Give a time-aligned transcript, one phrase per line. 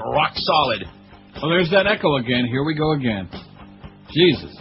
[0.00, 0.84] rock solid.
[1.40, 2.46] Well, there's that echo again.
[2.46, 3.28] Here we go again.
[4.12, 4.56] Jesus.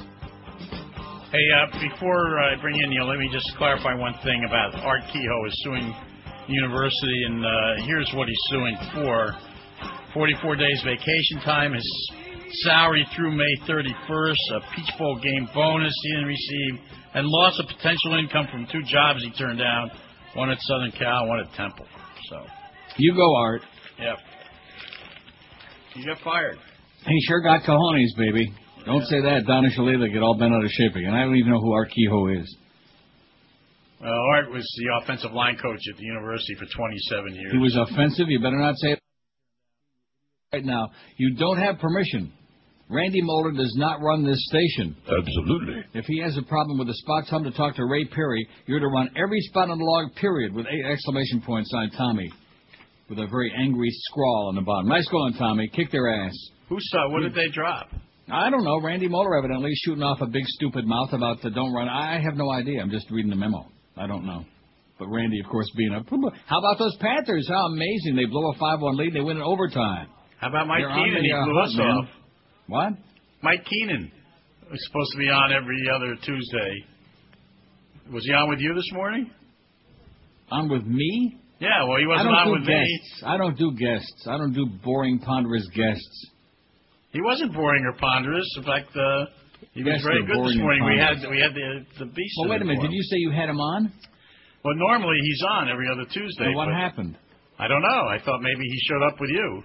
[1.32, 5.02] Hey, uh, before I bring in you, let me just clarify one thing about Art
[5.14, 5.94] Kehoe is suing
[6.48, 9.36] university, and uh, here's what he's suing for:
[10.14, 12.12] 44 days vacation time, his
[12.66, 16.80] salary through May 31st, a Peach Bowl game bonus he didn't receive,
[17.14, 19.92] and loss of potential income from two jobs he turned down,
[20.34, 21.86] one at Southern Cal, one at Temple.
[22.30, 22.38] So,
[22.98, 23.62] You go, Art.
[24.00, 24.18] yep.
[26.00, 26.58] You got fired.
[27.06, 28.54] He sure got cojones, baby.
[28.86, 29.44] Don't say that.
[29.46, 31.14] Donna Shalala get all bent out of shape again.
[31.14, 32.58] I don't even know who Art Kehoe is.
[34.00, 37.52] Well, Art was the offensive line coach at the university for 27 years.
[37.52, 38.30] He was offensive.
[38.30, 39.00] You better not say it
[40.54, 40.88] right now.
[41.18, 42.32] You don't have permission.
[42.90, 44.96] Randy Moller does not run this station.
[45.04, 45.84] Absolutely.
[45.94, 48.48] If he has a problem with a spot, tell him to talk to Ray Perry.
[48.68, 52.32] You're to run every spot on the log, period, with eight exclamation points signed Tommy,
[53.10, 54.88] with a very angry scrawl on the bottom.
[54.88, 55.68] Nice going, Tommy.
[55.68, 56.34] Kick their ass.
[56.70, 57.10] Who saw?
[57.10, 57.90] What did they drop?
[58.32, 58.80] I don't know.
[58.80, 61.90] Randy Moller evidently shooting off a big stupid mouth about the don't run.
[61.90, 62.82] I have no idea.
[62.82, 63.66] I'm just reading the memo.
[63.98, 64.46] I don't know.
[65.00, 66.04] But Randy, of course, being a.
[66.46, 67.48] How about those Panthers?
[67.50, 68.16] How amazing!
[68.16, 69.14] They blow a five-one lead.
[69.14, 70.10] They win in overtime.
[70.40, 71.14] How about Mike They're Keenan?
[71.16, 72.06] the, He uh, blew us off.
[72.68, 72.94] What?
[73.42, 74.12] Mike Keenan
[74.70, 76.86] was supposed to be on every other Tuesday.
[78.14, 79.32] Was he on with you this morning?
[80.52, 81.40] On with me?
[81.60, 83.02] Yeah, well, he wasn't on with me.
[83.26, 84.28] I don't do guests.
[84.28, 86.28] I don't do boring, ponderous guests.
[87.12, 88.48] He wasn't boring or ponderous.
[88.58, 89.26] In fact, uh,
[89.74, 90.86] he was Yes, very good this morning.
[90.86, 92.36] We had we had the the beast.
[92.40, 92.82] Well, wait a minute.
[92.82, 93.92] Did you say you had him on?
[94.64, 96.46] Well, normally he's on every other Tuesday.
[96.46, 97.18] And what happened?
[97.58, 98.08] I don't know.
[98.08, 99.64] I thought maybe he showed up with you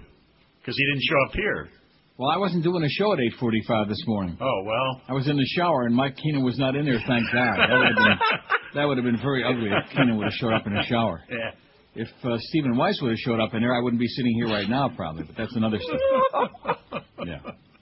[0.59, 1.69] because he didn't show up here.
[2.17, 4.37] Well, I wasn't doing a show at 8:45 this morning.
[4.41, 5.01] Oh well.
[5.07, 6.99] I was in the shower, and Mike Keenan was not in there.
[7.07, 7.55] Thank God.
[7.57, 8.19] That would have been
[8.75, 11.23] that would have been very ugly if Keenan would have showed up in the shower.
[11.29, 11.51] Yeah.
[11.95, 14.47] If uh, Stephen Weiss would have showed up in there, I wouldn't be sitting here
[14.47, 15.23] right now, probably.
[15.23, 15.99] But that's another story.
[17.25, 17.39] Yeah.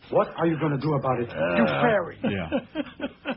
[0.09, 1.27] What are you going to do about it?
[1.29, 2.17] you Uh, fairy.
[2.23, 2.49] Yeah.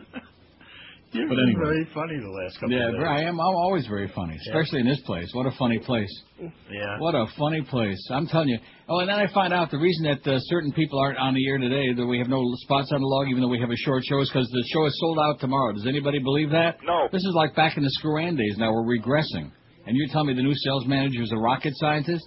[1.12, 1.62] You've But been anyway.
[1.64, 3.02] very funny the last couple Yeah, of days.
[3.08, 3.40] I am.
[3.40, 5.26] I'm always very funny, especially in this place.
[5.32, 6.10] What a funny place.
[6.38, 6.98] Yeah.
[6.98, 7.98] What a funny place.
[8.10, 8.58] I'm telling you.
[8.88, 11.48] Oh, and then I find out the reason that uh, certain people aren't on the
[11.48, 13.76] air today, that we have no spots on the log, even though we have a
[13.76, 15.72] short show, is because the show is sold out tomorrow.
[15.72, 16.76] Does anybody believe that?
[16.84, 17.08] No.
[17.10, 18.56] This is like back in the Screw-Ann days.
[18.58, 19.50] Now we're regressing.
[19.86, 22.26] And you're telling me the new sales manager is a rocket scientist?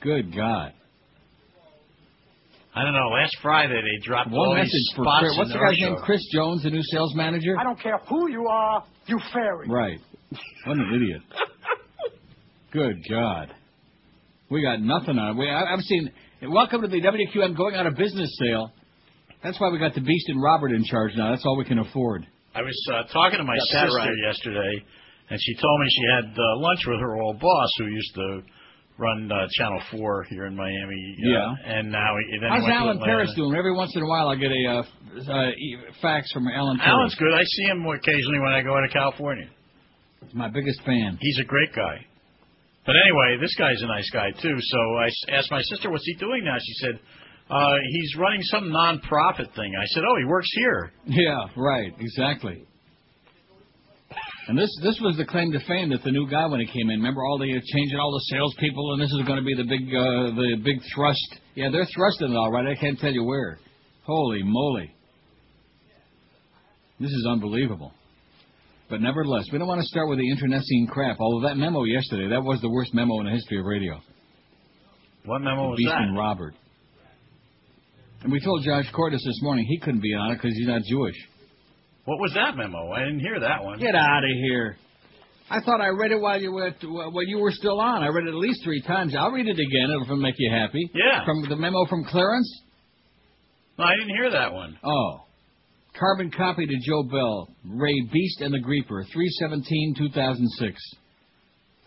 [0.00, 0.72] Good God.
[2.76, 3.08] I don't know.
[3.08, 5.38] Last Friday they dropped all One these message for spots Chris.
[5.38, 5.96] What's the guy's name?
[6.04, 7.56] Chris Jones, the new sales manager?
[7.58, 9.68] I don't care who you are, you fairy.
[9.68, 9.98] Right.
[10.66, 11.22] What an idiot.
[12.72, 13.54] Good God.
[14.50, 15.38] We got nothing on it.
[15.38, 16.10] We, I, I've seen.
[16.42, 18.72] Welcome to the WQM going out of business sale.
[19.42, 21.30] That's why we got the Beast and Robert in charge now.
[21.30, 22.26] That's all we can afford.
[22.54, 24.84] I was uh, talking to my Got sister yesterday,
[25.30, 28.42] and she told me she had uh, lunch with her old boss, who used to
[28.98, 31.16] run uh, Channel Four here in Miami.
[31.18, 31.54] uh, Yeah.
[31.78, 33.10] And now he then he How's went Alan Atlanta.
[33.12, 33.54] Paris doing?
[33.56, 36.92] Every once in a while, I get a uh, uh, e- fax from Alan Paris.
[36.92, 37.32] Alan's good.
[37.34, 39.48] I see him occasionally when I go out to California.
[40.22, 41.18] He's my biggest fan.
[41.20, 42.06] He's a great guy.
[42.86, 44.56] But anyway, this guy's a nice guy too.
[44.60, 46.98] So I s- asked my sister, "What's he doing now?" She said,
[47.50, 52.64] uh, "He's running some non-profit thing." I said, "Oh, he works here." Yeah, right, exactly.
[54.46, 56.90] And this this was the claim to fame that the new guy when he came
[56.90, 56.98] in.
[56.98, 59.64] Remember all the uh, changing all the salespeople, and this is going to be the
[59.64, 61.40] big uh, the big thrust.
[61.54, 62.66] Yeah, they're thrusting it all right.
[62.66, 63.58] I can't tell you where.
[64.04, 64.94] Holy moly!
[67.00, 67.92] This is unbelievable.
[68.90, 71.16] But nevertheless, we don't want to start with the internecine crap.
[71.20, 73.98] Although that memo yesterday, that was the worst memo in the history of radio.
[75.24, 76.02] What memo was Beast that?
[76.02, 76.54] and Robert.
[78.22, 80.82] And we told Josh Cordes this morning he couldn't be on it because he's not
[80.82, 81.16] Jewish.
[82.04, 82.92] What was that memo?
[82.92, 83.78] I didn't hear that one.
[83.78, 84.76] Get out of here.
[85.50, 88.02] I thought I read it while you were while you were still on.
[88.02, 89.14] I read it at least three times.
[89.18, 89.90] I'll read it again.
[89.90, 90.90] It'll make you happy.
[90.94, 91.24] Yeah.
[91.24, 92.62] From the memo from Clarence.
[93.78, 94.78] No, I didn't hear that one.
[94.84, 95.20] Oh.
[95.98, 97.48] Carbon copy to Joe Bell.
[97.64, 99.04] Ray Beast and the Grieper.
[99.14, 100.74] 317-2006.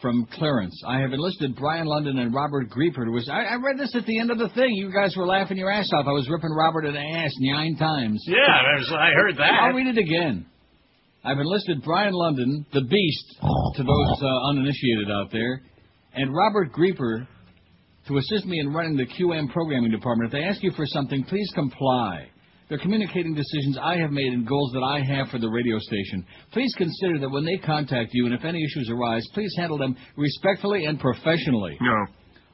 [0.01, 0.79] From Clarence.
[0.87, 3.05] I have enlisted Brian London and Robert Grieper.
[3.05, 4.75] to Was I, I read this at the end of the thing.
[4.75, 6.05] You guys were laughing your ass off.
[6.07, 8.23] I was ripping Robert in the ass nine times.
[8.27, 9.53] Yeah, I, was, I heard that.
[9.59, 10.45] I'll read it again.
[11.25, 13.37] I've enlisted Brian London, the Beast,
[13.75, 15.61] to those uh, uninitiated out there,
[16.13, 17.27] and Robert Grieper
[18.07, 20.27] to assist me in running the QM programming department.
[20.27, 22.29] If they ask you for something, please comply.
[22.69, 26.25] They're communicating decisions I have made and goals that I have for the radio station.
[26.51, 29.95] Please consider that when they contact you and if any issues arise, please handle them
[30.17, 31.77] respectfully and professionally.
[31.79, 32.05] No.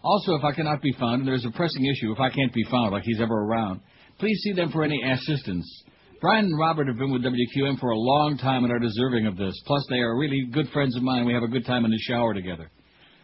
[0.04, 2.64] Also, if I cannot be found and there's a pressing issue, if I can't be
[2.70, 3.80] found like he's ever around,
[4.20, 5.66] please see them for any assistance.
[6.22, 9.36] Brian and Robert have been with WQM for a long time and are deserving of
[9.36, 9.60] this.
[9.66, 11.26] Plus, they are really good friends of mine.
[11.26, 12.70] We have a good time in the shower together.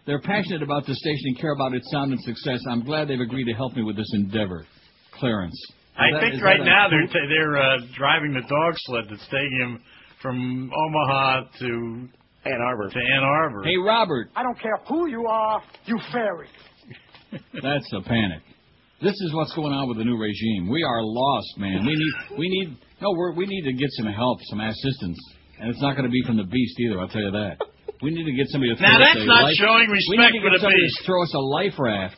[0.06, 2.62] They're passionate about the station and care about its sound and success.
[2.68, 4.65] I'm glad they've agreed to help me with this endeavor.
[5.13, 5.56] Clarence.
[6.00, 9.25] Is I that- think right now they're ta they're uh, driving the dog sled that's
[9.28, 9.81] taking him
[10.22, 12.07] from Omaha to
[12.46, 12.90] Ann Arbor.
[12.90, 13.63] to Ann Arbor.
[13.63, 14.30] Hey, Robert.
[14.36, 16.48] I don't care who you are, you fairy.
[17.62, 18.42] That's a panic.
[19.01, 20.68] This is what's going on with the new regime.
[20.69, 21.86] We are lost, man.
[21.86, 25.18] We need, we need, no, we're, we need to get some help, some assistance,
[25.60, 27.00] and it's not going to be from the beast either.
[27.00, 27.57] I'll tell you that.
[28.01, 30.18] We need to get somebody to throw Now us that's a not life, showing We
[30.18, 30.98] need to for get the somebody beast.
[31.00, 32.18] to throw us a life raft.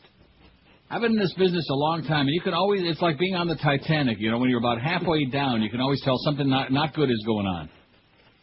[0.91, 3.33] I've been in this business a long time, and you can always, it's like being
[3.33, 4.19] on the Titanic.
[4.19, 7.09] You know, when you're about halfway down, you can always tell something not not good
[7.09, 7.69] is going on.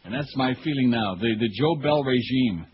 [0.03, 1.13] And that's my feeling now.
[1.13, 2.65] The the Joe Bell regime.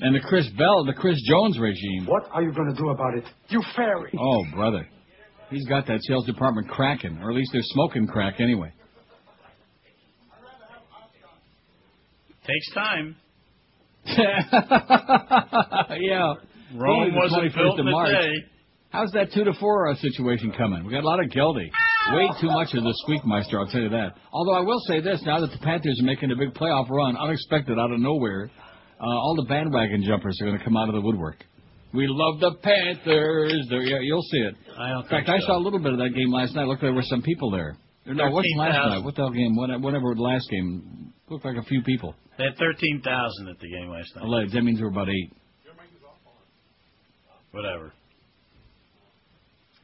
[0.00, 2.06] And the Chris Bell, the Chris Jones regime.
[2.06, 3.24] What are you going to do about it?
[3.50, 4.12] You fairy.
[4.18, 4.88] Oh, brother.
[5.50, 8.72] He's got that sales department cracking, or at least they're smoking crack anyway.
[12.46, 13.16] Takes time.
[16.00, 16.34] yeah.
[16.74, 18.10] Rome the wasn't 21st built of in a March.
[18.12, 18.32] day.
[18.90, 20.84] How's that two to four uh, situation coming?
[20.84, 21.68] We got a lot of Geldy.
[22.14, 24.14] Way too much of the Squeakmeister, I'll tell you that.
[24.32, 27.16] Although I will say this, now that the Panthers are making a big playoff run,
[27.16, 28.50] unexpected out of nowhere,
[29.00, 31.42] uh, all the bandwagon jumpers are going to come out of the woodwork.
[31.92, 33.66] We love the Panthers.
[33.70, 34.54] They're, yeah, you'll see it.
[34.54, 36.66] In fact, think I saw a little bit of that game last night.
[36.66, 37.76] Looked like there were some people there.
[38.06, 38.90] No, what's last 13,000.
[38.98, 39.04] night?
[39.04, 39.56] What the hell game?
[39.56, 41.12] What- Whatever the last game.
[41.30, 42.14] Looked like a few people.
[42.36, 44.24] They had thirteen thousand at the game last night.
[44.26, 44.52] Alleged.
[44.52, 45.32] That means there were about eight.
[47.54, 47.92] Whatever.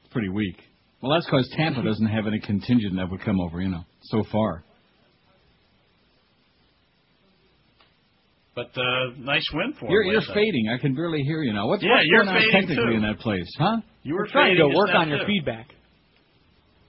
[0.03, 0.57] It's pretty weak.
[1.01, 4.25] Well, that's because Tampa doesn't have any contingent that would come over, you know, so
[4.31, 4.65] far.
[8.57, 10.69] But uh, nice win for You're, him you're fading.
[10.69, 11.69] I can barely hear you now.
[11.69, 12.97] What's, Yeah, what's you're going on fading, technically too.
[12.97, 13.77] in that place, huh?
[14.03, 15.27] You were We're trying to work on your too.
[15.27, 15.69] feedback.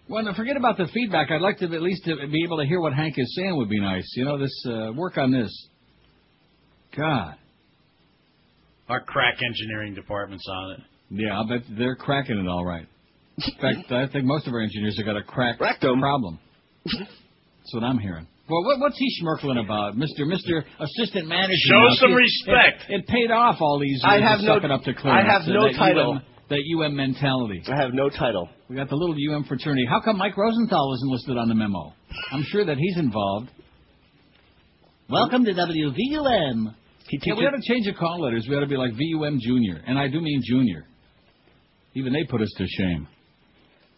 [0.10, 1.30] Well, now, forget about the feedback.
[1.32, 3.70] I'd like to at least to be able to hear what Hank is saying would
[3.70, 4.12] be nice.
[4.18, 5.52] You know, this uh, work on this.
[6.98, 7.36] God.
[8.90, 10.80] Our crack engineering department's on it.
[11.12, 12.88] Yeah, I'll bet they're cracking it all right.
[13.38, 16.00] In fact, I think most of our engineers have got a crack Rectum.
[16.00, 16.40] problem.
[16.86, 18.28] That's what I'm hearing.
[18.50, 21.54] Well, what, what's he schmirkling about, Mister Mister Assistant Manager?
[21.56, 21.90] Show now?
[21.96, 22.84] some It- respect.
[22.90, 25.28] It, it paid off all these I have no- sucking up to clearance.
[25.30, 26.14] I have no that title.
[26.16, 27.64] UM, that UM mentality.
[27.72, 28.50] I have no title.
[28.68, 29.86] We got the little UM fraternity.
[29.90, 31.94] How come Mike Rosenthal isn't listed on the memo?
[32.34, 33.50] I'm sure that he's involved.
[35.10, 36.76] Welcome to WVUM.
[37.12, 38.48] He Yeah, we ought to change the call letters.
[38.50, 40.86] We ought to be like VUM Junior, and I do mean Junior.
[41.94, 43.06] Even they put us to shame.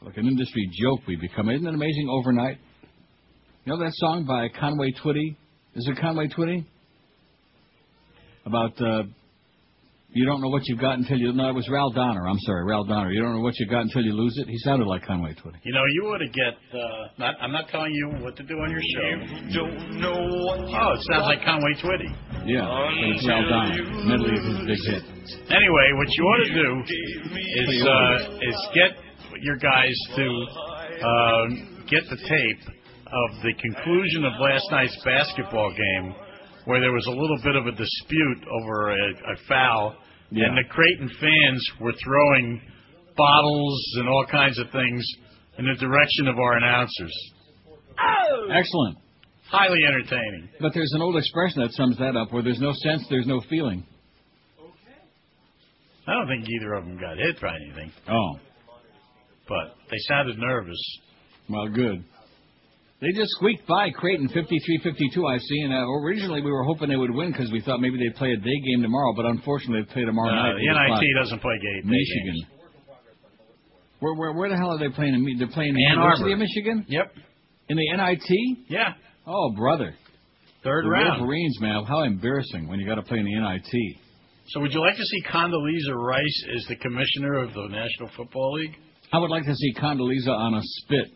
[0.01, 1.47] Like an industry joke we become.
[1.47, 2.57] Isn't it amazing overnight?
[3.65, 5.35] You know that song by Conway Twitty?
[5.75, 6.65] Is it Conway Twitty?
[8.47, 9.03] About uh,
[10.13, 11.33] you don't know what you've got until you.
[11.33, 12.27] No, it was Ral Donner.
[12.27, 13.11] I'm sorry, Ral Donner.
[13.11, 14.47] You don't know what you got until you lose it.
[14.47, 15.57] He sounded like Conway Twitty.
[15.63, 16.53] You know, you ought to get.
[16.73, 19.09] Uh, not, I'm not telling you what to do on your show.
[19.47, 20.13] You Don't know
[20.45, 22.09] what Oh, it sounds like Conway Twitty.
[22.45, 23.83] Yeah, but it's Ral Donner.
[24.05, 25.03] Medley of his big hit.
[25.49, 26.69] Anyway, what you ought to do
[27.65, 28.91] is uh, is get
[29.41, 30.25] your guys to
[31.01, 31.45] uh,
[31.89, 32.61] get the tape
[33.07, 36.13] of the conclusion of last night's basketball game,
[36.65, 39.95] where there was a little bit of a dispute over a, a foul,
[40.35, 40.47] Yeah.
[40.47, 42.61] and the Creighton fans were throwing
[43.15, 45.05] bottles and all kinds of things
[45.59, 47.13] in the direction of our announcers.
[47.99, 48.47] Oh!
[48.51, 48.97] Excellent.
[49.49, 50.49] Highly entertaining.
[50.59, 53.41] But there's an old expression that sums that up: where there's no sense, there's no
[53.49, 53.85] feeling.
[54.59, 54.97] Okay.
[56.07, 58.39] I don't think either of them got hit by anything, Oh,
[59.47, 60.79] but they sounded nervous.
[61.49, 62.03] well, good.
[63.03, 65.59] They just squeaked by Creighton 53-52, I see.
[65.67, 68.31] And uh, originally we were hoping they would win because we thought maybe they'd play
[68.31, 69.11] a day game tomorrow.
[69.13, 70.55] But unfortunately, they play tomorrow Uh, night.
[70.55, 70.63] the.
[71.03, 72.33] NIT doesn't play day Michigan.
[72.33, 72.45] games.
[73.99, 75.13] Where, where where the hell are they playing?
[75.37, 76.33] They're playing in the Ann University Arbor.
[76.33, 77.13] of Michigan Yep.
[77.69, 78.57] in the NIT.
[78.69, 78.93] Yeah.
[79.27, 79.95] Oh, brother,
[80.63, 81.19] Third the round.
[81.19, 83.97] Wolverines, man, how embarrassing when you got to play in the NIT.
[84.47, 88.53] So would you like to see Condoleezza Rice as the commissioner of the National Football
[88.59, 88.75] League?
[89.13, 91.07] I would like to see Condoleezza on a spit.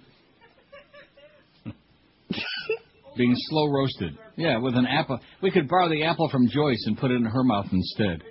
[3.17, 4.17] Being slow roasted.
[4.35, 5.19] Yeah, with an apple.
[5.41, 8.23] We could borrow the apple from Joyce and put it in her mouth instead.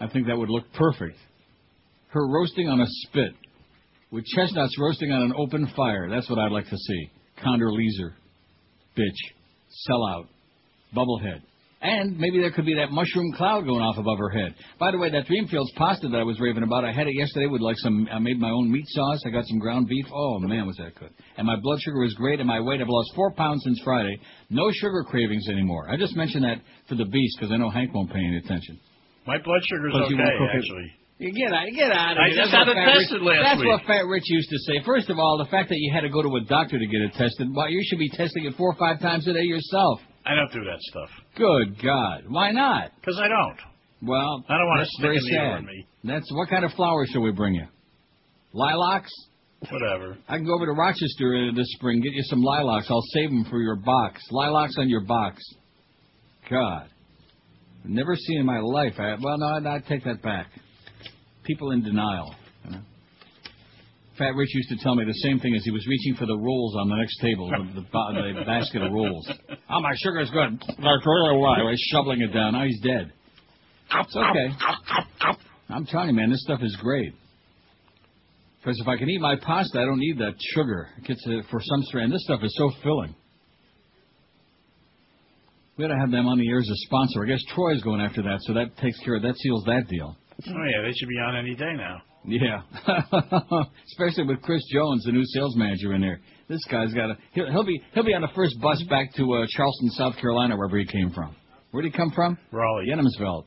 [0.00, 1.16] I think that would look perfect.
[2.08, 3.32] Her roasting on a spit.
[4.10, 6.10] With chestnuts roasting on an open fire.
[6.10, 7.10] That's what I'd like to see.
[7.42, 8.12] Condoleezza.
[8.98, 9.16] Bitch.
[9.88, 10.26] Sellout.
[10.94, 11.40] Bubblehead.
[11.82, 14.54] And maybe there could be that mushroom cloud going off above her head.
[14.78, 17.46] By the way, that Dreamfields pasta that I was raving about, I had it yesterday
[17.50, 19.18] with like some, I made my own meat sauce.
[19.26, 20.06] I got some ground beef.
[20.14, 21.10] Oh man, was that good.
[21.36, 24.16] And my blood sugar was great and my weight, I've lost four pounds since Friday.
[24.48, 25.90] No sugar cravings anymore.
[25.90, 28.78] I just mentioned that for the beast because I know Hank won't pay any attention.
[29.26, 30.58] My blood sugar's Plus you okay, won't cook it.
[30.62, 30.92] actually.
[31.18, 33.60] You get out, get out of I just That's had it tested Rich, last That's
[33.60, 33.68] week.
[33.70, 34.82] what Fat Rich used to say.
[34.86, 37.00] First of all, the fact that you had to go to a doctor to get
[37.02, 39.98] it tested, well, you should be testing it four or five times a day yourself.
[40.24, 41.08] I don't do that stuff.
[41.36, 42.24] Good God.
[42.28, 42.92] Why not?
[43.00, 43.58] Because I don't.
[44.02, 45.86] Well, I don't want to stick very in the air on me.
[46.04, 47.66] That's what kind of flowers shall we bring you?
[48.52, 49.10] Lilacs?
[49.70, 50.18] Whatever.
[50.28, 52.88] I can go over to Rochester this spring, get you some lilacs.
[52.90, 54.20] I'll save them for your box.
[54.30, 55.42] Lilacs on your box.
[56.50, 56.88] God.
[57.84, 58.94] Never seen in my life.
[58.98, 60.48] I, well, no, I, I take that back.
[61.44, 62.34] People in denial.
[62.64, 62.80] You know?
[64.22, 66.36] Fat Rich used to tell me the same thing as he was reaching for the
[66.36, 69.28] rolls on the next table, the, the, the basket of rolls.
[69.68, 70.60] Oh, my sugar's good.
[70.60, 71.58] That's really why.
[71.58, 72.52] He was shoveling it down.
[72.52, 73.12] Now he's dead.
[73.90, 75.36] It's okay.
[75.70, 77.14] I'm telling you, man, this stuff is great.
[78.60, 80.88] Because if I can eat my pasta, I don't need that sugar.
[80.98, 82.12] It gets uh, for some strand.
[82.12, 83.16] This stuff is so filling.
[85.76, 87.24] We ought to have them on the air as a sponsor.
[87.24, 90.16] I guess Troy's going after that, so that takes care of that seals that deal.
[90.46, 92.02] Oh yeah, they should be on any day now.
[92.24, 92.62] Yeah,
[93.86, 96.20] especially with Chris Jones, the new sales manager in there.
[96.48, 99.22] This guy's got a he'll, he'll be he'll be on the first bus back to
[99.34, 101.34] uh, Charleston, South Carolina, wherever he came from.
[101.72, 102.38] Where'd he come from?
[102.52, 102.86] Raleigh.
[102.88, 103.44] Yenamsveld.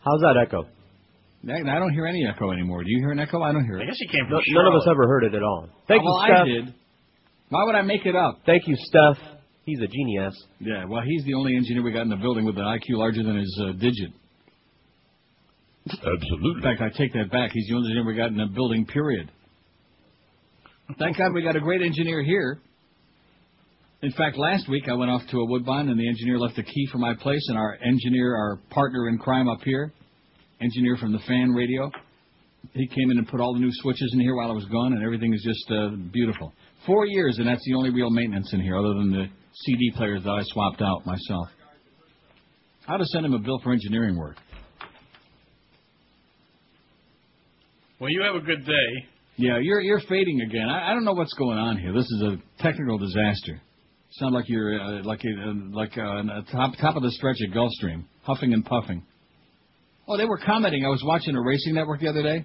[0.00, 0.66] How's that echo?
[1.46, 2.82] I I don't hear any echo anymore.
[2.84, 3.42] Do you hear an echo?
[3.42, 3.82] I don't hear it.
[3.82, 5.68] I guess he came from No, none of us ever heard it at all.
[5.86, 6.46] Thank well, you, I Steph.
[6.46, 6.74] did.
[7.50, 8.40] Why would I make it up?
[8.46, 9.18] Thank you, Steph.
[9.64, 10.34] He's a genius.
[10.60, 13.22] Yeah, well, he's the only engineer we got in the building with an IQ larger
[13.22, 14.12] than his uh, digit.
[15.92, 17.50] In fact, I take that back.
[17.52, 19.30] He's the only engineer we got in the building, period.
[20.98, 22.60] Thank God we got a great engineer here.
[24.00, 26.62] In fact, last week I went off to a Woodbine and the engineer left the
[26.62, 29.92] key for my place, and our engineer, our partner in crime up here,
[30.60, 31.90] engineer from the fan radio,
[32.74, 34.92] he came in and put all the new switches in here while I was gone,
[34.92, 36.52] and everything is just uh, beautiful.
[36.86, 39.26] Four years, and that's the only real maintenance in here, other than the
[39.64, 41.48] CD players that I swapped out myself.
[42.86, 44.36] I ought to send him a bill for engineering work.
[48.00, 49.08] Well, you have a good day.
[49.36, 50.68] Yeah, you're you're fading again.
[50.68, 51.92] I, I don't know what's going on here.
[51.92, 53.60] This is a technical disaster.
[54.12, 57.52] Sound like you're uh, like a, uh, like uh, top top of the stretch at
[57.54, 59.02] Gulfstream, huffing and puffing.
[60.06, 60.84] Oh, they were commenting.
[60.84, 62.44] I was watching a racing network the other day,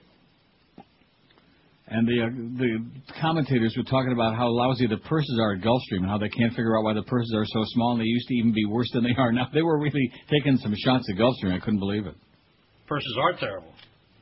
[1.87, 2.85] and the uh, the
[3.21, 6.51] commentators were talking about how lousy the purses are at Gulfstream and how they can't
[6.51, 8.89] figure out why the purses are so small and they used to even be worse
[8.91, 9.47] than they are now.
[9.53, 11.53] They were really taking some shots at Gulfstream.
[11.53, 12.15] I couldn't believe it.
[12.87, 13.72] Purses are terrible.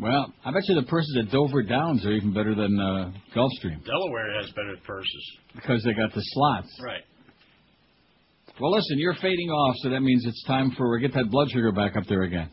[0.01, 3.86] Well, I bet you the purses at Dover Downs are even better than uh, Gulfstream
[3.86, 5.31] Delaware has better purses.
[5.53, 6.70] because they got the slots.
[6.84, 7.03] Right.
[8.60, 11.72] Well, listen, you're fading off, so that means it's time for get that blood sugar
[11.72, 12.50] back up there again.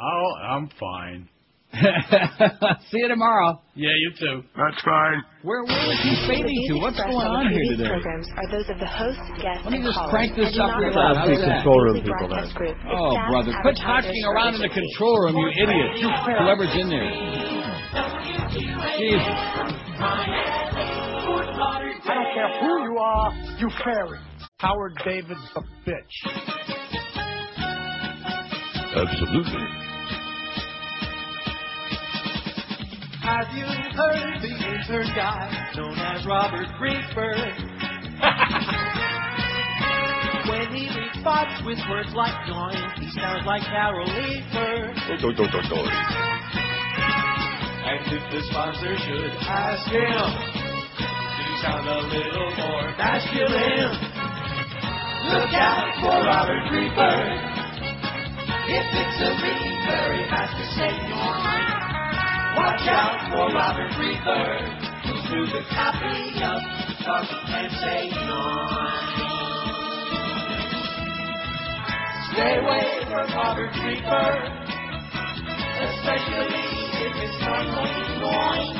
[0.00, 1.28] Oh, I'm fine.
[2.90, 3.60] See you tomorrow.
[3.74, 4.42] Yeah, you too.
[4.54, 5.18] That's fine.
[5.42, 6.74] Where where is he fading to?
[6.78, 7.90] What's going on on the here previous today?
[7.90, 10.94] programs are those of the host, guests, Let me just crank this up not real
[10.94, 11.16] reflect loud.
[11.18, 11.50] How's those that?
[11.50, 12.78] the Control room people Broadcast then.
[12.94, 15.90] Oh, brother, quit advertisers, touching or around in the control room, you idiot!
[15.98, 17.10] Whoever's in there.
[18.94, 19.38] Jesus.
[21.54, 23.28] I don't care who you are,
[23.58, 24.22] you fairy.
[24.62, 26.14] Howard David's a bitch.
[28.94, 29.83] Absolutely.
[33.24, 37.40] Have you heard the intern guy known as Robert Greenberg?
[40.52, 44.92] when he responds with words like join, he sounds like Carol Leaper.
[47.88, 53.88] And if the sponsor should ask him, do you sound a little more masculine?
[55.32, 57.40] Look out for Robert Greenberg.
[58.68, 61.63] If it's a Greenberg, he has to say join.
[62.56, 64.62] Watch out for Robert Greenberg,
[65.02, 66.38] who threw the copy
[67.26, 68.42] he can't say no.
[72.30, 74.54] Stay away from Robert Greenberg,
[75.82, 76.62] especially
[77.02, 77.68] if it's going
[78.22, 78.70] going.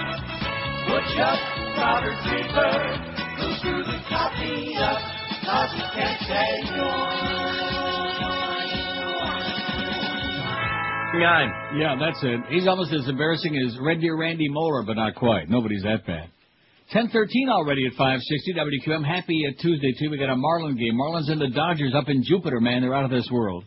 [0.88, 1.38] Watch up,
[1.76, 2.94] Robert Greenberg,
[3.38, 4.76] who threw the copy
[5.94, 8.43] can't say no.
[11.18, 11.78] Nine.
[11.78, 12.40] Yeah, that's it.
[12.50, 15.48] He's almost as embarrassing as Red Deer Randy Moller, but not quite.
[15.48, 16.28] Nobody's that bad.
[16.92, 19.04] 1013 already at 560 WQM.
[19.06, 20.10] Happy uh, Tuesday, too.
[20.10, 20.94] We got a Marlin game.
[20.94, 22.82] Marlins and the Dodgers up in Jupiter, man.
[22.82, 23.64] They're out of this world.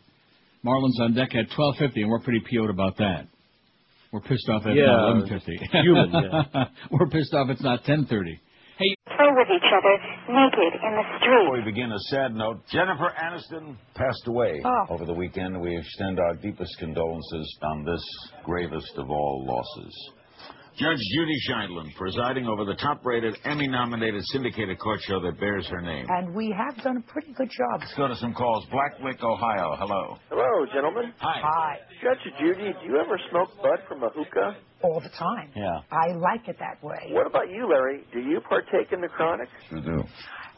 [0.65, 3.27] Marlins on deck at 1250, and we're pretty PO'd about that.
[4.11, 5.57] We're pissed off at Yeah, 1150.
[5.83, 6.65] human, yeah.
[6.91, 8.39] we're pissed off it's not 1030.
[8.77, 8.95] Hey,
[9.37, 9.93] with each other
[10.33, 11.45] naked in the street.
[11.45, 12.59] Before we begin, a sad note.
[12.73, 14.85] Jennifer Aniston passed away Oh.
[14.89, 15.59] over the weekend.
[15.61, 18.03] We extend our deepest condolences on this
[18.43, 19.93] gravest of all losses.
[20.77, 26.05] Judge Judy Scheindlin, presiding over the top-rated, Emmy-nominated syndicated court show that bears her name.
[26.07, 27.79] And we have done a pretty good job.
[27.81, 28.63] Let's go to some calls.
[28.67, 29.75] Blacklick, Ohio.
[29.79, 30.17] Hello.
[30.29, 31.13] Hello, gentlemen.
[31.17, 31.41] Hi.
[31.41, 31.77] Hi.
[32.03, 34.57] Judge Judy, do you ever smoke bud from a hookah?
[34.83, 35.49] All the time.
[35.55, 35.79] Yeah.
[35.91, 37.09] I like it that way.
[37.11, 38.03] What about you, Larry?
[38.13, 39.49] Do you partake in the chronic?
[39.69, 40.03] Sure do.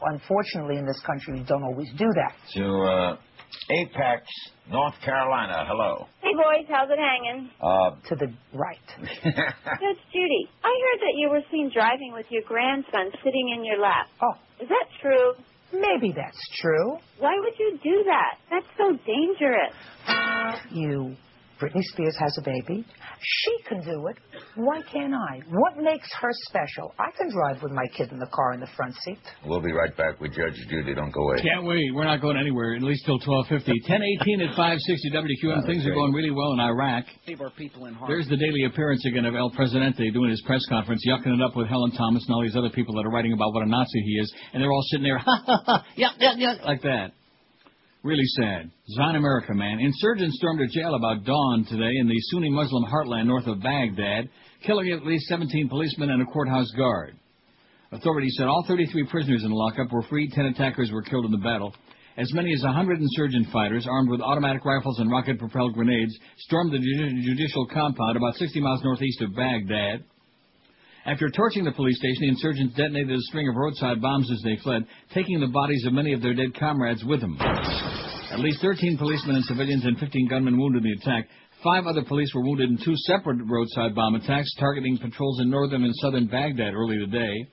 [0.02, 2.32] Unfortunately, in this country, we don't always do that.
[2.54, 3.16] To uh,
[3.70, 4.22] Apex,
[4.70, 5.64] North Carolina.
[5.68, 6.06] Hello.
[6.22, 7.50] Hey, boys, how's it hanging?
[7.60, 8.78] Uh, To the right.
[9.24, 13.78] Judge Judy, I heard that you were seen driving with your grandson sitting in your
[13.80, 14.06] lap.
[14.22, 15.32] Oh, Is that true?
[15.72, 16.96] maybe that's true.
[17.18, 18.38] Why would you do that?
[18.50, 19.74] That's so dangerous.
[20.72, 21.14] You,
[21.60, 22.84] Britney Spears has a baby.
[23.20, 24.16] She can do it.
[24.56, 25.40] Why can't I?
[25.50, 26.94] What makes her special?
[26.98, 29.18] I can drive with my kid in the car in the front seat.
[29.44, 30.94] we'll be right back with Judge Judy.
[30.94, 31.42] Don't go away.
[31.42, 31.84] Can't wait.
[31.94, 33.70] We're not going anywhere, at least till 1250.
[33.92, 35.60] 1018 at 560 WQM.
[35.62, 37.04] Ah, Things are going really well in Iraq.
[37.26, 38.10] Save our people in harm.
[38.10, 41.56] There's the daily appearance again of El Presidente doing his press conference, yucking it up
[41.56, 44.00] with Helen Thomas and all these other people that are writing about what a Nazi
[44.00, 47.12] he is, and they're all sitting there, ha ha ha, yuck, yuck, yuck, like that.
[48.02, 48.70] Really sad.
[48.96, 49.78] Zion America, man.
[49.78, 54.30] Insurgents stormed a jail about dawn today in the Sunni Muslim heartland north of Baghdad,
[54.66, 57.14] killing at least 17 policemen and a courthouse guard.
[57.92, 61.30] Authorities said all 33 prisoners in the lockup were freed, 10 attackers were killed in
[61.30, 61.74] the battle.
[62.16, 66.78] As many as 100 insurgent fighters, armed with automatic rifles and rocket-propelled grenades, stormed the
[66.78, 70.04] judicial compound about 60 miles northeast of Baghdad.
[71.06, 74.56] After torching the police station, the insurgents detonated a string of roadside bombs as they
[74.62, 77.38] fled, taking the bodies of many of their dead comrades with them.
[77.40, 81.28] At least 13 policemen and civilians and 15 gunmen wounded in the attack.
[81.64, 85.84] Five other police were wounded in two separate roadside bomb attacks targeting patrols in northern
[85.84, 87.46] and southern Baghdad early today.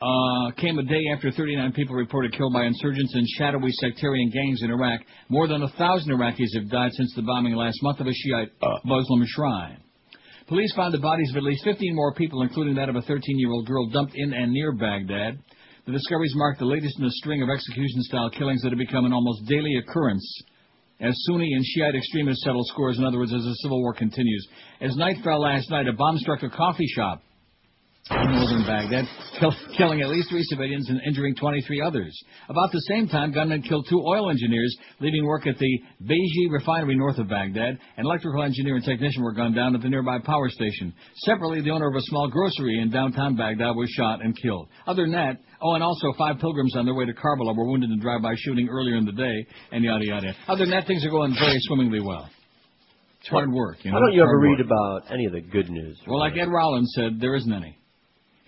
[0.00, 4.62] Uh, came a day after 39 people reported killed by insurgents and shadowy sectarian gangs
[4.62, 5.00] in Iraq.
[5.28, 8.52] More than a thousand Iraqis have died since the bombing last month of a Shiite
[8.84, 9.78] Muslim shrine.
[10.48, 13.66] Police found the bodies of at least 15 more people, including that of a 13-year-old
[13.66, 15.38] girl dumped in and near Baghdad.
[15.84, 19.12] The discoveries mark the latest in a string of execution-style killings that have become an
[19.12, 20.26] almost daily occurrence
[21.00, 22.96] as Sunni and Shiite extremists settle scores.
[22.96, 24.48] In other words, as the civil war continues.
[24.80, 27.22] As night fell last night, a bomb struck a coffee shop
[28.10, 29.04] in northern Baghdad,
[29.38, 32.16] kill, killing at least three civilians and injuring 23 others.
[32.48, 36.96] About the same time, gunmen killed two oil engineers leaving work at the Beiji refinery
[36.96, 37.78] north of Baghdad.
[37.96, 40.92] An electrical engineer and technician were gunned down at the nearby power station.
[41.24, 44.68] Separately, the owner of a small grocery in downtown Baghdad was shot and killed.
[44.86, 47.90] Other than that, oh, and also five pilgrims on their way to Karbala were wounded
[47.90, 50.34] in drive-by shooting earlier in the day, and yada yada.
[50.46, 52.28] Other than that, things are going very swimmingly well.
[53.20, 53.96] It's hard work, you know.
[53.96, 55.98] Why don't you ever read about any of the good news?
[56.06, 57.77] Well, like Ed Rollins said, there isn't any.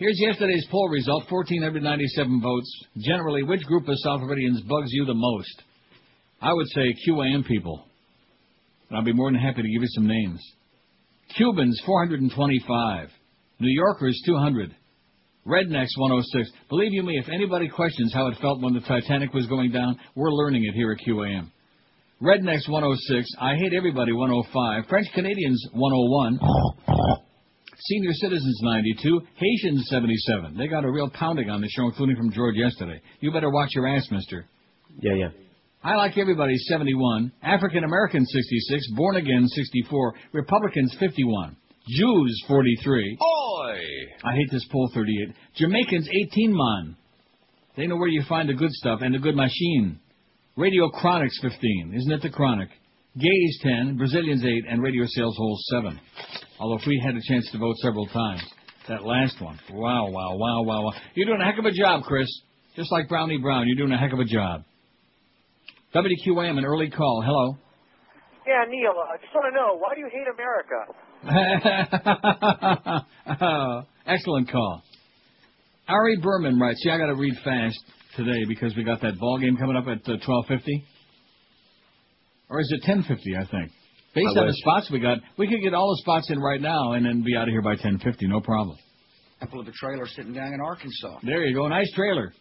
[0.00, 2.84] Here's yesterday's poll result 1,497 votes.
[2.96, 5.62] Generally, which group of South Floridians bugs you the most?
[6.40, 7.84] I would say QAM people.
[8.88, 10.40] And I'll be more than happy to give you some names.
[11.36, 13.10] Cubans, 425.
[13.58, 14.74] New Yorkers, 200.
[15.46, 16.50] Rednecks, 106.
[16.70, 19.98] Believe you me, if anybody questions how it felt when the Titanic was going down,
[20.14, 21.50] we're learning it here at QAM.
[22.22, 23.28] Rednecks, 106.
[23.38, 24.88] I hate everybody, 105.
[24.88, 26.40] French Canadians, 101.
[27.82, 30.56] Senior Citizens 92, Haitians 77.
[30.56, 33.00] They got a real pounding on the show, including from George yesterday.
[33.20, 34.46] You better watch your ass, mister.
[35.00, 35.28] Yeah, yeah.
[35.82, 41.56] I like everybody 71, African Americans 66, Born Again 64, Republicans 51,
[41.88, 43.18] Jews 43.
[43.18, 43.78] Oi!
[44.22, 45.34] I hate this poll 38.
[45.56, 46.96] Jamaicans 18 man.
[47.76, 50.00] They know where you find the good stuff and the good machine.
[50.56, 51.94] Radio Chronics 15.
[51.96, 52.68] Isn't it the Chronic?
[53.18, 55.99] Gays 10, Brazilians 8, and Radio Sales Holes 7.
[56.61, 58.42] Although if we had a chance to vote several times.
[58.88, 59.59] That last one.
[59.73, 60.92] Wow, wow, wow, wow, wow.
[61.14, 62.29] You're doing a heck of a job, Chris.
[62.77, 64.62] Just like Brownie Brown, you're doing a heck of a job.
[65.94, 67.23] WQAM, an early call.
[67.25, 67.57] Hello.
[68.46, 70.87] Yeah, Neil, I just want to know, why do you hate America?
[73.40, 74.83] Oh, excellent call.
[75.88, 77.79] Ari Berman writes, see, I got to read fast
[78.16, 80.85] today because we got that ball game coming up at uh, 12.50.
[82.50, 83.06] Or is it 10.50,
[83.38, 83.72] I think?
[84.14, 86.60] Based I on the spots we got, we could get all the spots in right
[86.60, 88.76] now and then be out of here by 10.50, no problem.
[89.36, 91.20] Example of a trailer sitting down in Arkansas.
[91.22, 92.32] There you go, nice trailer.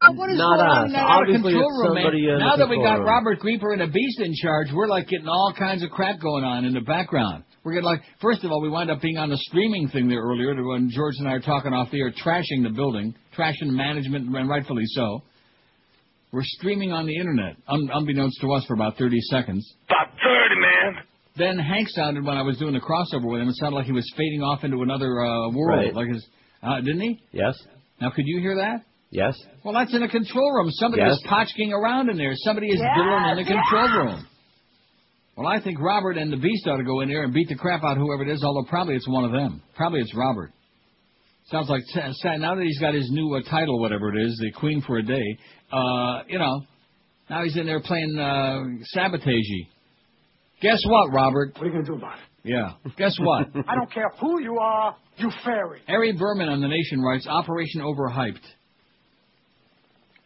[0.00, 0.86] What is Not going on us.
[0.86, 2.02] in that Obviously control it's room, man?
[2.04, 3.08] somebody in the Now that we control got room.
[3.08, 6.44] Robert Grieper and a beast in charge, we're like getting all kinds of crap going
[6.44, 7.44] on in the background.
[7.64, 10.22] We're getting like, first of all, we wind up being on the streaming thing there
[10.22, 14.34] earlier when George and I are talking off the air, trashing the building, trashing management,
[14.34, 15.22] and rightfully so.
[16.32, 19.66] We're streaming on the internet, un- unbeknownst to us, for about 30 seconds.
[19.88, 21.04] About 30, man.
[21.36, 23.48] Then Hank sounded when I was doing the crossover with him.
[23.48, 25.94] It sounded like he was fading off into another uh, world, Right.
[25.94, 26.26] like his,
[26.62, 27.20] uh, didn't he?
[27.32, 27.54] Yes.
[28.00, 28.82] Now, could you hear that?
[29.10, 29.38] Yes.
[29.64, 30.68] Well, that's in a control room.
[30.72, 31.12] Somebody Yes.
[31.16, 32.32] is potchking around in there.
[32.36, 33.94] Somebody is Yes, diddling in the control yes.
[33.96, 34.26] room.
[35.36, 37.54] Well, I think Robert and the Beast ought to go in there and beat the
[37.54, 39.62] crap out whoever it is, although probably it's one of them.
[39.76, 40.50] Probably it's Robert.
[41.46, 44.82] Sounds like now that he's got his new uh, title, whatever it is, the Queen
[44.82, 45.38] for a Day.
[45.72, 46.62] Uh, you know,
[47.28, 48.62] now he's in there playing uh,
[48.96, 49.68] sabotagey.
[50.60, 51.52] Guess what, Robert?
[51.54, 52.24] What are you going to do about it?
[52.44, 52.72] Yeah.
[52.96, 53.48] Guess what?
[53.68, 55.80] I don't care who you are, you fairy.
[55.86, 58.44] Harry Berman on The Nation writes, Operation Overhyped.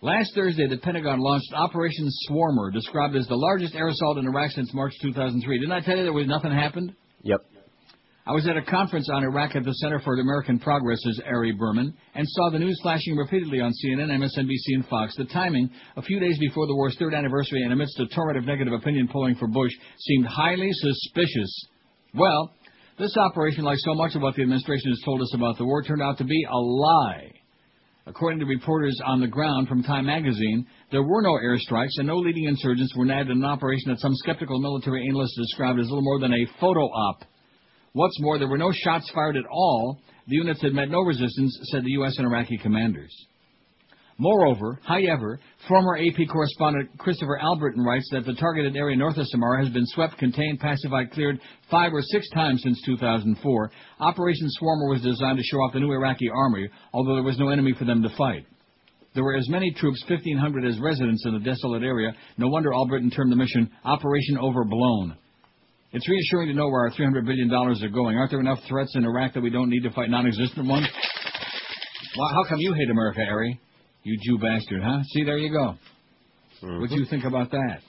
[0.00, 4.50] Last Thursday, the Pentagon launched Operation Swarmer, described as the largest air assault in Iraq
[4.50, 5.59] since March 2003.
[5.59, 6.92] Didn't I tell you there was nothing happened?
[7.22, 7.38] Yep.
[8.25, 11.53] I was at a conference on Iraq at the Center for American Progress, says Ari
[11.59, 15.17] Berman, and saw the news flashing repeatedly on CNN, MSNBC, and Fox.
[15.17, 18.45] The timing, a few days before the war's third anniversary and amidst a torrent of
[18.45, 21.67] negative opinion polling for Bush, seemed highly suspicious.
[22.15, 22.53] Well,
[22.97, 25.83] this operation, like so much of what the administration has told us about the war,
[25.83, 27.33] turned out to be a lie.
[28.07, 32.19] According to reporters on the ground from Time magazine, there were no airstrikes and no
[32.19, 36.05] leading insurgents were nabbed in an operation that some skeptical military analysts described as little
[36.05, 37.25] more than a photo op.
[37.94, 39.98] What's more, there were no shots fired at all.
[40.26, 42.14] The units had met no resistance, said the U.S.
[42.16, 43.14] and Iraqi commanders.
[44.18, 49.64] Moreover, however, former AP correspondent Christopher Allbritton writes that the targeted area north of Samarra
[49.64, 53.70] has been swept, contained, pacified, cleared five or six times since 2004.
[54.00, 57.48] Operation Swarmer was designed to show off the new Iraqi army, although there was no
[57.48, 58.46] enemy for them to fight.
[59.14, 62.12] There were as many troops, 1,500 as residents in the desolate area.
[62.38, 65.16] No wonder Allbritton termed the mission Operation Overblown.
[65.92, 68.16] It's reassuring to know where our $300 billion are going.
[68.16, 70.87] Aren't there enough threats in Iraq that we don't need to fight non-existent ones?
[72.16, 73.61] Well, how come you hate America, Harry?
[74.02, 75.02] You Jew bastard, huh?
[75.12, 75.76] See, there you go.
[76.62, 76.81] Mm-hmm.
[76.81, 77.81] What do you think about that?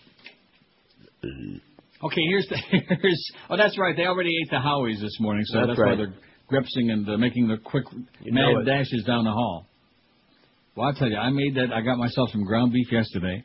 [1.23, 2.57] Okay, here's the
[3.01, 3.31] here's.
[3.49, 3.95] Oh, that's right.
[3.95, 5.91] They already ate the Howies this morning, so That's that's, right.
[5.91, 6.13] why they're
[6.47, 7.85] gripsing and uh, making the quick
[8.21, 9.65] You mad dashes down the hall.
[10.75, 11.71] Well, I'll tell you, I made that.
[11.73, 13.43] I got myself some ground beef yesterday.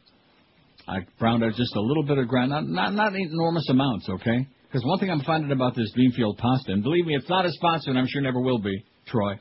[0.88, 4.46] I browned out just a little bit of ground, not not, not enormous amounts, okay?
[4.68, 7.52] Because one thing I'm finding about this Beanfield pasta, and believe me, it's not a
[7.52, 9.38] sponsor, and I'm sure never will be, Troy.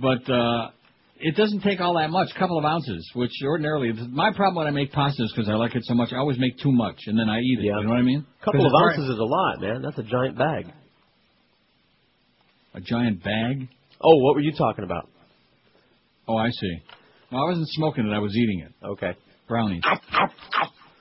[0.00, 0.70] But uh,
[1.16, 4.66] it doesn't take all that much, a couple of ounces, which ordinarily, my problem when
[4.66, 6.98] I make pasta is because I like it so much, I always make too much,
[7.06, 7.66] and then I eat it.
[7.66, 7.78] Yeah.
[7.78, 8.26] You know what I mean?
[8.42, 9.82] A couple of ounces is a lot, man.
[9.82, 10.66] That's a giant bag.
[12.74, 13.68] A giant bag?
[14.02, 15.08] Oh, what were you talking about?
[16.26, 16.76] Oh, I see.
[17.30, 18.86] No, I wasn't smoking it, I was eating it.
[18.86, 19.12] Okay.
[19.48, 19.82] Brownies.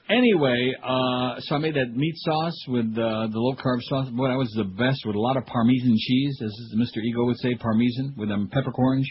[0.10, 4.10] Anyway, uh, so I made that meat sauce with uh, the low carb sauce.
[4.10, 7.02] Boy, that was the best with a lot of Parmesan cheese, as Mr.
[7.02, 9.08] Ego would say, Parmesan with them peppercorns.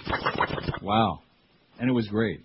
[0.83, 1.21] Wow,
[1.81, 2.41] and it was great.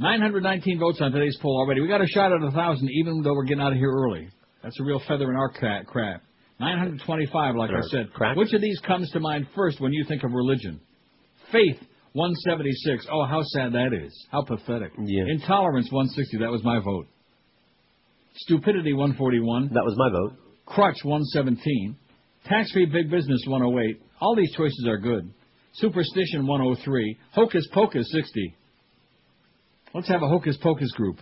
[0.00, 1.80] 919 votes on today's poll already.
[1.80, 4.28] We got a shot at a thousand, even though we're getting out of here early.
[4.62, 6.22] That's a real feather in our ca- crap.
[6.60, 8.12] 925, like I said.
[8.12, 8.36] crack.
[8.36, 10.80] Which of these comes to mind first when you think of religion?
[11.52, 11.78] Faith,
[12.18, 13.06] 176.
[13.12, 14.12] Oh, how sad that is.
[14.32, 14.90] How pathetic.
[14.98, 15.24] Yeah.
[15.30, 16.38] Intolerance, 160.
[16.38, 17.06] That was my vote.
[18.34, 19.70] Stupidity, 141.
[19.72, 20.32] That was my vote.
[20.66, 21.96] Crutch, 117.
[22.44, 24.02] Tax-free big business, 108.
[24.20, 25.32] All these choices are good.
[25.74, 27.16] Superstition, 103.
[27.34, 28.54] Hocus pocus, 60.
[29.94, 31.20] Let's have a hocus pocus group.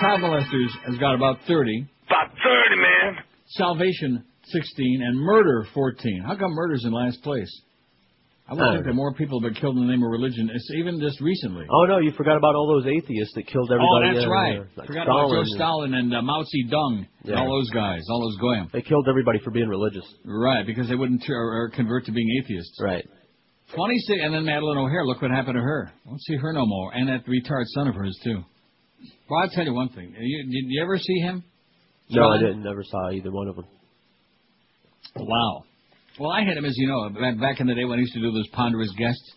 [0.00, 1.86] Child molesters has got about 30.
[2.06, 3.24] About 30, man.
[3.48, 5.02] Salvation, 16.
[5.02, 6.22] And murder, 14.
[6.26, 7.60] How come murder's in last place?
[8.50, 10.70] I would think that more people have been killed in the name of religion, it's
[10.74, 11.66] even just recently.
[11.70, 13.88] Oh no, you forgot about all those atheists that killed everybody.
[13.92, 14.16] Oh, everybody.
[14.16, 14.58] that's uh, right.
[14.76, 17.40] like Forgot about Joe and- Stalin and uh, Mao Zedong and Yeah.
[17.40, 18.70] all those guys, all those goyim.
[18.72, 20.04] They killed everybody for being religious.
[20.24, 22.78] Right, because they wouldn't tur- or convert to being atheists.
[22.80, 23.04] Right.
[23.74, 25.92] 26, and then Madalyn O'Hair, look what happened to her.
[25.92, 26.90] I Won't see her no more.
[26.94, 28.42] And that retard son of hers, too.
[29.28, 30.14] Well, I'll tell you one thing.
[30.18, 31.44] You, did you ever see him?
[32.08, 32.62] No, I didn't.
[32.62, 33.66] Never saw either one of them.
[35.16, 35.64] Wow.
[36.18, 38.14] Well, I had him, as you know, back, back in the day when I used
[38.14, 39.32] to do those ponderous guests.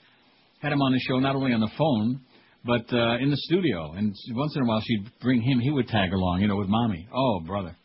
[0.61, 2.21] Had him on the show not only on the phone,
[2.65, 3.93] but uh, in the studio.
[3.93, 5.59] And once in a while, she'd bring him.
[5.59, 7.07] He would tag along, you know, with mommy.
[7.13, 7.75] Oh, brother.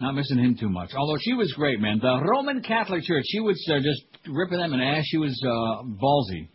[0.00, 0.90] Not missing him too much.
[0.96, 2.00] Although she was great, man.
[2.00, 5.04] The Roman Catholic Church, she was uh, just ripping them an ass.
[5.06, 6.48] She was uh, ballsy.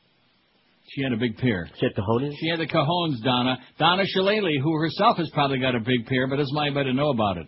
[0.90, 1.70] She had a big pair.
[1.80, 2.34] She had cojones?
[2.40, 3.58] She had the cajones, Donna.
[3.78, 6.96] Donna Shalala, who herself has probably got a big pair, but doesn't want anybody to
[6.96, 7.48] know about it.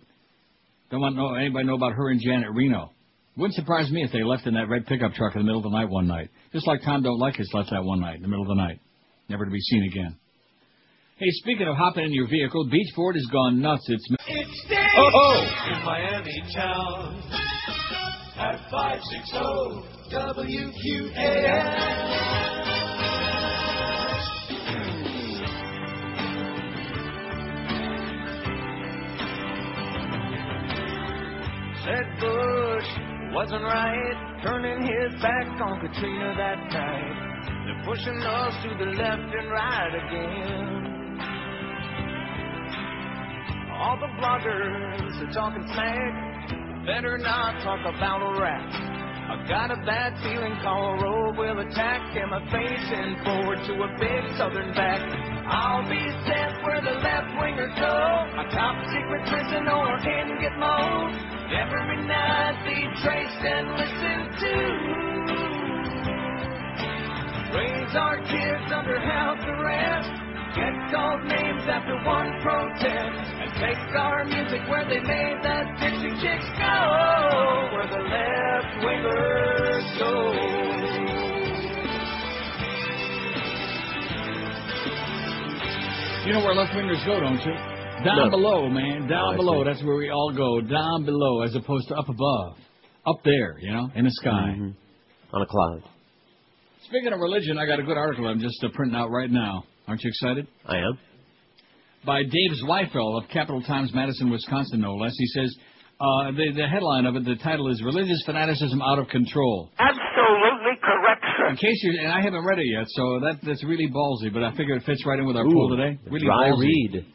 [0.90, 2.92] Don't want no, anybody to know about her and Janet Reno.
[3.36, 5.64] Wouldn't surprise me if they left in that red pickup truck in the middle of
[5.64, 6.28] the night one night.
[6.52, 8.54] Just like Tom Don't Like Us left that one night, in the middle of the
[8.54, 8.78] night.
[9.28, 10.16] Never to be seen again.
[11.16, 13.86] Hey, speaking of hopping in your vehicle, Beachford has gone nuts.
[13.88, 14.06] It's...
[14.28, 15.46] It's Dave Oh, oh.
[15.68, 17.22] in Miami town
[18.36, 19.38] at 560
[20.12, 22.02] WQAM.
[31.84, 37.32] Said Bush wasn't right, turning his back on Katrina that night.
[37.64, 40.82] They're pushing us to the left and right again.
[43.72, 46.84] All the bloggers are talking smack.
[46.84, 48.68] Better not talk about rap.
[49.32, 50.52] I've got a bad feeling
[51.00, 52.14] Rove will attack.
[52.14, 55.00] Am I facing forward to a big southern back?
[55.48, 57.96] I'll be sent where the left wingers go.
[58.36, 61.41] A top secret prison or in Gitmo.
[61.52, 64.56] Every night be traced and listened to.
[67.52, 70.08] Raise our kids under house arrest.
[70.56, 73.36] Get called names after one protest.
[73.36, 77.68] And take our music where they made that Dixie Chicks go.
[77.76, 80.32] Where the left wingers go.
[86.24, 87.71] You know where left wingers go, don't you?
[88.04, 88.30] Down No.
[88.30, 89.06] below, man.
[89.08, 89.62] Down Oh, below.
[89.64, 89.70] see.
[89.70, 90.60] That's where we all go.
[90.60, 92.56] Down below, as opposed to up above.
[93.06, 94.54] Up there, you know, in the sky.
[94.56, 94.70] Mm-hmm.
[95.34, 95.82] On a cloud.
[96.84, 99.64] Speaking of religion, I got a good article I'm just uh, printing out right now.
[99.88, 100.46] Aren't you excited?
[100.66, 100.98] I am.
[102.04, 105.14] By Dave Zweifel of Capital Times, Madison, Wisconsin, no less.
[105.16, 105.54] He says,
[106.00, 109.70] uh, the, the headline of it, the title is Religious Fanaticism Out of Control.
[109.78, 111.48] Absolutely correct, sir.
[111.50, 114.42] In case you, and I haven't read it yet, so that that's really ballsy, but
[114.42, 115.98] I figure it fits right in with our Ooh, poll today.
[116.06, 116.60] a Really dry ballsy.
[116.60, 117.06] read.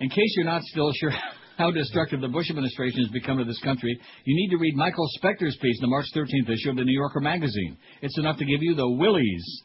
[0.00, 1.12] In case you're not still sure
[1.58, 5.06] how destructive the Bush administration has become to this country, you need to read Michael
[5.14, 7.76] Specter's piece in the March 13th issue of the New Yorker magazine.
[8.02, 9.62] It's enough to give you the willies.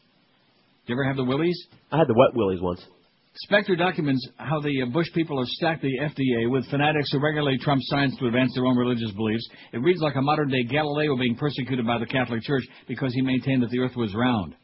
[0.86, 1.58] Do you ever have the willies?
[1.92, 2.84] I had the wet willies once.
[3.34, 7.58] Specter documents how the uh, Bush people have stacked the FDA with fanatics who regularly
[7.58, 9.48] trump science to advance their own religious beliefs.
[9.72, 13.62] It reads like a modern-day Galileo being persecuted by the Catholic Church because he maintained
[13.62, 14.56] that the Earth was round.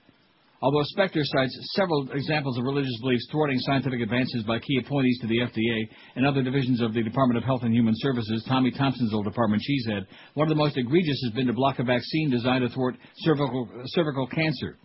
[0.62, 5.27] Although Specter cites several examples of religious beliefs thwarting scientific advances by key appointees to
[5.27, 9.12] the FDA and other divisions of the Department of Health and Human Services, Tommy Thompson's
[9.12, 12.31] old department she said, one of the most egregious has been to block a vaccine
[12.31, 14.79] designed to thwart cervical, cervical cancer.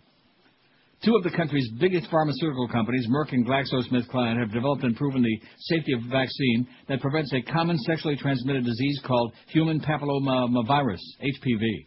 [1.04, 5.40] Two of the country's biggest pharmaceutical companies, Merck and GlaxoSmithKline, have developed and proven the
[5.58, 11.86] safety of a vaccine that prevents a common sexually transmitted disease called human papillomavirus, HPV.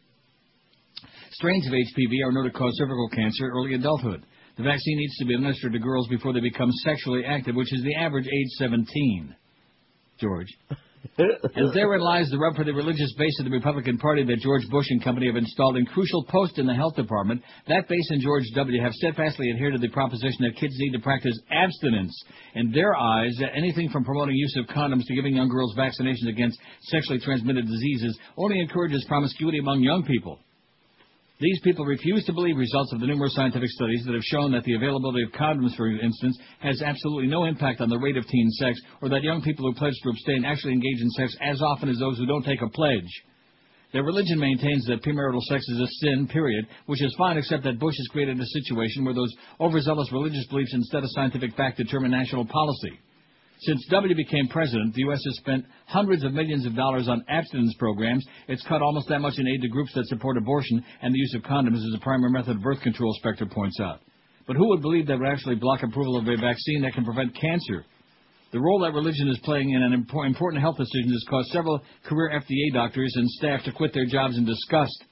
[1.35, 4.25] Strains of HPV are known to cause cervical cancer in early adulthood.
[4.55, 7.83] The vaccine needs to be administered to girls before they become sexually active, which is
[7.83, 9.35] the average age 17.
[10.19, 10.47] George.
[11.17, 14.67] And therein lies the rub for the religious base of the Republican Party that George
[14.69, 17.43] Bush and company have installed in crucial posts in the health department.
[17.67, 18.81] That base and George W.
[18.81, 22.11] have steadfastly adhered to the proposition that kids need to practice abstinence.
[22.55, 26.27] In their eyes, that anything from promoting use of condoms to giving young girls vaccinations
[26.27, 30.39] against sexually transmitted diseases only encourages promiscuity among young people.
[31.37, 34.63] These people refuse to believe results of the numerous scientific studies that have shown that
[34.63, 38.49] the availability of condoms, for instance, has absolutely no impact on the rate of teen
[38.51, 41.89] sex, or that young people who pledge to abstain actually engage in sex as often
[41.89, 43.09] as those who don't take a pledge.
[43.91, 47.79] Their religion maintains that premarital sex is a sin, period, which is fine except that
[47.79, 52.11] Bush has created a situation where those overzealous religious beliefs instead of scientific fact determine
[52.11, 52.97] national policy.
[53.65, 55.21] Since W became president, the U.S.
[55.25, 58.23] has spent hundreds of millions of dollars on abstinence programs.
[58.47, 61.33] It's cut almost that much in aid to groups that support abortion and the use
[61.33, 64.01] of condoms as a primary method of birth control, Specter points out.
[64.45, 67.33] But who would believe that would actually block approval of a vaccine that can prevent
[67.33, 67.85] cancer?
[68.51, 72.39] The role that religion is playing in an important health decision has caused several career
[72.39, 75.03] FDA doctors and staff to quit their jobs in disgust.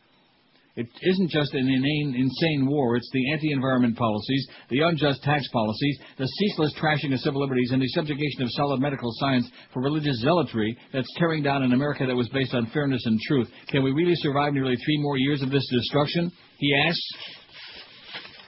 [0.76, 2.96] It isn't just an inane, insane war.
[2.96, 7.82] It's the anti-environment policies, the unjust tax policies, the ceaseless trashing of civil liberties, and
[7.82, 12.16] the subjugation of solid medical science for religious zealotry that's tearing down an America that
[12.16, 13.50] was based on fairness and truth.
[13.68, 16.32] Can we really survive nearly three more years of this destruction?
[16.58, 17.14] He asks.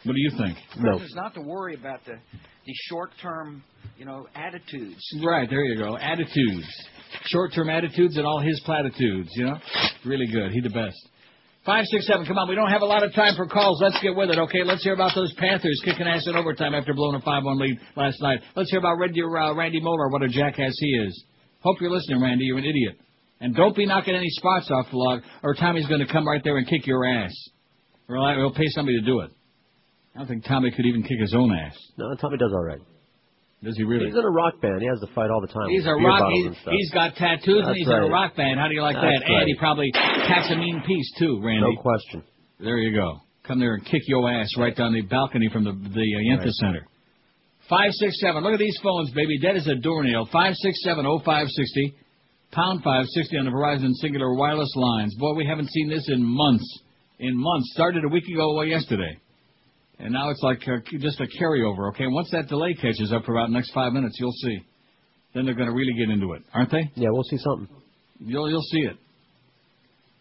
[0.04, 0.58] What do you think?
[0.78, 1.00] No.
[1.00, 2.18] It's not to worry about the
[2.66, 3.64] the short-term,
[3.98, 5.02] you know, attitudes.
[5.24, 5.98] Right, there you go.
[5.98, 6.66] Attitudes.
[7.26, 9.58] Short-term attitudes and all his platitudes, you know?
[10.04, 10.52] Really good.
[10.52, 10.98] He the best.
[11.66, 12.28] Five, six, seven.
[12.28, 13.82] Come on, we don't have a lot of time for calls.
[13.82, 14.64] Let's get with it, okay?
[14.64, 18.22] Let's hear about those Panthers kicking ass in overtime after blowing a 5-1 lead last
[18.22, 18.42] night.
[18.56, 21.26] Let's hear about Randy, uh, Randy Moller, what a jackass he is.
[21.62, 22.46] Hope you're listening, Randy.
[22.46, 23.00] You're an idiot.
[23.42, 26.42] And don't be knocking any spots off the log, or Tommy's going to come right
[26.44, 27.34] there and kick your ass.
[28.08, 29.32] Or he'll pay somebody to do it.
[30.14, 31.76] I don't think Tommy could even kick his own ass.
[31.98, 32.80] No, Tommy does all right.
[33.66, 34.06] Does he really?
[34.06, 34.80] He's in a rock band.
[34.80, 35.68] He has to fight all the time.
[35.70, 36.22] He's a rock.
[36.22, 38.60] bottles He's, he's got tattoos and That's he's in a rock band.
[38.60, 39.26] How do you like That's that?
[39.26, 41.74] And he probably tacks a mean piece too, Randy.
[41.74, 42.22] No question.
[42.60, 43.26] There you go.
[43.48, 46.46] Come there and kick your ass right down the balcony from the the uh, Yentha
[46.46, 46.62] Right.
[46.62, 46.88] Center.
[47.68, 48.44] Five six seven.
[48.44, 49.40] Look at these phones, baby.
[49.40, 50.30] Dead as a doornail.
[50.32, 51.96] Five six seven oh five sixty.
[52.52, 55.16] Pound five sixty on the Verizon Cingular wireless lines.
[55.16, 56.66] Boy, we haven't seen this in months.
[57.18, 57.72] In months.
[57.74, 59.18] Started a week ago well, yesterday.
[60.00, 62.06] And now it's like uh, just a carryover, okay?
[62.08, 64.60] Once that delay catches up for about the next five minutes, you'll see.
[65.34, 66.92] Then they're going to really get into it, aren't they?
[66.96, 67.68] Yeah, we'll see something.
[68.20, 68.98] You'll you'll see it.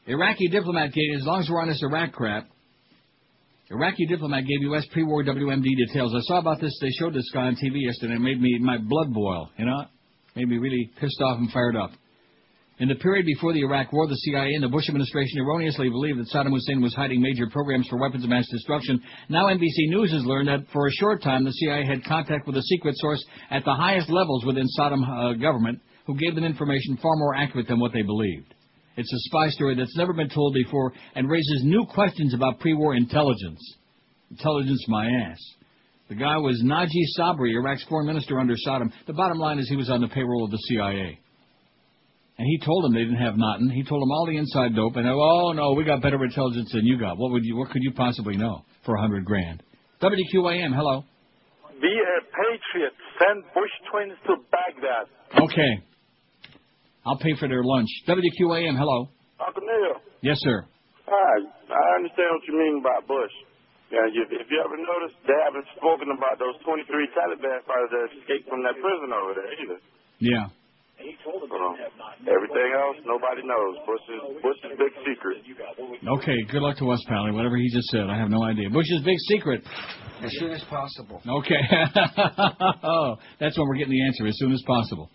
[0.06, 2.48] Iraqi diplomat gave, as long as we're on this Iraq crap,
[3.70, 4.84] Iraqi diplomat gave U.S.
[4.92, 6.14] pre-war WMD details.
[6.14, 6.76] I saw about this.
[6.80, 8.14] They showed this guy on TV yesterday.
[8.14, 9.50] It made me my blood boil.
[9.56, 9.84] You know,
[10.36, 11.92] Made me really pissed off and fired up.
[12.80, 16.18] In the period before the Iraq War, the CIA and the Bush administration erroneously believed
[16.18, 19.00] that Saddam Hussein was hiding major programs for weapons of mass destruction.
[19.28, 22.56] Now NBC News has learned that for a short time the CIA had contact with
[22.56, 26.98] a secret source at the highest levels within Saddam uh, government who gave them information
[27.00, 28.52] far more accurate than what they believed.
[28.96, 32.96] It's a spy story that's never been told before and raises new questions about pre-war
[32.96, 33.60] intelligence.
[34.32, 35.38] Intelligence my ass.
[36.08, 38.92] The guy was Najib Sabri, Iraq's foreign minister under Saddam.
[39.06, 41.20] The bottom line is he was on the payroll of the CIA.
[42.36, 43.70] And he told them they didn't have nothing.
[43.70, 46.70] He told them all the inside dope, and they, oh no, we got better intelligence
[46.72, 47.16] than you got.
[47.16, 47.56] What would you?
[47.56, 49.62] What could you possibly know for a hundred grand?
[50.02, 51.04] WQAM, hello.
[51.80, 52.92] Be a patriot.
[53.22, 55.06] Send Bush twins to Baghdad.
[55.38, 55.72] Okay.
[57.06, 57.88] I'll pay for their lunch.
[58.08, 59.08] WQAM, hello.
[59.38, 60.00] Uncle Neil.
[60.22, 60.66] Yes, sir.
[61.06, 61.34] Hi.
[61.70, 63.32] I understand what you mean by Bush.
[63.92, 68.10] Yeah, if, if you ever noticed, they haven't spoken about those 23 Taliban fighters that
[68.18, 69.78] escaped from that prison over there either.
[70.18, 70.48] Yeah.
[70.98, 71.32] So,
[72.30, 73.76] everything else, nobody knows.
[73.86, 75.38] Bush's Bush's big secret.
[76.18, 76.36] Okay.
[76.50, 77.32] Good luck to us, Pally.
[77.32, 78.70] Whatever he just said, I have no idea.
[78.70, 79.62] Bush's big secret.
[80.22, 81.20] As soon as possible.
[81.26, 81.60] Okay.
[82.84, 85.10] oh, that's when we're getting the answer as soon as possible.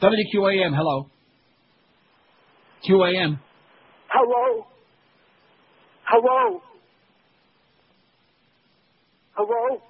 [0.00, 1.08] WQAM, hello.
[2.88, 3.38] QAM.
[4.08, 4.66] Hello?
[6.04, 6.62] Hello?
[9.34, 9.82] Hello?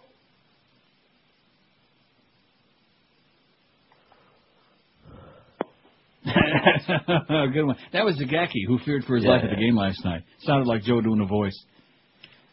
[7.52, 7.76] Good one.
[7.92, 10.22] That was Zagaki who feared for his life at the game last night.
[10.40, 11.56] Sounded like Joe doing a voice.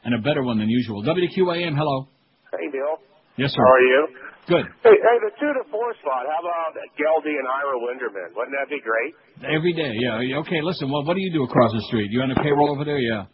[0.03, 1.01] And a better one than usual.
[1.03, 2.07] WQAM, hello.
[2.51, 2.99] Hey, Bill.
[3.37, 3.63] Yes, sir.
[3.63, 4.07] How are you?
[4.47, 4.65] Good.
[4.83, 6.27] Hey, hey, the two to four slot.
[6.27, 8.35] How about Geldy and Ira Winderman?
[8.35, 9.15] Wouldn't that be great?
[9.39, 10.19] Every day, yeah.
[10.19, 10.37] yeah.
[10.39, 12.11] Okay, listen, well, what do you do across the street?
[12.11, 12.99] You on a payroll over there?
[12.99, 13.25] Yeah.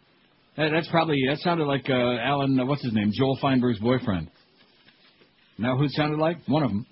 [0.56, 3.10] That, that's probably, that sounded like uh, Alan, uh, what's his name?
[3.12, 4.30] Joel Feinberg's boyfriend.
[5.58, 6.38] Now who it sounded like?
[6.46, 6.86] One of them.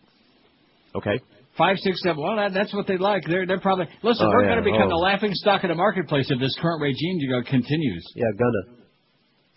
[0.97, 1.21] Okay.
[1.59, 2.23] Five, six, seven.
[2.23, 3.25] Well, that, that's what they like.
[3.27, 4.25] They're they're probably listen.
[4.27, 4.55] Oh, we're yeah.
[4.55, 4.91] going to become Oh.
[4.91, 7.19] the laughing stock of the marketplace if this current regime
[7.51, 8.05] continues.
[8.15, 8.79] Yeah, gonna.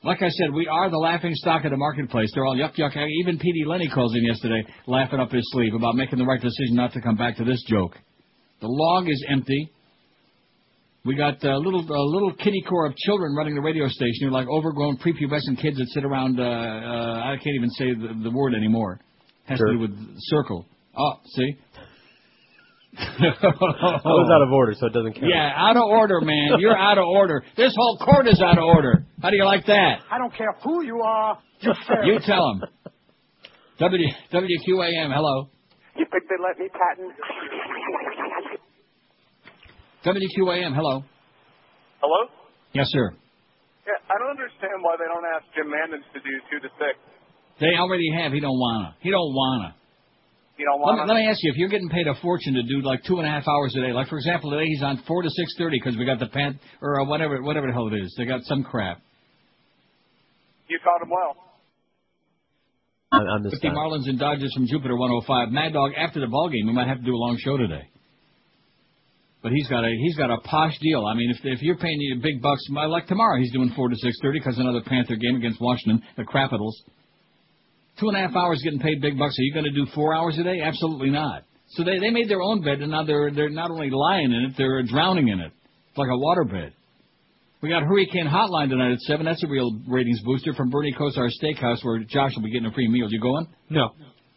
[0.04, 2.32] Like I said, we are the laughing stock of the marketplace.
[2.34, 2.98] They're all yuck yuck.
[3.22, 3.66] Even P.D.
[3.68, 7.02] Lenny calls in yesterday, laughing up his sleeve about making the right decision not to
[7.02, 7.96] come back to this joke.
[8.62, 9.70] The log is empty.
[11.06, 14.22] We got a little a little kitty core of children running the radio station.
[14.22, 16.40] They're like overgrown prepubescent kids that sit around.
[16.40, 19.00] Uh, uh, I can't even say the, the word anymore.
[19.46, 19.68] Has Sure.
[19.68, 20.66] to do with circle.
[20.98, 21.56] Oh, see.
[22.98, 25.26] I was out of order, so it doesn't count.
[25.28, 26.60] Yeah, out of order, man.
[26.60, 27.44] You're out of order.
[27.56, 29.06] This whole court is out of order.
[29.22, 30.00] How do you like that?
[30.12, 31.38] I don't care who you are.
[31.62, 31.74] You.
[32.06, 32.64] You tell him.
[33.80, 35.50] W WQAM, hello.
[35.96, 37.14] You think they let me patent?
[40.04, 41.04] WQAM, hello.
[42.02, 42.28] Hello?
[42.74, 43.12] Yes, sir.
[43.86, 46.98] Yeah, I don't understand why they don't ask Jim Mandich to do two to six.
[47.60, 48.32] They already have.
[48.34, 48.96] He don't wanna.
[49.00, 49.76] He don't wanna.
[50.62, 52.62] You don't Let me, let me ask you: If you're getting paid a fortune to
[52.62, 55.02] do like two and a half hours a day, like for example, today he's on
[55.08, 57.88] four to six thirty because we got the pan or uh, whatever, whatever the hell
[57.88, 58.14] it is.
[58.16, 59.02] They got some crap.
[60.68, 61.36] You caught him well.
[63.12, 63.76] I, I missed Fifty that.
[63.76, 65.50] Marlins and Dodgers from Jupiter 105.
[65.50, 65.94] Mad Dog.
[65.98, 67.90] After the ball game, we might have to do a long show today.
[69.42, 71.08] But he's got a he's got a posh deal.
[71.08, 73.96] I mean, if if you're paying you big bucks, like tomorrow, he's doing four to
[73.96, 76.80] six thirty because another Panther game against Washington, the Capitals.
[78.00, 79.38] Two and a half hours getting paid big bucks.
[79.38, 80.62] Are you going to do four hours a day?
[80.62, 81.44] Absolutely not.
[81.70, 84.46] So they they made their own bed, and now they're they're not only lying in
[84.50, 85.52] it, they're drowning in it.
[85.90, 86.72] It's like a waterbed.
[87.62, 89.26] We got Hurricane Hotline tonight at seven.
[89.26, 92.72] That's a real ratings booster from Bernie Kosar Steakhouse, where Josh will be getting a
[92.72, 93.08] free meal.
[93.10, 93.48] You going?
[93.70, 93.90] No.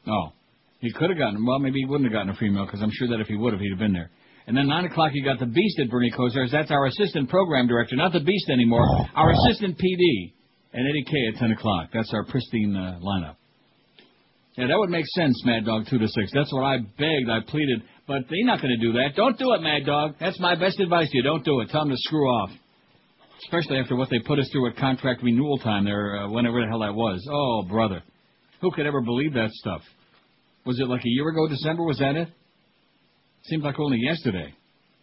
[0.06, 0.32] Oh,
[0.80, 1.44] he could have gotten.
[1.44, 3.36] Well, maybe he wouldn't have gotten a free meal because I'm sure that if he
[3.36, 4.10] would have, he'd have been there.
[4.46, 6.52] And then nine o'clock, you got the Beast at Bernie Kosar's.
[6.52, 8.86] That's our assistant program director, not the Beast anymore.
[9.14, 10.34] Our assistant PD,
[10.74, 11.88] and Eddie K at ten o'clock.
[11.94, 13.36] That's our pristine uh, lineup.
[14.56, 16.30] Yeah, that would make sense, Mad Dog two to six.
[16.32, 19.16] That's what I begged, I pleaded, but they're not going to do that.
[19.16, 20.14] Don't do it, Mad Dog.
[20.20, 21.22] That's my best advice to you.
[21.24, 21.70] Don't do it.
[21.70, 22.50] Tell them to screw off.
[23.46, 26.68] Especially after what they put us through at contract renewal time there, uh, whenever the
[26.68, 27.26] hell that was.
[27.30, 28.02] Oh, brother.
[28.60, 29.82] Who could ever believe that stuff?
[30.64, 31.82] Was it like a year ago, December?
[31.82, 32.28] Was that it?
[33.42, 34.54] Seems like only yesterday.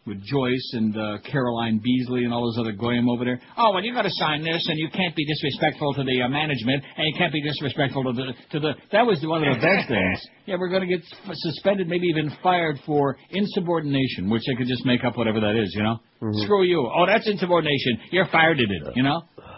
[0.08, 3.40] With Joyce and uh, Caroline Beasley and all those other goyim over there.
[3.56, 6.28] Oh, well, you got to sign this, and you can't be disrespectful to the uh,
[6.28, 8.74] management, and you can't be disrespectful to the to the.
[8.92, 10.20] That was one of the best things.
[10.48, 14.68] Yeah, we're going to get f- suspended, maybe even fired for insubordination, which they could
[14.68, 16.00] just make up whatever that is, you know.
[16.46, 16.90] Screw you.
[16.92, 18.00] Oh, that's insubordination.
[18.10, 19.22] You're fired at it, you know.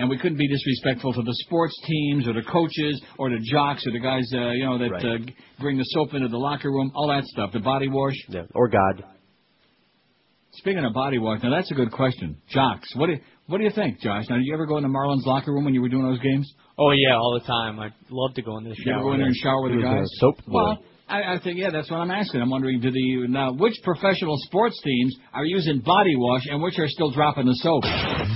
[0.00, 3.84] And we couldn't be disrespectful to the sports teams or the coaches or the jocks
[3.84, 5.04] or the guys, uh, you know, that Right.
[5.04, 5.18] uh,
[5.60, 8.14] bring the soap into the locker room, all that stuff, the body wash.
[8.28, 8.42] Yeah.
[8.54, 9.02] Or God.
[10.58, 12.36] Speaking of body wash, now that's a good question.
[12.50, 14.24] Jocks, what do you, what do you think, Josh?
[14.28, 16.18] Now, did you ever go in the Marlins locker room when you were doing those
[16.20, 16.52] games?
[16.76, 17.78] Oh yeah, all the time.
[17.78, 19.72] I'd love to go in the Did you ever go in there and shower with
[19.72, 20.10] He the was a guys?
[20.18, 20.52] soap boy.
[20.52, 20.78] Well,
[21.08, 22.40] I, I think, yeah, that's what I'm asking.
[22.42, 26.78] I'm wondering, do the now which professional sports teams are using body wash and which
[26.78, 27.84] are still dropping the soap?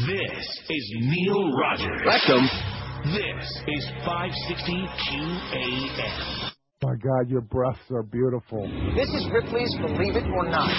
[0.06, 2.00] This is Neil Rogers.
[2.06, 2.48] Rectum.
[3.12, 4.72] This is 560
[5.10, 6.51] QAM.
[6.82, 8.66] My God, your breasts are beautiful.
[8.96, 10.74] This is Ripley's Believe It or Not.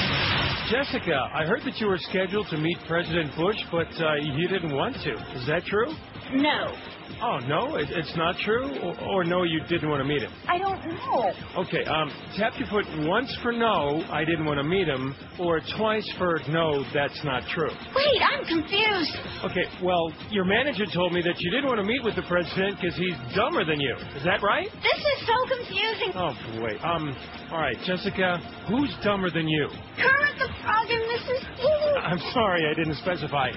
[0.69, 4.75] Jessica, I heard that you were scheduled to meet President Bush, but uh, you didn't
[4.75, 5.13] want to.
[5.39, 5.93] Is that true?
[6.31, 6.73] No.
[7.21, 7.75] Oh, no?
[7.75, 8.67] It, it's not true?
[8.81, 10.31] Or, or no, you didn't want to meet him?
[10.47, 11.31] I don't know.
[11.63, 15.61] Okay, um, tap your foot once for no, I didn't want to meet him, or
[15.77, 17.69] twice for no, that's not true.
[17.95, 19.15] Wait, I'm confused.
[19.45, 22.77] Okay, well, your manager told me that you didn't want to meet with the president
[22.81, 23.95] because he's dumber than you.
[24.17, 24.67] Is that right?
[24.81, 26.11] This is so confusing.
[26.15, 26.75] Oh, boy.
[26.83, 27.15] Um,
[27.51, 29.69] all right, Jessica, who's dumber than you?
[29.95, 31.55] Kermit the Frog and Mrs.
[31.55, 31.99] Piggy.
[32.03, 33.51] I'm sorry, I didn't specify.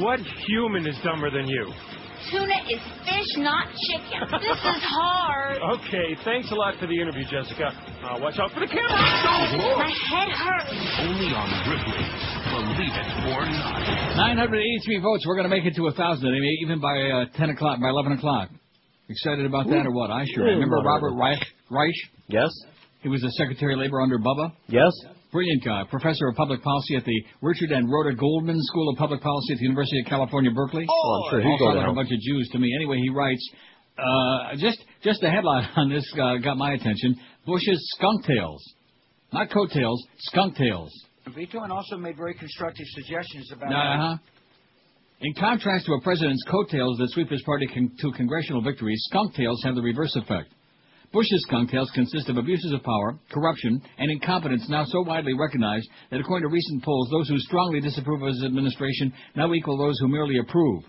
[0.00, 0.18] What
[0.48, 1.70] human is dumber than you?
[2.30, 4.20] Tuna is fish, not chicken.
[4.40, 5.58] This is hard.
[5.80, 7.70] Okay, thanks a lot for the interview, Jessica.
[8.02, 8.88] Uh, watch out for the camera.
[8.92, 10.72] My head hurts.
[11.02, 12.12] Only on Ripley's
[12.52, 14.16] Believe It or Not.
[14.16, 15.24] 983 votes.
[15.26, 16.28] We're going to make it to a thousand,
[16.62, 18.48] even by uh, 10 o'clock, by 11 o'clock.
[19.08, 20.10] Excited about that or what?
[20.10, 20.54] I sure am.
[20.60, 21.44] Remember Robert Reich?
[21.70, 21.94] Reich?
[22.28, 22.50] Yes.
[23.02, 24.52] He was the Secretary of Labor under Bubba.
[24.68, 24.92] Yes.
[25.32, 29.22] Brilliant guy, professor of public policy at the Richard and Rhoda Goldman School of Public
[29.22, 30.84] Policy at the University of California, Berkeley.
[30.86, 32.70] Oh, I'm sure he'd also go like a bunch of Jews to me.
[32.76, 33.50] Anyway, he writes,
[33.96, 37.16] uh, just just the headline on this uh, got my attention.
[37.46, 38.62] Bush's skunk tails,
[39.32, 40.92] not coattails, skunk tails.
[41.34, 43.72] Vito and also made very constructive suggestions about.
[43.72, 44.16] Uh-huh.
[45.22, 49.34] In contrast to a president's coattails that sweep his party con- to congressional victories, skunk
[49.34, 50.52] tails have the reverse effect.
[51.12, 55.88] Bush's skunk tails consist of abuses of power, corruption, and incompetence now so widely recognized
[56.10, 59.98] that according to recent polls, those who strongly disapprove of his administration now equal those
[59.98, 60.84] who merely approve.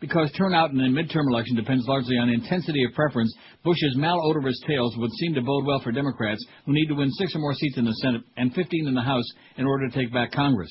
[0.00, 3.34] Because turnout in a midterm election depends largely on intensity of preference,
[3.64, 7.34] Bush's malodorous tails would seem to bode well for Democrats who need to win six
[7.34, 10.12] or more seats in the Senate and 15 in the House in order to take
[10.12, 10.70] back Congress.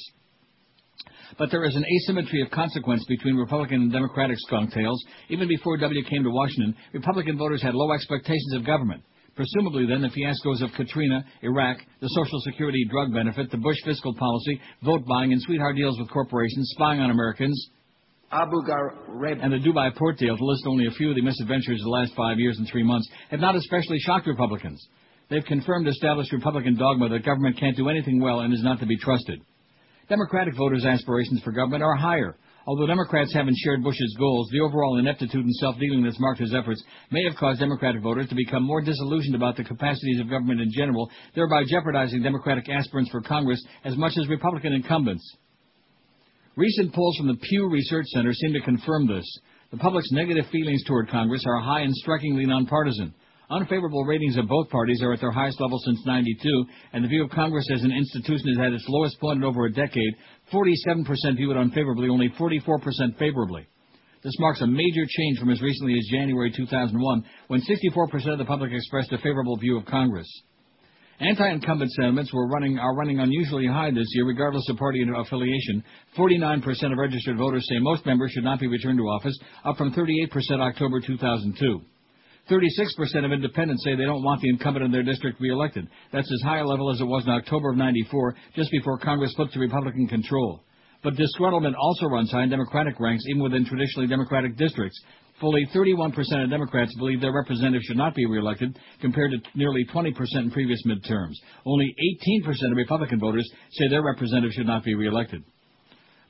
[1.37, 5.03] But there is an asymmetry of consequence between Republican and Democratic skunk tails.
[5.29, 9.03] Even before W came to Washington, Republican voters had low expectations of government.
[9.35, 14.15] Presumably then, the fiascos of Katrina, Iraq, the Social Security drug benefit, the Bush fiscal
[14.15, 17.69] policy, vote buying, and sweetheart deals with corporations, spying on Americans,
[18.31, 19.39] Abu Ghraib.
[19.41, 21.89] and the Dubai port deal, to list only a few of the misadventures of the
[21.89, 24.85] last five years and three months, have not especially shocked Republicans.
[25.29, 28.85] They've confirmed established Republican dogma that government can't do anything well and is not to
[28.85, 29.41] be trusted.
[30.09, 32.37] Democratic voters' aspirations for government are higher.
[32.65, 36.83] Although Democrats haven't shared Bush's goals, the overall ineptitude and self-dealing that's marked his efforts
[37.11, 40.71] may have caused Democratic voters to become more disillusioned about the capacities of government in
[40.71, 45.23] general, thereby jeopardizing Democratic aspirants for Congress as much as Republican incumbents.
[46.55, 49.25] Recent polls from the Pew Research Center seem to confirm this.
[49.71, 53.13] The public's negative feelings toward Congress are high and strikingly nonpartisan.
[53.49, 57.23] Unfavorable ratings of both parties are at their highest level since 92, and the view
[57.23, 60.15] of Congress as an institution is at its lowest point in over a decade.
[60.51, 63.65] 47% view it unfavorably, only 44% favorably.
[64.21, 68.43] This marks a major change from as recently as January 2001, when 64% of the
[68.43, 70.27] public expressed a favorable view of Congress.
[71.21, 75.83] Anti-incumbent sentiments running, are running unusually high this year, regardless of party affiliation.
[76.17, 79.93] 49% of registered voters say most members should not be returned to office, up from
[79.93, 80.27] 38%
[80.59, 81.81] October 2002.
[82.49, 85.87] 36% of independents say they don't want the incumbent in their district reelected.
[86.11, 89.33] That's as high a level as it was in October of 94, just before Congress
[89.35, 90.63] flipped to Republican control.
[91.03, 94.99] But disgruntlement also runs high in Democratic ranks, even within traditionally Democratic districts.
[95.39, 100.13] Fully 31% of Democrats believe their representative should not be reelected, compared to nearly 20%
[100.35, 101.35] in previous midterms.
[101.65, 101.93] Only
[102.43, 105.43] 18% of Republican voters say their representative should not be reelected.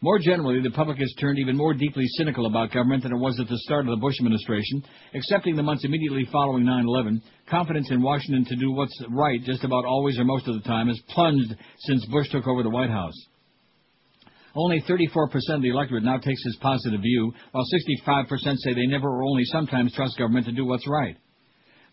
[0.01, 3.39] More generally, the public has turned even more deeply cynical about government than it was
[3.39, 4.83] at the start of the Bush administration.
[5.13, 7.19] Excepting the months immediately following 9-11,
[7.49, 10.87] confidence in Washington to do what's right just about always or most of the time
[10.87, 13.15] has plunged since Bush took over the White House.
[14.53, 17.65] Only 34% of the electorate now takes this positive view, while
[18.07, 21.17] 65% say they never or only sometimes trust government to do what's right.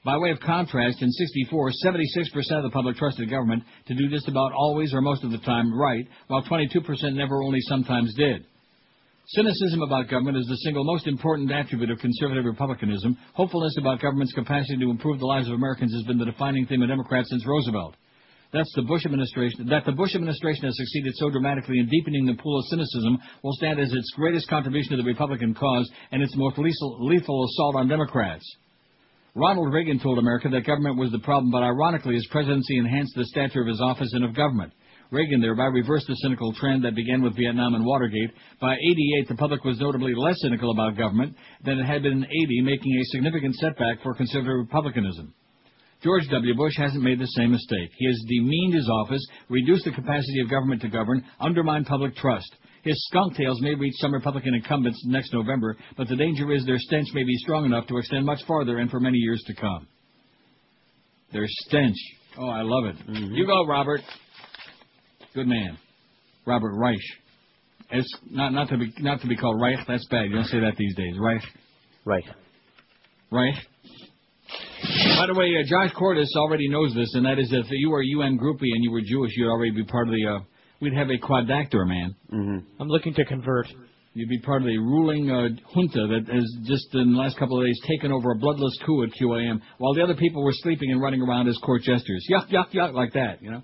[0.05, 4.29] By way of contrast, in 64, 76% of the public trusted government to do just
[4.29, 6.77] about always or most of the time right, while 22%
[7.15, 8.45] never only sometimes did.
[9.29, 13.17] Cynicism about government is the single most important attribute of conservative republicanism.
[13.33, 16.83] Hopefulness about government's capacity to improve the lives of Americans has been the defining theme
[16.83, 17.97] of Democrats since Roosevelt.
[18.53, 19.67] That's the Bush administration.
[19.71, 23.55] That the Bush administration has succeeded so dramatically in deepening the pool of cynicism will
[23.55, 27.77] stand as its greatest contribution to the Republican cause and its most lethal, lethal assault
[27.77, 28.45] on Democrats.
[29.37, 33.25] Ronald Reagan told America that government was the problem, but ironically, his presidency enhanced the
[33.25, 34.73] stature of his office and of government.
[35.11, 38.31] Reagan thereby reversed the cynical trend that began with Vietnam and Watergate.
[38.61, 42.25] By 88, the public was notably less cynical about government than it had been in
[42.25, 45.35] 80, making a significant setback for conservative republicanism.
[46.05, 46.55] George W.
[46.55, 47.91] Bush hasn't made the same mistake.
[47.97, 52.55] He has demeaned his office, reduced the capacity of government to govern, undermined public trust.
[52.85, 56.79] His skunk tails may reach some Republican incumbents next November, but the danger is their
[56.79, 59.89] stench may be strong enough to extend much farther and for many years to come.
[61.33, 61.97] Their stench.
[62.39, 62.97] Oh, I love it.
[63.09, 64.03] You go, Robert.
[65.35, 65.79] Good man.
[66.47, 67.01] Robert Reich.
[67.91, 69.79] It's not not to be not to be called Reich.
[69.89, 70.27] That's bad.
[70.27, 71.15] You don't say that these days.
[71.19, 71.43] Reich.
[72.05, 72.25] Right.
[73.31, 73.55] Reich.
[75.19, 77.91] By the way, uh, Josh Cordes already knows this, and that is that if you
[77.91, 80.27] were a UN groupie and you were Jewish, you'd already be part of the.
[80.27, 80.39] Uh,
[80.81, 82.15] we'd have a quadactor, man.
[82.33, 82.59] Mm-hmm.
[82.81, 83.67] I'm looking to convert.
[84.15, 87.61] You'd be part of the ruling uh, junta that has just in the last couple
[87.61, 90.93] of days taken over a bloodless coup at QAM, while the other people were sleeping
[90.93, 92.25] and running around as court jesters.
[92.31, 93.63] Yuck, yuck, yuck, like that, you know.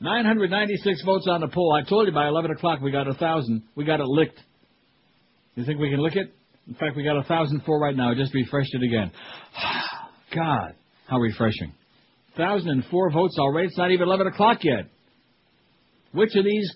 [0.00, 1.72] 996 votes on the poll.
[1.72, 3.62] I told you by 11 o'clock we got a thousand.
[3.76, 4.40] We got it licked.
[5.54, 6.34] You think we can lick it?
[6.66, 8.10] In fact, we got a thousand four right now.
[8.10, 9.12] I Just refreshed it again.
[10.34, 10.74] God,
[11.06, 11.72] how refreshing.
[12.36, 13.68] Thousand and four votes already.
[13.68, 14.86] It's not even 11 o'clock yet.
[16.12, 16.72] Which of these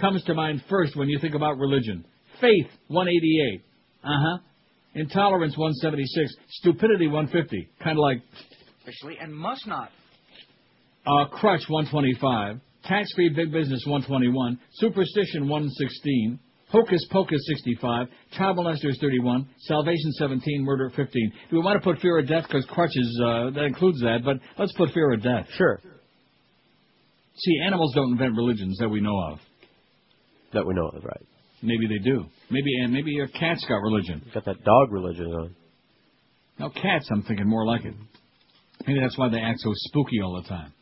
[0.00, 2.04] comes to mind first when you think about religion?
[2.40, 3.60] Faith, 188.
[4.04, 4.38] Uh huh.
[4.94, 6.34] Intolerance, 176.
[6.60, 7.68] Stupidity, 150.
[7.82, 8.18] Kind of like
[8.82, 9.90] Officially, and must not.
[11.06, 12.60] uh, crutch, 125.
[12.84, 14.58] Tax-free big business, 121.
[14.74, 16.38] Superstition, 116.
[16.68, 18.08] Hocus pocus, 65.
[18.36, 19.46] Child molesters, 31.
[19.60, 20.64] Salvation, 17.
[20.64, 21.32] Murder, 15.
[21.50, 22.44] Do we want to put fear of death?
[22.48, 25.46] Because crutches, uh, that includes that, but let's put fear of death.
[25.56, 25.80] Sure.
[27.36, 29.38] See, animals don't invent religions that we know of.
[30.52, 31.26] That we know of, right?
[31.62, 32.24] Maybe they do.
[32.50, 34.22] Maybe and maybe your cat's got religion.
[34.34, 35.56] Got that dog religion on.
[36.58, 37.94] No, cats, I'm thinking more like it.
[38.86, 40.72] Maybe that's why they act so spooky all the time.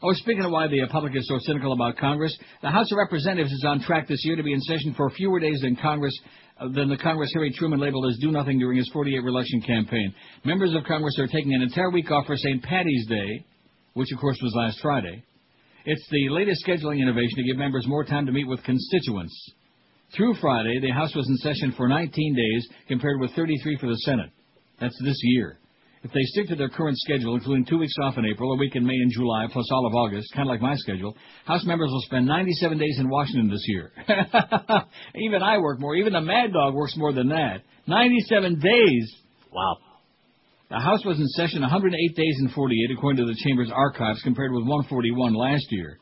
[0.00, 3.50] Oh, speaking of why the public is so cynical about Congress, the House of Representatives
[3.50, 6.16] is on track this year to be in session for fewer days than Congress
[6.60, 10.14] uh, than the Congress Harry Truman labeled as do nothing during his 48 election campaign.
[10.44, 12.62] Members of Congress are taking an entire week off for St.
[12.62, 13.44] Patty's Day,
[13.94, 15.24] which of course was last Friday.
[15.90, 19.34] It's the latest scheduling innovation to give members more time to meet with constituents.
[20.14, 23.96] Through Friday, the House was in session for 19 days, compared with 33 for the
[24.04, 24.28] Senate.
[24.78, 25.58] That's this year.
[26.02, 28.76] If they stick to their current schedule, including two weeks off in April, a week
[28.76, 31.16] in May and July, plus all of August, kind of like my schedule,
[31.46, 33.90] House members will spend 97 days in Washington this year.
[35.14, 35.96] even I work more.
[35.96, 37.62] Even the Mad Dog works more than that.
[37.86, 39.16] 97 days.
[39.50, 39.78] Wow.
[40.70, 44.52] The House was in session 108 days and 48, according to the Chamber's archives, compared
[44.52, 45.98] with 141 last year.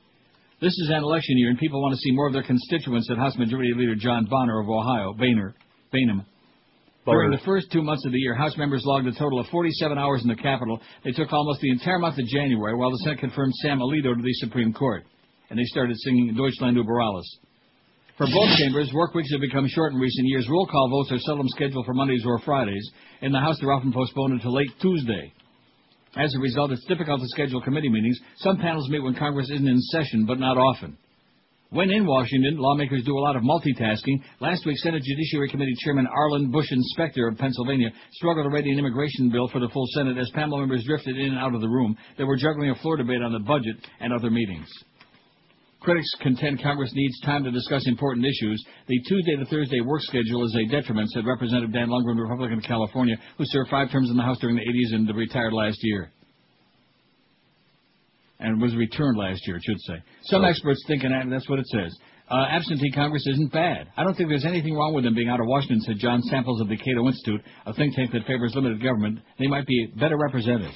[0.61, 3.17] This is an election year, and people want to see more of their constituents than
[3.17, 5.55] House Majority Leader John Bonner of Ohio, Boehner,
[5.93, 6.25] Boehnem.
[7.05, 9.97] During the first two months of the year, House members logged a total of 47
[9.97, 10.81] hours in the Capitol.
[11.05, 14.23] They took almost the entire month of January, while the Senate confirmed Sam Alito to
[14.23, 15.05] the Supreme Court.
[15.49, 17.39] And they started singing Deutschland über alles.
[18.17, 20.49] For both chambers, work weeks have become short in recent years.
[20.49, 22.91] Roll call votes are seldom scheduled for Mondays or Fridays.
[23.21, 25.35] In the House, they're often postponed until late Tuesday.
[26.17, 28.19] As a result, it's difficult to schedule committee meetings.
[28.39, 30.97] Some panels meet when Congress isn't in session, but not often.
[31.69, 34.23] When in Washington, lawmakers do a lot of multitasking.
[34.41, 38.79] Last week, Senate Judiciary Committee Chairman Arlen Bush Inspector of Pennsylvania struggled to ready an
[38.79, 41.69] immigration bill for the full Senate as panel members drifted in and out of the
[41.69, 41.99] room.
[42.17, 44.69] They were juggling a floor debate on the budget and other meetings.
[45.87, 48.61] Critics contend Congress needs time to discuss important issues.
[48.89, 52.65] The Tuesday to Thursday work schedule is a detriment, said Representative Dan Lungren, Republican of
[52.65, 56.11] California, who served five terms in the House during the 80s and retired last year.
[58.41, 60.03] And was returned last year, it should say.
[60.25, 61.97] Some experts think, and that's what it says,
[62.33, 63.87] uh, absentee Congress isn't bad.
[63.97, 66.61] I don't think there's anything wrong with them being out of Washington, said John Samples
[66.61, 69.21] of the Cato Institute, a think tank that favors limited government.
[69.39, 70.75] They might be better representatives.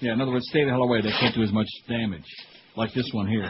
[0.00, 1.00] Yeah, in other words, stay the hell away.
[1.00, 2.26] They can't do as much damage.
[2.76, 3.48] Like this one here.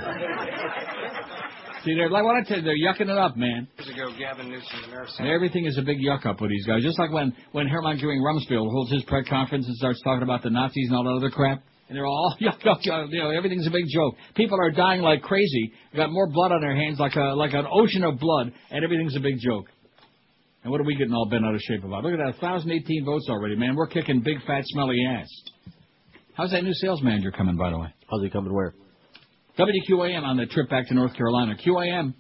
[1.85, 3.69] See, they're like what I tell you, they're yucking it up, man.
[3.79, 6.67] Years ago, Gavin Newsom, the mayor of everything is a big yuck up with these
[6.67, 6.83] guys.
[6.83, 10.43] Just like when when Hermann Goering Rumsfeld holds his press conference and starts talking about
[10.43, 13.07] the Nazis and all that other crap, and they're all yuck, yuck, yuck.
[13.11, 14.15] You know, everything's a big joke.
[14.35, 15.73] People are dying like crazy.
[15.93, 18.85] They got more blood on their hands, like a like an ocean of blood, and
[18.85, 19.67] everything's a big joke.
[20.65, 22.03] And what are we getting all bent out of shape about?
[22.03, 23.77] Look at that, 1,018 votes already, man.
[23.77, 25.29] We're kicking big, fat, smelly ass.
[26.35, 27.95] How's that new sales manager coming, by the way?
[28.11, 28.75] How's he coming where?
[29.59, 31.55] WQAM on the trip back to North Carolina.
[31.57, 32.15] QAM,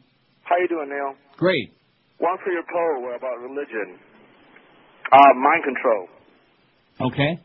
[0.45, 1.14] How you doing, Neil?
[1.37, 1.72] great.
[2.18, 3.99] One for your poll about religion.
[5.12, 6.09] Uh, mind control.
[7.12, 7.39] Okay.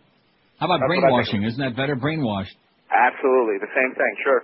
[0.59, 1.43] How about That's brainwashing?
[1.43, 1.95] Isn't that better?
[1.95, 2.55] Brainwashed.
[2.89, 4.13] Absolutely, the same thing.
[4.23, 4.41] Sure.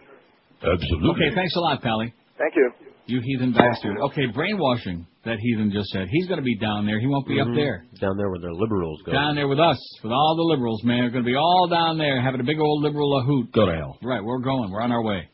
[0.73, 1.09] Absolutely.
[1.11, 2.13] Okay, thanks a lot, Pally.
[2.37, 2.71] Thank you.
[3.05, 3.97] You heathen bastard.
[4.11, 6.07] Okay, brainwashing, that heathen just said.
[6.11, 6.99] He's going to be down there.
[6.99, 7.55] He won't be up Mhm.
[7.55, 7.85] there.
[8.01, 9.13] Down there where the liberals go.
[9.13, 11.03] Down there with us, with all the liberals, man.
[11.05, 13.51] We're going to be all down there having a big old liberal hoot.
[13.53, 13.97] Go to hell.
[14.03, 14.71] Right, we're going.
[14.71, 15.29] We're on our way.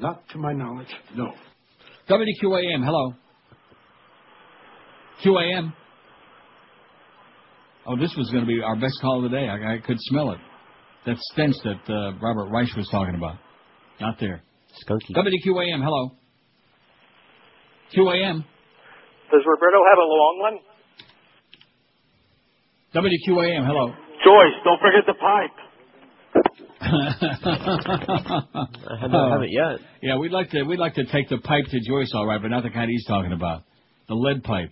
[0.00, 0.88] Not to my knowledge.
[1.14, 1.30] No.
[2.08, 3.14] WQAM, hello.
[5.22, 5.74] QAM.
[7.86, 9.46] Oh, this was going to be our best call of the day.
[9.46, 10.38] I, I could smell it.
[11.04, 13.36] That stench that uh, Robert Reich was talking about.
[14.00, 14.42] Not there.
[14.86, 15.14] Skunky.
[15.14, 16.12] WQAM, hello.
[17.94, 18.44] QAM.
[19.30, 20.58] Does Roberto have a long one?
[22.94, 23.92] WQAM, hello.
[24.24, 25.69] Joyce, don't forget the pipe.
[26.80, 27.12] I
[29.00, 29.80] haven't, haven't yet.
[30.02, 32.48] Yeah, we'd like to we'd like to take the pipe to Joyce, all right, but
[32.48, 33.64] not the kind he's talking about.
[34.08, 34.70] The lead pipe.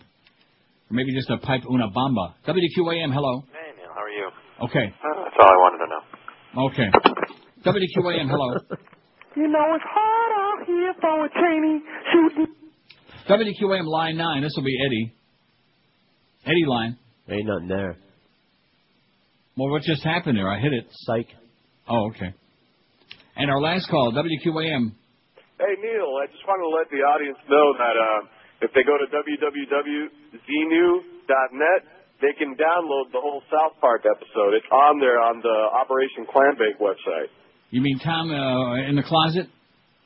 [0.90, 2.34] Or maybe just a pipe una bamba.
[2.46, 3.44] WQAM, hello.
[3.52, 4.30] Hey, Neil, how are you?
[4.64, 4.86] Okay.
[4.86, 6.02] Uh, that's all I wanted to know.
[6.68, 6.88] Okay.
[7.66, 8.54] WQAM, hello.
[9.36, 11.80] You know it's hard out here for a trainee
[12.12, 12.46] shooting.
[13.28, 14.42] WQAM line nine.
[14.42, 15.12] This will be Eddie.
[16.46, 16.96] Eddie line.
[17.28, 17.96] Ain't nothing there.
[19.56, 20.48] Well, what just happened there?
[20.48, 20.86] I hit it.
[20.90, 21.26] Psych.
[21.88, 22.34] Oh, okay.
[23.36, 24.92] And our last call, WQAM.
[25.58, 28.98] Hey, Neil, I just want to let the audience know that uh, if they go
[28.98, 31.80] to www.xenu.net,
[32.20, 34.54] they can download the whole South Park episode.
[34.54, 37.30] It's on there on the Operation Clambake website.
[37.70, 39.46] You mean Tom uh, in the closet?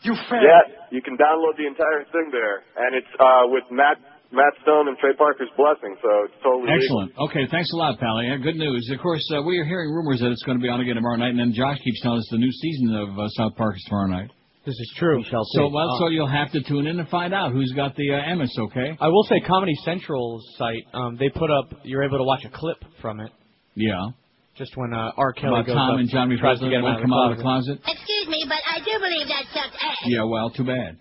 [0.03, 3.99] You Yeah, you can download the entire thing there, and it's uh, with Matt
[4.33, 6.77] Matt Stone and Trey Parker's blessing, so it's totally legal.
[6.81, 7.11] Excellent.
[7.31, 8.27] Okay, thanks a lot, Pally.
[8.29, 8.89] Yeah, good news.
[8.93, 11.17] Of course, uh, we are hearing rumors that it's going to be on again tomorrow
[11.17, 13.85] night, and then Josh keeps telling us the new season of uh, South Park is
[13.89, 14.31] tomorrow night.
[14.65, 15.19] This is true.
[15.19, 15.73] We shall So, see.
[15.75, 18.31] well, Uh, so you'll have to tune in and find out who's got the uh,
[18.33, 18.97] Emmys, okay?
[19.01, 22.49] I will say Comedy Central's site, um, they put up, you're able to watch a
[22.49, 23.31] clip from it.
[23.75, 24.11] Yeah.
[24.57, 25.33] Just when uh, R.
[25.33, 27.11] Kelly About goes Tom up and John tries to get him won't out of come
[27.11, 27.83] the out of the closet.
[27.83, 27.97] closet?
[27.99, 29.97] Excuse me, but I do believe that sucked ass.
[30.07, 30.99] Yeah, well, too bad.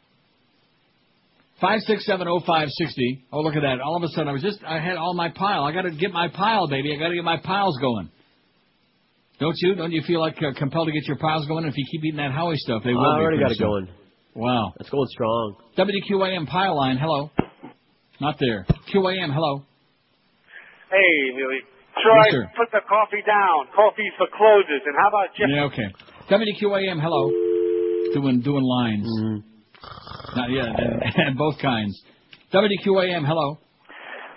[1.61, 3.23] Five six seven oh five sixty.
[3.31, 3.79] Oh, look at that!
[3.81, 5.63] All of a sudden, I was just I had all my pile.
[5.63, 6.91] I got to get my pile, baby.
[6.93, 8.09] I got to get my piles going.
[9.39, 9.75] Don't you?
[9.75, 11.65] Don't you feel like uh, compelled to get your piles going?
[11.65, 12.99] If you keep eating that Howie stuff, they will.
[13.01, 13.67] I be already pretty got it soon.
[13.67, 13.87] going.
[14.33, 14.73] Wow.
[14.79, 15.55] It's going strong.
[15.77, 16.97] WQAM pile line.
[16.97, 17.29] Hello.
[18.19, 18.65] Not there.
[18.93, 19.33] QAM.
[19.33, 19.63] Hello.
[20.89, 21.59] Hey, Neely.
[22.01, 23.67] Troy, Yes, put the coffee down.
[23.75, 24.81] Coffee's for closers.
[24.85, 25.47] And how about Jeff?
[25.49, 25.63] Yeah.
[25.65, 25.87] Okay.
[26.29, 27.01] WQAM.
[27.01, 27.29] Hello.
[28.13, 29.43] Doing doing lines.
[30.35, 30.69] Not yet.
[31.15, 32.01] And both kinds.
[32.53, 33.25] WQAM.
[33.25, 33.57] Hello.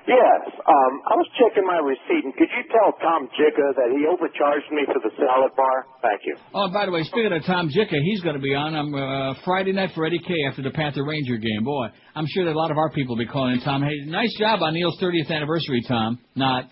[0.06, 4.04] Yes, um, I was checking my receipt, and could you tell Tom Jicha that he
[4.04, 5.86] overcharged me for the salad bar?
[6.02, 6.36] Thank you.
[6.52, 9.32] Oh, by the way, speaking of Tom Jicha, he's going to be on um, uh,
[9.46, 11.64] Friday night for Eddie K after the Panther Ranger game.
[11.64, 13.60] Boy, I'm sure that a lot of our people will be calling in.
[13.64, 16.18] Tom, hey, nice job on Neil's 30th anniversary, Tom.
[16.36, 16.68] Not.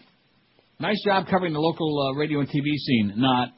[0.79, 3.15] Nice job covering the local uh, radio and TV scene.
[3.17, 3.49] Not.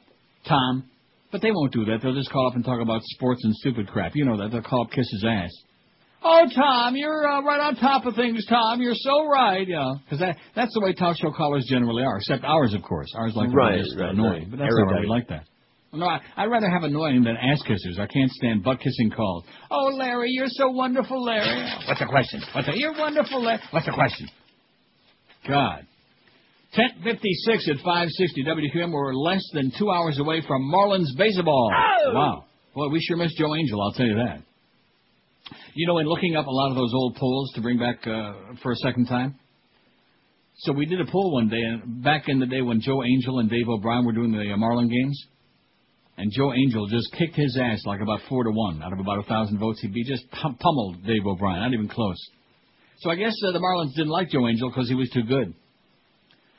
[0.47, 0.89] Tom.
[1.35, 1.99] But they won't do that.
[2.01, 4.13] They'll just call up and talk about sports and stupid crap.
[4.15, 4.51] You know that.
[4.53, 5.51] They'll call up, kiss his ass.
[6.23, 8.81] Oh, Tom, you're uh, right on top of things, Tom.
[8.81, 9.67] You're so right.
[9.67, 13.11] Yeah, because that, that's the way talk show callers generally are, except ours, of course.
[13.17, 14.49] Ours like Right, right, annoying, right.
[14.49, 15.01] but that's all right.
[15.01, 15.43] We like that.
[15.91, 17.99] No, I, I'd rather have annoying than ass kissers.
[17.99, 19.43] I can't stand butt kissing calls.
[19.69, 21.69] Oh, Larry, you're so wonderful, Larry.
[21.85, 22.41] What's the question?
[22.53, 23.59] What's the, you're wonderful, Larry.
[23.71, 24.29] What's the question?
[25.45, 25.85] God.
[26.75, 28.91] 1056 at 560 WQM.
[28.91, 31.71] We're less than two hours away from Marlins baseball.
[32.13, 32.45] Wow.
[32.75, 34.41] Well, we sure missed Joe Angel, I'll tell you that.
[35.73, 38.55] You know, in looking up a lot of those old polls to bring back uh,
[38.61, 39.39] for a second time,
[40.59, 43.39] so we did a poll one day, and back in the day when Joe Angel
[43.39, 45.25] and Dave O'Brien were doing the uh, Marlin games,
[46.17, 49.19] and Joe Angel just kicked his ass like about four to one out of about
[49.19, 49.81] a thousand votes.
[49.81, 52.17] He just pum- pummeled Dave O'Brien, not even close.
[52.99, 55.53] So I guess uh, the Marlins didn't like Joe Angel because he was too good.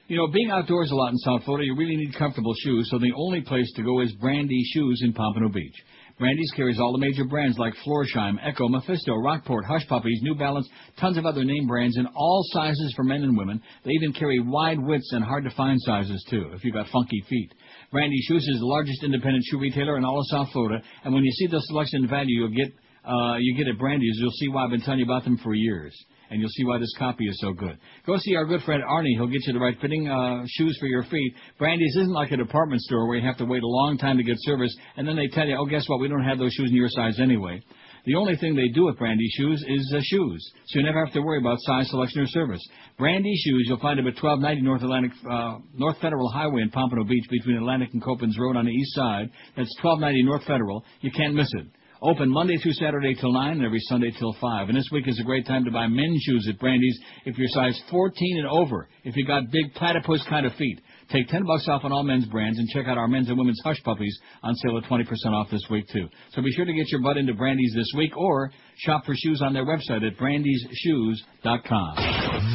[0.09, 2.99] You know, being outdoors a lot in South Florida, you really need comfortable shoes, so
[2.99, 5.75] the only place to go is Brandy Shoes in Pompano Beach.
[6.17, 10.69] Brandy's carries all the major brands like Florsheim, Ecco, Mephisto, Rockport, Hush Puppies, New Balance,
[11.01, 13.61] tons of other name brands in all sizes for men and women.
[13.85, 17.25] They even carry wide widths and hard to find sizes too, if you've got funky
[17.29, 17.53] feet.
[17.91, 21.25] Brandy Shoes is the largest independent shoe retailer in all of South Florida, and when
[21.25, 22.73] you see the selection and value you'll get,
[23.05, 25.53] uh, you get at Brandy's, you'll see why I've been telling you about them for
[25.53, 25.93] years
[26.31, 27.79] and you'll see why this copy is so good.
[28.07, 29.15] Go see our good friend Arnie.
[29.15, 31.35] He'll get you the right fitting uh, shoes for your feet.
[31.59, 34.23] Brandy's isn't like a department store where you have to wait a long time to
[34.23, 36.01] get service, and then they tell you, oh, guess what?
[36.01, 37.63] We don't have those shoes in your size anyway.
[38.07, 41.13] The only thing they do with Brandy shoes is uh, shoes, so you never have
[41.15, 42.65] to worry about size selection or service.
[42.99, 47.03] Brandy shoes, you'll find them at 1290 North Atlantic, uh, North Federal Highway in Pompano
[47.03, 49.29] Beach between Atlantic and Copans Road on the east side.
[49.57, 50.85] That's 1290 North Federal.
[51.01, 51.67] You can't miss it.
[52.07, 54.69] Open Monday through Saturday till 9 and every Sunday till 5.
[54.69, 57.49] And this week is a great time to buy men's shoes at Brandy's if you're
[57.49, 58.89] size 14 and over.
[59.03, 60.81] If you got big platypus kind of feet.
[61.11, 63.61] Take 10 bucks off on all men's brands and check out our men's and women's
[63.65, 66.07] hush puppies on sale at 20% off this week too.
[66.31, 69.43] So be sure to get your butt into Brandy's this week or shop for shoes
[69.43, 71.97] on their website at brandysshoes.com.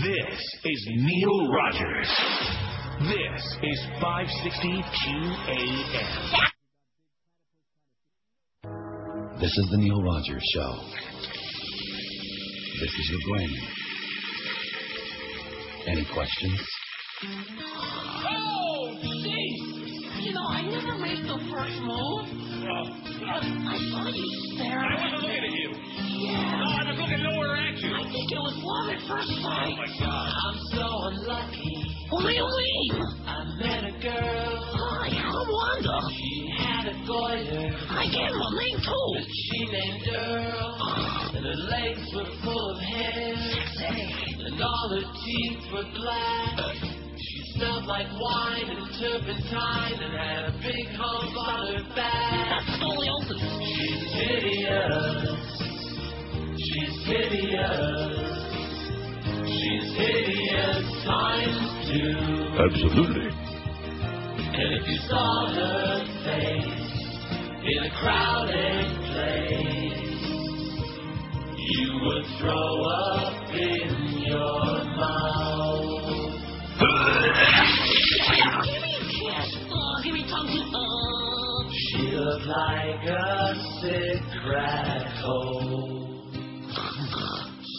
[0.02, 2.08] This is Neil Rogers.
[3.02, 6.51] This is 560 QAM.
[9.42, 10.72] This is the Neil Rogers Show.
[12.80, 13.58] This is your brain.
[15.88, 16.62] Any questions?
[20.32, 22.24] You know, I never make the first move.
[22.24, 24.80] But I saw you staring.
[24.80, 25.70] I wasn't looking at you.
[26.24, 26.56] Yeah.
[26.56, 27.92] No, I was looking nowhere at you.
[27.92, 29.76] I think it was love at first sight.
[29.76, 30.32] Oh, my God.
[30.32, 31.84] I'm so unlucky.
[32.16, 32.96] What do you mean?
[33.28, 34.56] I met a girl.
[34.72, 36.00] Hi, I wonder.
[36.16, 37.68] She had a goiter.
[37.92, 39.08] I gave her a name too.
[39.12, 40.80] But She named Earl.
[41.36, 43.36] And her legs were full of hair.
[43.76, 44.48] Sexy.
[44.48, 47.01] And all her teeth were black.
[47.22, 52.66] She smelled like wine and turpentine and had a big hump on her back.
[52.66, 53.42] That's scoliosis.
[53.62, 55.40] She's hideous.
[56.58, 58.42] She's hideous.
[59.46, 62.18] She's hideous times two.
[62.58, 63.30] Absolutely.
[64.54, 66.92] And if you saw her face
[67.64, 70.24] in a crowded place,
[71.58, 75.91] you would throw up in your mouth.
[77.32, 79.50] Give me a kiss.
[79.72, 80.50] Oh, give me tongue.
[80.74, 81.70] Oh.
[81.72, 86.00] She looked like a sick crack hole.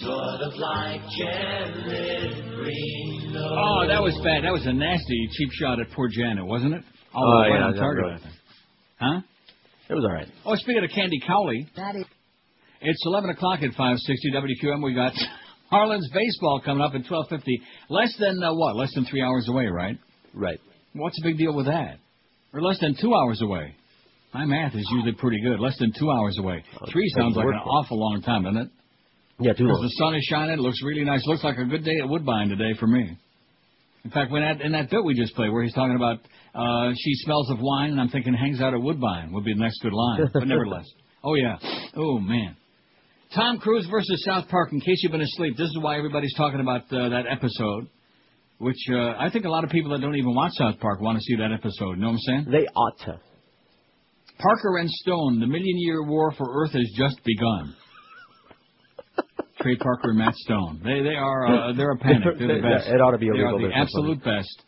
[0.02, 3.46] Sort of like Janet Reno.
[3.50, 4.44] Oh, that was bad.
[4.44, 6.82] That was a nasty cheap shot at poor Janet, wasn't it?
[7.14, 8.18] Oh, right yeah, on that target, really-
[8.98, 9.20] Huh?
[9.88, 10.28] It was all right.
[10.44, 12.04] Oh, speaking of Candy Cowley, That is.
[12.80, 14.82] it's 11 o'clock at 560 WQM.
[14.82, 15.12] We got
[15.72, 17.42] Marlins baseball coming up at 12:50.
[17.88, 18.76] Less than uh, what?
[18.76, 19.98] Less than three hours away, right?
[20.34, 20.60] Right.
[20.94, 21.98] What's the big deal with that?
[22.52, 23.74] Or less than two hours away?
[24.34, 25.60] My math is usually pretty good.
[25.60, 26.62] Less than two hours away.
[26.90, 28.68] Three sounds like an awful long time, doesn't it?
[29.40, 29.82] Yeah, too long.
[29.82, 30.54] the sun is shining.
[30.54, 31.26] It looks really nice.
[31.26, 33.16] Looks like a good day at Woodbine today for me.
[34.04, 36.18] In fact, when that, in that bit we just played where he's talking about
[36.54, 39.60] uh, she smells of wine, and I'm thinking hangs out at Woodbine would be the
[39.60, 40.28] next good line.
[40.32, 40.86] But nevertheless.
[41.24, 41.56] Oh, yeah.
[41.96, 42.56] Oh, man.
[43.34, 44.72] Tom Cruise versus South Park.
[44.72, 47.88] In case you've been asleep, this is why everybody's talking about uh, that episode,
[48.58, 51.16] which uh, I think a lot of people that don't even watch South Park want
[51.18, 51.92] to see that episode.
[51.92, 52.46] You know what I'm saying?
[52.50, 53.20] They ought to.
[54.38, 57.74] Parker and Stone, the Million Year War for Earth has just begun.
[59.62, 60.82] Trey Parker and Matt Stone.
[60.84, 62.38] They they are uh, they're a panic.
[62.38, 62.88] They're the best.
[62.88, 64.62] It ought to be They are the absolute best.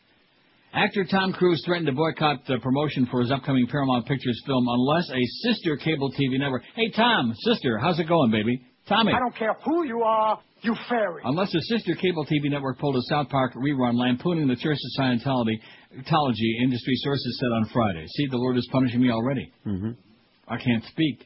[0.75, 5.09] Actor Tom Cruise threatened to boycott the promotion for his upcoming Paramount Pictures film unless
[5.09, 6.62] a sister cable TV network.
[6.75, 8.61] Hey Tom, sister, how's it going, baby?
[8.89, 9.12] Tommy.
[9.14, 11.22] I don't care who you are, you fairy.
[11.25, 15.01] Unless a sister cable TV network pulled a South Park rerun lampooning the Church of
[15.05, 15.61] Scientology,
[15.97, 18.07] Scientology, industry sources said on Friday.
[18.09, 19.53] See, the Lord is punishing me already.
[19.64, 19.91] Mm-hmm.
[20.49, 21.25] I can't speak.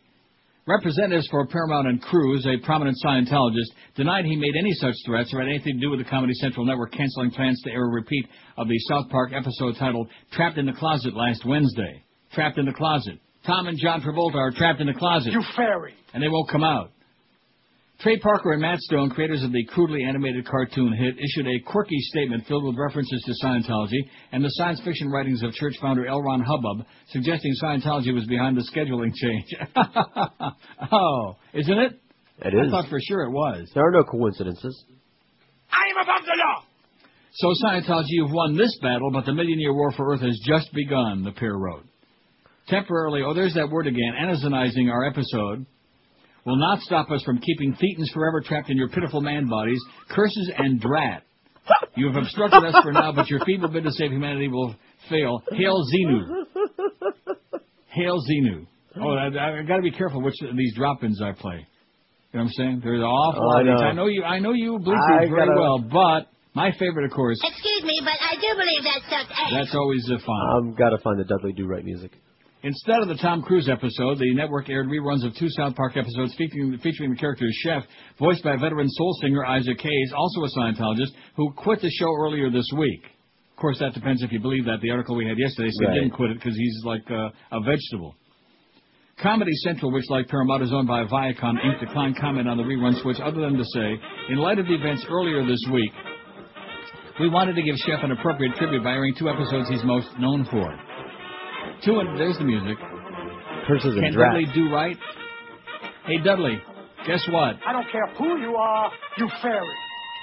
[0.69, 5.41] Representatives for Paramount and Cruise, a prominent Scientologist, denied he made any such threats or
[5.41, 8.27] had anything to do with the Comedy Central Network canceling plans to air a repeat
[8.59, 12.05] of the South Park episode titled Trapped in the Closet last Wednesday.
[12.35, 13.19] Trapped in the Closet.
[13.47, 15.33] Tom and John Travolta are trapped in the closet.
[15.33, 15.95] You fairy.
[16.13, 16.91] And they won't come out.
[18.01, 21.99] Trey Parker and Matt Stone, creators of the crudely animated cartoon hit, issued a quirky
[21.99, 26.23] statement filled with references to Scientology and the science fiction writings of church founder L.
[26.23, 29.53] Ron Hubbub, suggesting Scientology was behind the scheduling change.
[30.93, 32.01] oh, isn't it?
[32.41, 32.69] It is.
[32.69, 33.69] I thought for sure it was.
[33.75, 34.85] There are no coincidences.
[35.73, 36.65] I am above the law.
[37.33, 40.73] So Scientology, you've won this battle, but the Million Year War for Earth has just
[40.73, 41.85] begun, the pair wrote.
[42.69, 45.67] Temporarily, oh, there's that word again, anazonizing our episode
[46.49, 49.81] will not stop us from keeping thetans forever trapped in your pitiful man bodies,
[50.11, 51.23] curses and drat.
[51.97, 54.75] You have obstructed us for now, but your feeble bid to save humanity will
[55.11, 55.43] fail.
[55.53, 56.45] Hail Xenu.
[57.89, 58.67] Hail Xenu.
[59.01, 61.67] Oh, I, I, I got to be careful which of these drop-ins I play.
[62.33, 62.81] You know what I'm saying?
[62.83, 63.81] There's an awful Oh, lot I of these.
[63.81, 63.87] know.
[63.87, 64.23] I know you.
[64.25, 68.01] I know you I Bluetooth very gotta- well, but my favorite, of course, Excuse me,
[68.03, 69.53] but I do believe that sucked ass.
[69.53, 70.71] that's always uh, fun.
[70.73, 72.13] I've got to find the Dudley Do Right music.
[72.65, 76.35] Instead of the Tom Cruise episode, the network aired reruns of two South Park episodes
[76.37, 77.85] featuring, featuring the character Chef,
[78.19, 82.51] voiced by veteran soul singer Isaac Hayes, also a Scientologist, who quit the show earlier
[82.51, 83.05] this week.
[83.53, 84.79] Of course, that depends if you believe that.
[84.83, 85.95] The article we had yesterday said Right.
[85.95, 88.17] he didn't quit it because he's like uh, a vegetable.
[89.23, 93.01] Comedy Central, which like Paramount is owned by Viacom Inc., declined comment on the rerun
[93.03, 93.95] switch other than to say,
[94.31, 95.91] in light of the events earlier this week,
[97.21, 100.45] we wanted to give Chef an appropriate tribute by airing two episodes he's most known
[100.51, 100.77] for.
[101.85, 102.77] Two, and there's the music.
[103.67, 104.15] Curses and Can.
[104.15, 104.97] Dudley do right?
[106.07, 106.59] Hey, Dudley,
[107.07, 107.57] guess what?
[107.67, 109.69] I don't care who you are, you fairy.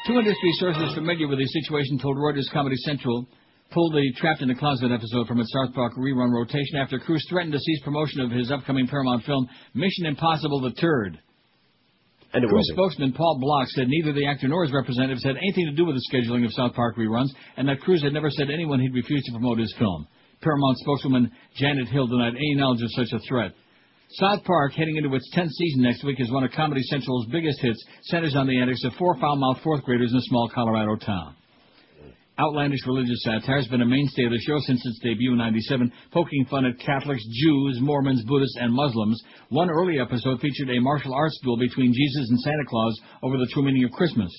[0.07, 3.27] Two industry sources familiar with the situation told Reuters Comedy Central
[3.71, 7.25] pulled the Trapped in the Closet episode from its South Park rerun rotation after Cruise
[7.29, 11.19] threatened to cease promotion of his upcoming Paramount film, Mission Impossible the Turd.
[12.33, 12.89] And it Cruise will be.
[12.89, 15.95] spokesman Paul Bloch said neither the actor nor his representatives had anything to do with
[15.95, 18.93] the scheduling of South Park reruns, and that Cruise had never said to anyone he'd
[18.93, 20.07] refuse to promote his film.
[20.45, 23.51] Paramount spokeswoman Janet Hill denied any knowledge of such a threat.
[24.11, 27.59] South Park, heading into its 10th season next week, is one of Comedy Central's biggest
[27.59, 31.35] hits, centers on the antics of four foul-mouthed fourth graders in a small Colorado town.
[32.37, 35.91] outlandish religious satire has been a mainstay of the show since its debut in 97,
[36.11, 39.19] poking fun at Catholics, Jews, Mormons, Buddhists, and Muslims.
[39.49, 43.49] One early episode featured a martial arts duel between Jesus and Santa Claus over the
[43.51, 44.31] true meaning of Christmas.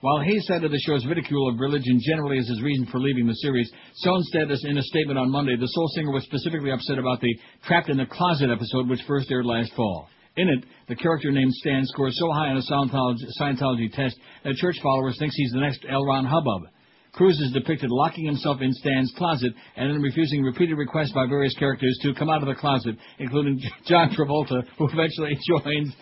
[0.00, 3.34] While Hayes cited the show's ridicule of religion generally as his reason for leaving the
[3.34, 7.20] series, Stone said in a statement on Monday, the soul singer was specifically upset about
[7.20, 10.08] the Trapped in the Closet episode which first aired last fall.
[10.36, 14.54] In it, the character named Stan scores so high on a Scientology, Scientology test that
[14.54, 16.04] church followers think he's the next L.
[16.04, 16.70] Ron Hubbub.
[17.12, 21.54] Cruise is depicted locking himself in Stan's closet and then refusing repeated requests by various
[21.54, 25.92] characters to come out of the closet, including John Travolta, who eventually joins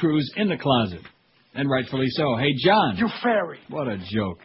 [0.00, 1.02] Cruise in the closet.
[1.56, 2.36] And rightfully so.
[2.36, 2.96] Hey, John.
[2.96, 3.58] You fairy.
[3.70, 4.38] What a joke.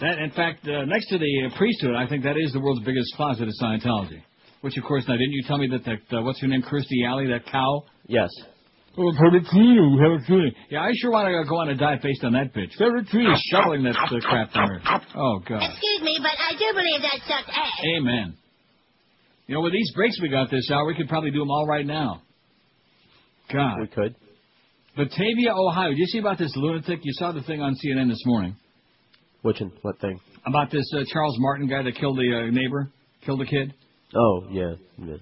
[0.00, 2.84] That, in fact, uh, next to the uh, priesthood, I think that is the world's
[2.84, 4.22] biggest closet of Scientology.
[4.60, 7.06] Which, of course, now didn't you tell me that that uh, what's her name, Kirstie
[7.06, 7.84] Alley, that cow?
[8.06, 8.30] Yes.
[8.96, 10.50] Oh, Peregrino, Peregrino.
[10.70, 12.76] Yeah, I sure want to go on a diet based on that bitch.
[12.78, 14.80] Peregrino shoveling that uh, crap from her.
[15.14, 15.62] Oh God.
[15.62, 17.78] Excuse me, but I do believe that sucks ass.
[17.98, 18.36] Amen.
[19.46, 21.66] You know, with these breaks we got this hour, we could probably do them all
[21.66, 22.22] right now.
[23.52, 23.80] God.
[23.80, 24.16] We could.
[24.98, 25.90] Batavia, Ohio.
[25.90, 26.98] Did you see about this lunatic?
[27.04, 28.56] You saw the thing on CNN this morning.
[29.42, 29.70] Which one?
[29.82, 30.18] What thing?
[30.44, 32.90] About this uh, Charles Martin guy that killed the uh, neighbor,
[33.24, 33.72] killed the kid.
[34.16, 34.74] Oh, yeah.
[34.98, 35.18] yeah.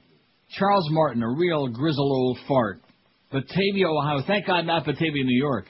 [0.58, 2.80] Charles Martin, a real grizzled old fart.
[3.30, 4.22] Batavia, Ohio.
[4.26, 5.66] Thank God not Batavia, New York.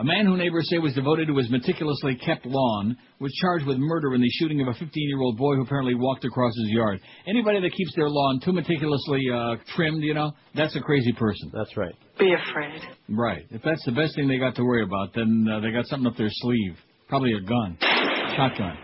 [0.00, 3.76] A man who neighbors say was devoted to his meticulously kept lawn was charged with
[3.76, 7.00] murder in the shooting of a 15-year-old boy who apparently walked across his yard.
[7.28, 11.50] Anybody that keeps their lawn too meticulously uh, trimmed, you know, that's a crazy person.
[11.52, 11.94] That's right.
[12.18, 12.80] Be afraid.
[13.10, 13.44] Right.
[13.50, 16.06] If that's the best thing they got to worry about, then uh, they got something
[16.06, 16.78] up their sleeve.
[17.06, 17.76] Probably a gun.
[18.34, 18.78] Shotgun.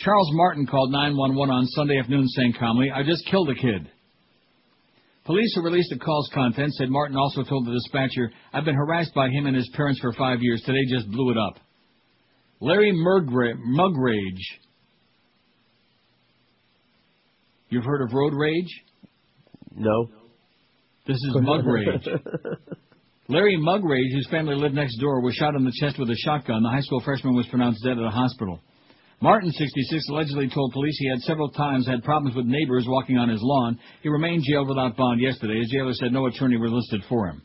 [0.00, 3.88] Charles Martin called 911 on Sunday afternoon saying calmly, I just killed a kid.
[5.24, 9.14] Police who released the call's contents said Martin also told the dispatcher, I've been harassed
[9.14, 10.62] by him and his parents for five years.
[10.66, 11.58] Today just blew it up.
[12.60, 14.42] Larry Murgra- Mugrage.
[17.70, 18.68] You've heard of road rage?
[19.74, 20.08] No.
[21.06, 22.06] This is mug rage.
[23.28, 26.62] Larry Mugrage, whose family lived next door, was shot in the chest with a shotgun.
[26.62, 28.60] The high school freshman was pronounced dead at a hospital.
[29.24, 33.30] Martin, 66, allegedly told police he had several times had problems with neighbors walking on
[33.30, 33.78] his lawn.
[34.02, 35.60] He remained jailed without bond yesterday.
[35.60, 37.40] His jailer said no attorney was listed for him.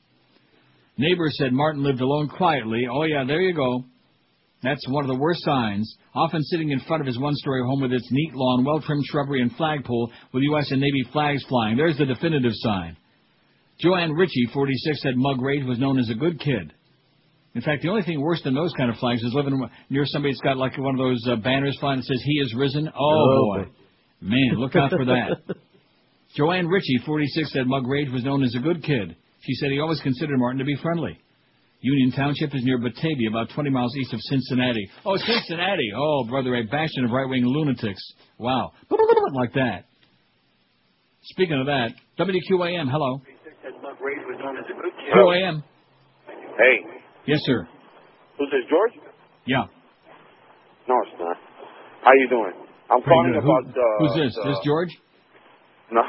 [0.97, 2.85] Neighbors said Martin lived alone quietly.
[2.91, 3.85] Oh yeah, there you go.
[4.61, 5.95] That's one of the worst signs.
[6.13, 9.55] Often sitting in front of his one-story home with its neat lawn, well-trimmed shrubbery and
[9.55, 10.71] flagpole with U.S.
[10.71, 11.77] and Navy flags flying.
[11.77, 12.97] There's the definitive sign.
[13.79, 16.73] Joanne Ritchie, 46, said Mugrage was known as a good kid.
[17.55, 20.33] In fact, the only thing worse than those kind of flags is living near somebody
[20.33, 22.93] that's got like one of those uh, banners flying that says "He is risen." Oh,
[22.99, 23.69] Oh, boy, boy.
[24.21, 25.41] man, look out for that.
[26.37, 29.15] Joanne Ritchie, 46, said Mugrage was known as a good kid.
[29.41, 31.17] She said he always considered Martin to be friendly.
[31.81, 34.87] Union Township is near Batavia, about 20 miles east of Cincinnati.
[35.05, 35.91] Oh, Cincinnati!
[35.95, 38.01] Oh, brother, a bastion of right-wing lunatics.
[38.37, 38.73] Wow,
[39.33, 39.85] like that.
[41.23, 43.21] Speaking of that, WQAM, hello.
[45.15, 45.63] QAM.
[46.27, 47.67] Hey, Yes, sir.
[48.37, 48.93] who's this, George?
[49.45, 49.65] Yeah.
[50.87, 51.37] No, it's not.
[52.03, 52.53] How you doing?
[52.89, 53.43] I'm Pretty calling good.
[53.43, 53.77] Who- about.
[53.77, 54.33] Uh, who's this?
[54.35, 54.89] the- This George?
[55.91, 56.01] No.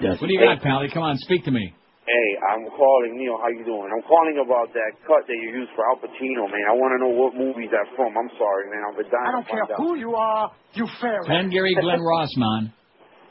[0.00, 0.20] Yes.
[0.20, 0.46] What do you Hey.
[0.54, 0.88] got, Pally?
[0.90, 1.72] Come on, speak to me.
[2.06, 3.38] Hey, I'm calling Neil.
[3.38, 3.88] How you doing?
[3.90, 6.64] I'm calling about that cut that you used for Al Pacino, man.
[6.68, 8.12] I want to know what movie that's from.
[8.18, 8.82] I'm sorry, man.
[8.90, 9.70] I've been dying I don't care out.
[9.78, 11.24] who you are, you fairy.
[11.24, 12.72] Glengarry Glen Ross, man.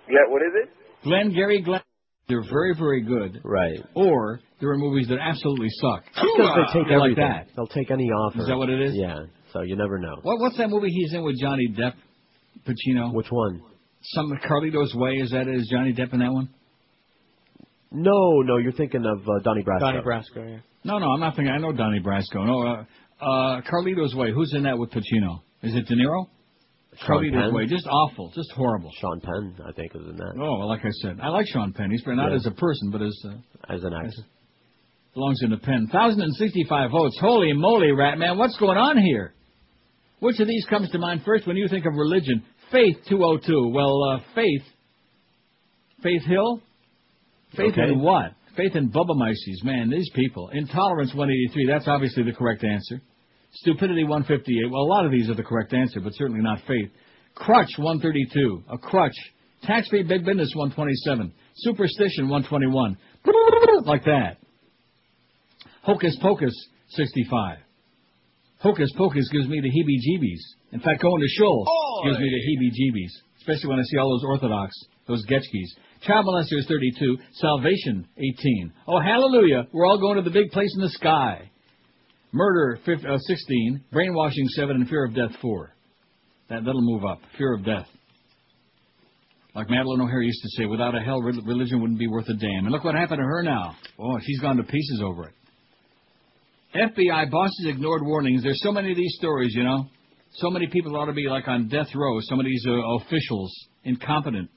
[0.10, 0.70] Yeah, what is it?
[1.04, 1.80] Glengarry Glen.
[2.30, 3.42] They're very, very good.
[3.44, 3.80] Right.
[3.96, 6.04] Or there are movies that absolutely suck.
[6.16, 7.24] Because they take They're like everything.
[7.28, 7.48] that.
[7.56, 8.40] They'll take any offer.
[8.40, 8.94] Is that what it is?
[8.96, 9.26] Yeah.
[9.52, 10.16] So you never know.
[10.22, 11.94] What, what's that movie he's in with Johnny Depp?
[12.66, 13.14] Pacino?
[13.14, 13.62] Which one?
[14.02, 15.16] Some Carlito's Way.
[15.16, 16.50] Is that is Johnny Depp in that one?
[17.92, 19.80] No, no, you're thinking of uh, Donnie Brasco.
[19.80, 20.58] Donnie Brasco, yeah.
[20.84, 21.54] No, no, I'm not thinking.
[21.54, 22.46] I know Donnie Brasco.
[22.46, 24.32] No, uh, uh, Carlito's Way.
[24.34, 25.42] Who's in that with Pacino?
[25.62, 26.28] Is it De Niro?
[27.06, 27.54] Sean Penn?
[27.54, 27.66] Way.
[27.68, 28.32] Just awful.
[28.36, 28.92] Just horrible.
[29.00, 30.34] Sean Penn, I think, is in that.
[30.38, 31.92] Oh, well, like I said, I like Sean Penn.
[31.92, 32.36] He's not Yeah.
[32.36, 34.24] as a person, but as uh, As an actor.
[35.14, 35.88] belongs in the pen.
[35.92, 37.18] 1,065 votes.
[37.20, 39.34] Holy moly, rat man, what's going on here?
[40.20, 42.44] Which of these comes to mind first when you think of religion?
[42.72, 43.70] Faith 202.
[43.74, 44.64] Well, uh, faith.
[46.02, 46.62] Faith Hill?
[47.56, 47.92] Faith Okay.
[47.92, 48.34] in what?
[48.56, 49.64] Faith in Bubba Mices.
[49.64, 50.50] Man, these people.
[50.50, 51.66] Intolerance 183.
[51.68, 53.02] That's obviously the correct answer.
[53.56, 54.72] Stupidity 158.
[54.72, 56.90] Well, a lot of these are the correct answer, but certainly not faith.
[57.36, 58.64] Crutch 132.
[58.72, 59.16] A crutch.
[59.64, 61.32] Tax-free big business 127.
[61.58, 62.98] Superstition 121.
[63.86, 64.38] Like that.
[65.82, 66.54] Hocus Pocus
[66.90, 67.58] 65.
[68.60, 70.74] Hocus Pocus gives me the heebie-jeebies.
[70.74, 71.66] In fact, going to shul
[72.06, 74.74] gives me the heebie-jeebies, especially when I see all those Orthodox,
[75.08, 75.68] those Getchkis.
[76.02, 78.74] Child molesters 32, salvation 18.
[78.88, 81.52] Oh, hallelujah, we're all going to the big place in the sky.
[82.34, 83.84] Murder, uh, 16.
[83.92, 84.76] Brainwashing, 7.
[84.76, 85.74] And fear of death, 4.
[86.50, 87.20] That, that'll move up.
[87.38, 87.88] Fear of death.
[89.56, 92.66] Like Madalyn O'Hair used to say, without a hell, religion wouldn't be worth a damn.
[92.66, 93.76] And look what happened to her now.
[94.00, 95.34] Oh, she's gone to pieces over it.
[96.76, 98.42] FBI bosses ignored warnings.
[98.42, 99.86] There's so many of these stories, you know.
[100.38, 102.18] So many people ought to be like on death row.
[102.22, 102.72] Some of these uh,
[103.06, 103.54] officials,
[103.84, 104.50] incompetent.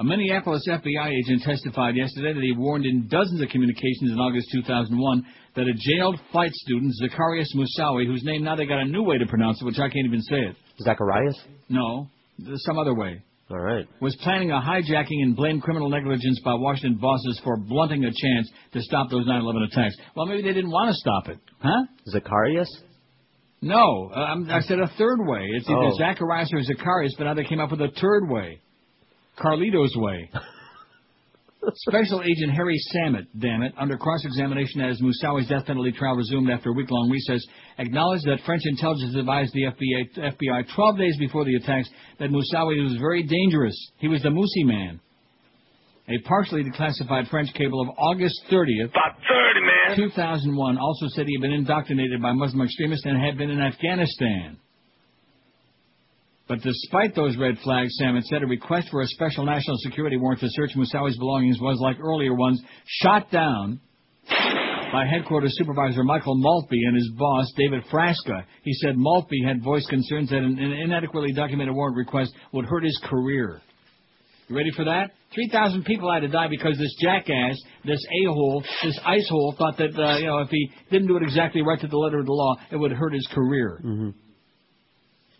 [0.00, 4.48] A Minneapolis FBI agent testified yesterday that he warned in dozens of communications in August
[4.50, 5.26] 2001
[5.56, 9.18] that a jailed flight student, Zacharias Moussaoui, whose name now they got a new way
[9.18, 10.56] to pronounce it, which I can't even say it.
[10.82, 11.38] Zacharias?
[11.68, 13.20] No, there's some other way.
[13.50, 13.86] All right.
[14.00, 18.50] Was planning a hijacking and blamed criminal negligence by Washington bosses for blunting a chance
[18.72, 19.96] to stop those 9/11 attacks.
[20.16, 21.84] Well, maybe they didn't want to stop it, huh?
[22.08, 22.70] Zacharias?
[23.60, 25.46] No, uh, I said a third way.
[25.52, 25.98] It's either Oh.
[25.98, 28.60] Zacharias or Zacharias, but now they came up with a third way.
[29.40, 30.30] Carlito's way.
[31.74, 36.70] Special Agent Harry Samit, damn it, under cross-examination as Moussaoui's death penalty trial resumed after
[36.70, 37.44] a week-long recess,
[37.78, 41.88] acknowledged that French intelligence advised the FBI, FBI 12 days before the attacks
[42.18, 43.76] that Moussaoui was very dangerous.
[43.98, 45.00] He was the Moussi man.
[46.08, 50.10] A partially declassified French cable of August 30th, About 30, man.
[50.10, 54.56] 2001 also said he had been indoctrinated by Muslim extremists and had been in Afghanistan.
[56.50, 60.40] But despite those red flags, Samit said a request for a special national security warrant
[60.40, 63.78] to search Moussaoui's belongings was, like earlier ones, shot down
[64.28, 68.42] by headquarters supervisor Michael Maltby and his boss, David Frasca.
[68.64, 72.82] He said Maltby had voiced concerns that an, an inadequately documented warrant request would hurt
[72.82, 73.60] his career.
[74.48, 75.12] You ready for that?
[75.32, 79.96] 3,000 people had to die because this jackass, this a-hole, this ice hole thought that,
[79.96, 82.32] uh, you know, if he didn't do it exactly right to the letter of the
[82.32, 83.80] law, it would hurt his career.
[83.84, 84.10] Mm-hmm.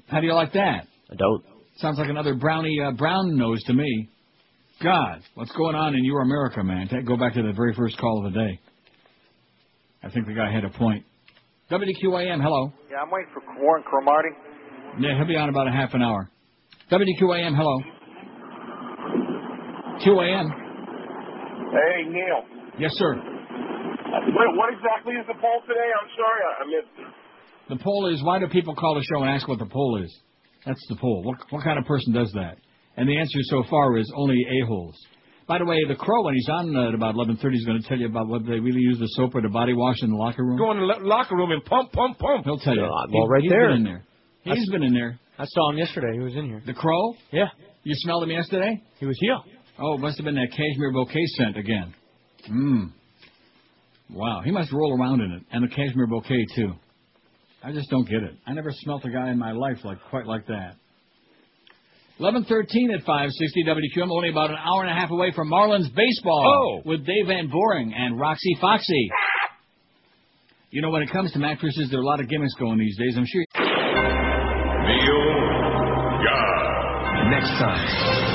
[0.07, 0.87] How do you like that?
[1.11, 1.45] I don't.
[1.77, 4.09] Sounds like another brownie uh, brown nose to me.
[4.83, 6.89] God, what's going on in your America, man?
[7.07, 8.61] Go back to the very first call of the day.
[10.03, 11.05] I think the guy had a point.
[11.71, 12.73] WQAM, hello.
[12.91, 14.31] Yeah, I'm waiting for Warren Cromartie.
[14.99, 16.31] Yeah, he'll be on about a half an hour.
[16.91, 17.79] WQAM, hello.
[20.05, 20.49] QAM.
[21.71, 22.43] Hey, Neil.
[22.79, 23.15] Yes, sir.
[23.15, 25.91] What, what exactly is the poll today?
[26.01, 27.77] I'm sorry, I, I missed it.
[27.77, 30.13] The poll is why do people call the show and ask what the poll is?
[30.67, 31.23] That's the poll.
[31.25, 32.57] What, what kind of person does that?
[32.97, 34.97] And the answer so far is only a-holes.
[35.47, 37.89] By the way, the crow, when he's on uh, at about 11.30, is going to
[37.89, 40.17] tell you about what they really use the soap or the body wash in the
[40.17, 40.59] locker room.
[40.59, 42.45] Go in the lo- locker room and pump, pump, pump.
[42.45, 42.83] He'll tell you.
[42.83, 43.69] Yeah, He- well, right he's there.
[43.69, 44.05] been in there.
[44.43, 45.19] He's That's- been in there.
[45.39, 46.13] I saw him yesterday.
[46.13, 46.63] He was in here.
[46.67, 47.15] The crow?
[47.33, 47.47] Yeah.
[47.83, 48.83] You smelled him yesterday?
[49.01, 49.39] He was here.
[49.79, 51.95] Oh, it must have been that cashmere bouquet scent again.
[52.51, 52.93] Mmm.
[54.11, 56.75] Wow, he must roll around in it, and the cashmere bouquet too.
[57.63, 58.35] I just don't get it.
[58.47, 60.77] I never smelt a guy in my life like quite like that.
[62.19, 66.83] 11:13 at 560 WQM, only about an hour and a half away from Marlins baseball.
[66.85, 66.89] Oh.
[66.89, 69.09] with Dave Van Boring and Roxy Foxy.
[70.71, 72.97] You know, when it comes to mattresses, there are a lot of gimmicks going these
[72.97, 73.15] days.
[73.17, 73.45] I'm sure.
[74.87, 75.21] You
[77.31, 77.89] next time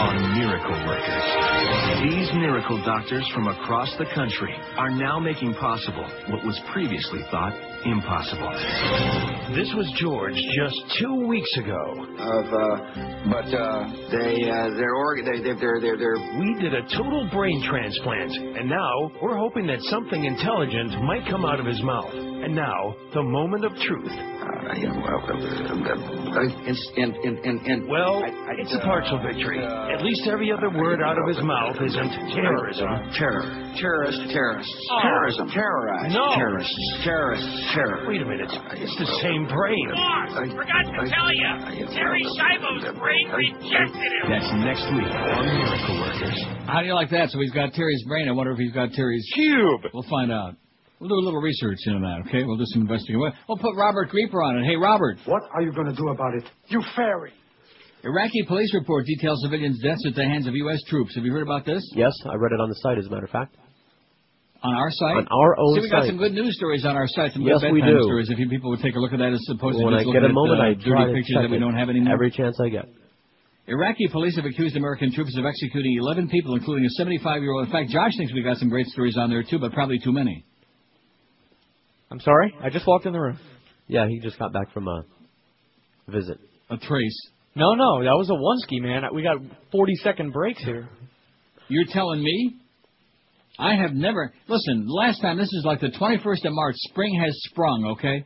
[0.07, 1.28] on Miracle Workers.
[2.07, 7.53] These miracle doctors from across the country are now making possible what was previously thought
[7.86, 8.49] impossible.
[9.55, 11.83] This was George just two weeks ago.
[12.17, 16.73] Of, uh, but, uh, they, uh, they're, org- they, they, they're, they're, they're, We did
[16.73, 21.65] a total brain transplant, and now we're hoping that something intelligent might come out of
[21.65, 22.11] his mouth.
[22.13, 24.11] And now, the moment of truth.
[24.11, 26.41] uh, yeah, well, uh, uh,
[26.97, 29.63] and, and, and, and, Well, I- I- it's a partial victory.
[29.63, 32.88] At least every other word out of his mouth isn't terrorism.
[33.13, 33.43] Terror.
[33.76, 34.73] Terrorist, terrorists.
[34.91, 35.01] Oh.
[35.03, 35.49] Terrorism.
[35.51, 36.13] Terrorize.
[36.13, 36.34] No.
[36.36, 36.76] Terrorists.
[37.03, 37.51] Terrorists.
[37.76, 38.05] Terror.
[38.07, 38.49] Wait a minute.
[38.80, 39.91] It's the same brain.
[39.91, 44.30] I- Forgot to I- tell you, Terri Schiavo's brain rejected him.
[44.30, 46.39] That's next week on Miracle Workers.
[46.67, 47.30] How do you like that?
[47.30, 48.28] So he's got Terri's brain.
[48.28, 49.82] I wonder if he's got Terri's cube.
[49.93, 50.55] We'll find out.
[50.99, 52.43] We'll do a little research into that, okay?
[52.45, 53.19] We'll do some investigating.
[53.19, 54.65] We'll- We'll put Robert Grieper on it.
[54.65, 55.17] Hey, Robert.
[55.26, 56.43] What are you going to do about it?
[56.67, 57.34] You fairy.
[58.05, 60.79] Iraqi police report details civilians' deaths at the hands of U.S.
[60.87, 61.15] troops.
[61.15, 61.81] Have you heard about this?
[61.95, 63.55] Yes, I read it on the site, as a matter of fact.
[64.61, 65.17] On our site?
[65.17, 66.09] On our own See, we got site.
[66.09, 67.33] some good news stories on our site.
[67.33, 68.03] Some Yes, good we bedtime do.
[68.03, 68.29] stories.
[68.29, 70.13] If you people would take a look at that as opposed when to I just
[70.13, 72.13] get looking a moment, at uh, I dirty try pictures that we don't have anymore.
[72.13, 72.85] Every chance I get.
[73.67, 77.65] Iraqi police have accused American troops of executing 11 people, including a 75-year-old.
[77.65, 80.13] In fact, Josh thinks we got some great stories on there too, but probably too
[80.13, 80.45] many.
[82.11, 82.53] I'm sorry.
[82.61, 83.39] I just walked in the room.
[83.87, 85.03] Yeah, he just got back from a
[86.07, 86.37] visit.
[86.69, 87.19] A trace.
[87.55, 89.03] No, no, that was a one ski, man.
[89.13, 89.37] We got
[89.71, 90.89] 40 second breaks here.
[91.69, 92.57] You're telling me?
[93.57, 94.33] I have never.
[94.49, 96.75] Listen, last time, this is like the 21st of March.
[96.89, 98.25] Spring has sprung, okay?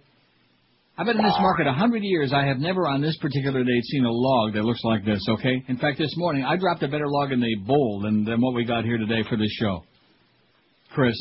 [0.98, 2.34] I've been in this market a hundred years.
[2.34, 5.64] I have never on this particular date seen a log that looks like this, okay?
[5.68, 8.56] In fact, this morning, I dropped a better log in the bowl than, than what
[8.56, 9.84] we got here today for this show.
[10.94, 11.16] Chris,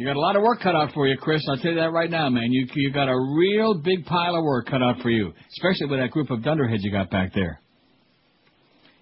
[0.00, 1.44] You got a lot of work cut out for you, Chris.
[1.46, 2.50] I'll tell you that right now, man.
[2.52, 6.00] You you got a real big pile of work cut out for you, especially with
[6.00, 7.60] that group of dunderheads you got back there.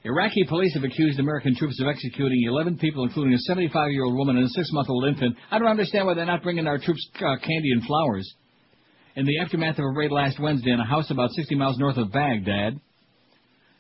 [0.03, 4.47] Iraqi police have accused American troops of executing 11 people, including a 75-year-old woman and
[4.47, 5.37] a six-month-old infant.
[5.53, 8.29] I don't understand why they're not bringing our troops uh, candy and flowers.
[9.15, 11.97] In the aftermath of a raid last Wednesday in a house about 60 miles north
[11.97, 12.81] of Baghdad,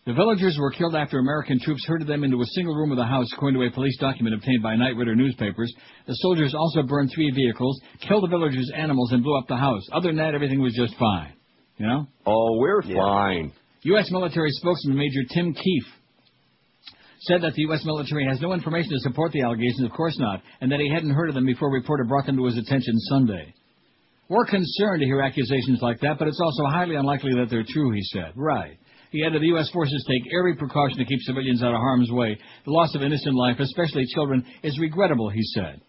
[0.08, 3.04] the villagers were killed after American troops herded them into a single room of the
[3.04, 5.70] house, according to a police document obtained by Knight Ridder newspapers.
[6.06, 7.78] The soldiers also burned three vehicles,
[8.08, 9.86] killed the villagers' animals, and blew up the house.
[9.92, 11.34] Other than that, everything was just fine.
[11.76, 12.06] You know?
[12.24, 13.52] Oh, we're fine.
[13.82, 14.10] U.S.
[14.10, 15.92] military spokesman Major Tim Keefe
[17.20, 17.84] said that the U.S.
[17.84, 21.10] military has no information to support the allegations, of course not, and that he hadn't
[21.10, 23.52] heard of them before a reporter brought them to his attention Sunday.
[24.30, 27.90] We're concerned to hear accusations like that, but it's also highly unlikely that they're true,
[27.92, 28.32] he said.
[28.36, 28.78] Right.
[29.10, 29.70] He added the U.S.
[29.70, 32.38] forces take every precaution to keep civilians out of harm's way.
[32.64, 35.80] The loss of innocent life, especially children, is regrettable, he said.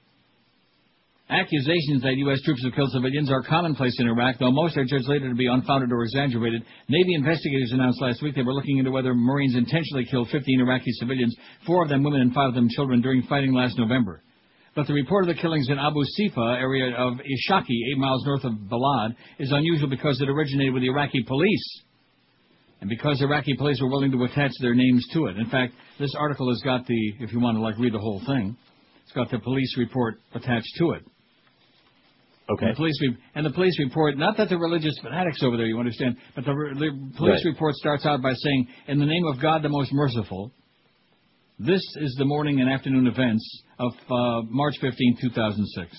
[1.30, 2.42] Accusations that U.S.
[2.42, 5.46] troops have killed civilians are commonplace in Iraq, though most are judged later to be
[5.46, 6.64] unfounded or exaggerated.
[6.88, 10.92] Navy investigators announced last week they were looking into whether Marines intentionally killed 15 Iraqi
[10.94, 11.36] civilians,
[11.68, 14.24] four of them women and five of them children, during fighting last November.
[14.76, 18.46] But the report of the killings in Abu Sifa, area of Ishaki, eight miles north
[18.46, 21.84] of Balad, is unusual because it originated with the Iraqi police
[22.82, 25.38] and because Iraqi police were willing to attach their names to it.
[25.38, 28.22] In fact, this article has got the, if you want to like read the whole
[28.26, 28.56] thing,
[29.04, 31.04] it's got the police report attached to it.
[32.52, 32.66] Okay.
[32.66, 35.68] And the police, re- and the police report, not that they're religious fanatics over there,
[35.68, 37.52] you understand, but the, re- the police Right.
[37.52, 40.52] report starts out by saying, "In the name of God, the most merciful."
[41.60, 45.92] This is the morning and afternoon events of uh, March 15, 2006.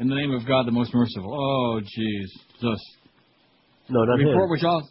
[0.00, 1.32] In the name of God, the most merciful.
[1.32, 2.26] Oh, jeez,
[2.60, 2.82] just.
[3.88, 4.50] No, not the report him.
[4.50, 4.88] which also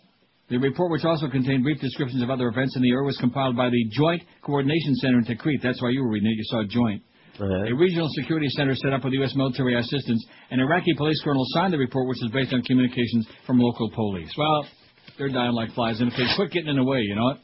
[0.51, 3.55] the report, which also contained brief descriptions of other events in the area, was compiled
[3.55, 5.61] by the Joint Coordination Center in Tikrit.
[5.63, 6.35] That's why you were reading it.
[6.35, 7.01] You saw Joint.
[7.39, 9.33] A regional security center set up with U.S.
[9.35, 10.23] military assistance.
[10.51, 14.29] An Iraqi police colonel signed the report, which is based on communications from local police.
[14.37, 14.67] Well,
[15.17, 17.39] they're dying like flies, and if they quit getting in the way, you know what?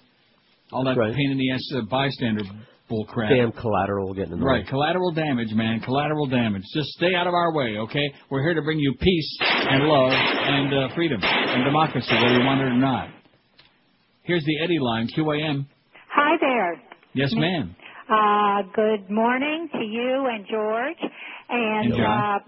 [0.73, 1.15] All that Right.
[1.15, 2.43] pain in the ass uh, bystander
[2.89, 3.29] bull crap.
[3.29, 4.69] Damn collateral getting in the Right, way.
[4.69, 5.79] collateral damage, man.
[5.81, 6.63] Collateral damage.
[6.73, 8.05] Just stay out of our way, okay?
[8.29, 12.45] We're here to bring you peace and love and uh, freedom and democracy, whether you
[12.45, 13.09] want it or not.
[14.23, 15.65] Here's the Eddie line, QAM.
[16.13, 16.81] Hi there.
[17.13, 17.75] Yes, ma'am.
[18.09, 21.11] Uh, good morning to you and George.
[21.49, 22.39] And And uh,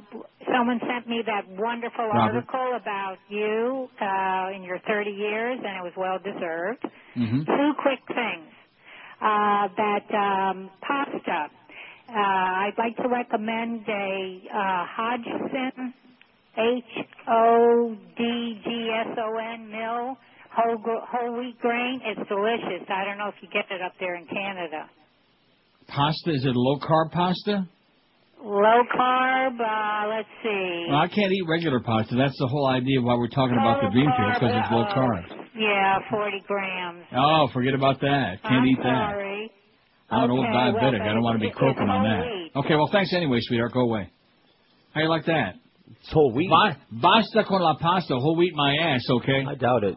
[0.54, 2.36] someone sent me that wonderful Robert.
[2.36, 6.84] article about you uh, in your 30 years, and it was well deserved.
[7.18, 7.40] Mm-hmm.
[7.44, 8.48] Two quick things.
[9.22, 11.48] Uh, that um, pasta.
[12.10, 15.94] Uh, I'd like to recommend a uh, Hodgson,
[16.58, 20.18] H O D G S O N mill
[20.52, 22.02] whole wheat grain.
[22.04, 22.88] It's delicious.
[22.90, 24.90] I don't know if you get it up there in Canada.
[25.88, 27.68] Pasta, is it low carb pasta?
[28.44, 29.60] Low carb.
[29.60, 30.86] Uh, let's see.
[30.90, 32.16] Well, I can't eat regular pasta.
[32.16, 35.24] That's the whole idea of why we're talking about the Dreamfield, because it's low carb.
[35.56, 37.04] Yeah, 40 grams.
[37.16, 38.40] Oh, forget about that.
[38.44, 39.12] Can't I'm eat that.
[39.12, 39.52] sorry.
[40.10, 41.00] I'm an old Okay, diabetic.
[41.00, 42.26] well, I don't want to be croaking on that.
[42.26, 42.52] wheat.
[42.56, 43.74] Okay, well, thanks anyway, sweetheart.
[43.74, 44.10] Go away.
[44.94, 45.56] How you like that?
[46.00, 46.50] It's whole wheat.
[46.50, 48.16] Ba- basta con la pasta.
[48.16, 49.44] Whole wheat my ass, okay?
[49.48, 49.96] I doubt it.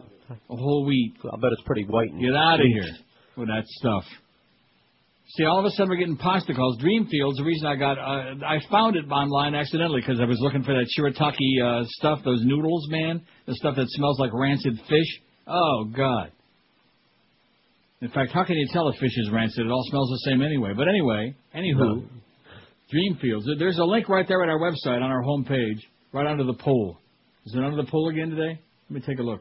[0.49, 1.15] Whole wheat.
[1.25, 2.11] I bet it's pretty white.
[2.21, 2.91] Get out of here
[3.37, 4.05] with that stuff.
[5.37, 6.77] See, all of a sudden we're getting pasta calls.
[6.79, 10.63] Dreamfields, the reason I got, uh, I found it online accidentally because I was looking
[10.63, 13.23] for that shirataki uh, stuff, those noodles, man.
[13.47, 15.21] The stuff that smells like rancid fish.
[15.47, 16.33] Oh, God.
[18.03, 19.65] In fact, how can you tell if fish is rancid?
[19.65, 20.73] It all smells the same anyway.
[20.77, 22.05] But anyway, anywho, No.
[22.93, 23.59] Dreamfields.
[23.59, 25.79] There's a link right there at our website on our homepage,
[26.13, 26.99] right under the poll.
[27.47, 28.61] Is it under the poll again today?
[28.91, 29.41] Let me take a look.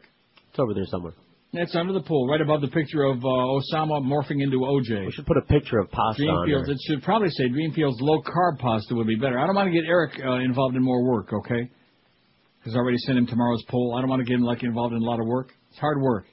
[0.51, 1.13] It's over there somewhere.
[1.53, 5.05] It's under the pool, right above the picture of uh, Osama morphing into OJ.
[5.07, 6.69] We should put a picture of pasta on Dreamfields.
[6.69, 9.37] It should probably say Dreamfields low carb pasta would be better.
[9.37, 11.69] I don't want to get Eric uh, involved in more work, okay?
[12.59, 13.95] Because I already sent him tomorrow's poll.
[13.97, 15.49] I don't want to get him like involved in a lot of work.
[15.71, 16.25] It's hard work.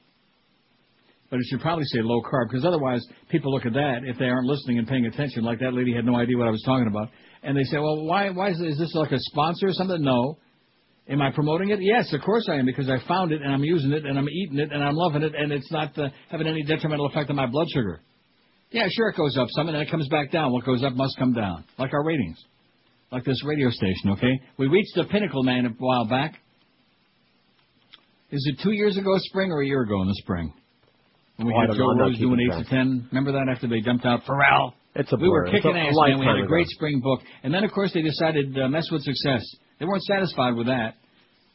[1.31, 4.27] But it should probably say low carb because otherwise people look at that if they
[4.27, 5.43] aren't listening and paying attention.
[5.43, 7.09] Like that lady had no idea what I was talking about,
[7.43, 8.31] and they say, "Well, why?
[8.31, 10.39] Why is, is this like a sponsor or something?" No.
[11.11, 11.79] Am I promoting it?
[11.81, 14.29] Yes, of course I am because I found it and I'm using it and I'm
[14.29, 17.37] eating it and I'm loving it and it's not uh, having any detrimental effect on
[17.37, 18.01] my blood sugar.
[18.71, 20.53] Yeah, sure it goes up some and then it comes back down.
[20.53, 22.37] What goes up must come down, like our ratings,
[23.11, 24.11] like this radio station.
[24.11, 26.35] Okay, we reached the pinnacle, man, a while back.
[28.31, 30.53] Is it two years ago, spring, or a year ago in the spring?
[31.37, 31.95] When we Oh, had Joe.
[31.97, 33.09] Rose doing eight to ten.
[33.11, 34.73] Remember that after they dumped out Pharrell?
[34.95, 36.19] It's a we were kicking ass, man.
[36.19, 36.73] We had a great ago.
[36.75, 39.43] spring book, and then of course they decided uh, mess with success.
[39.79, 40.95] They weren't satisfied with that.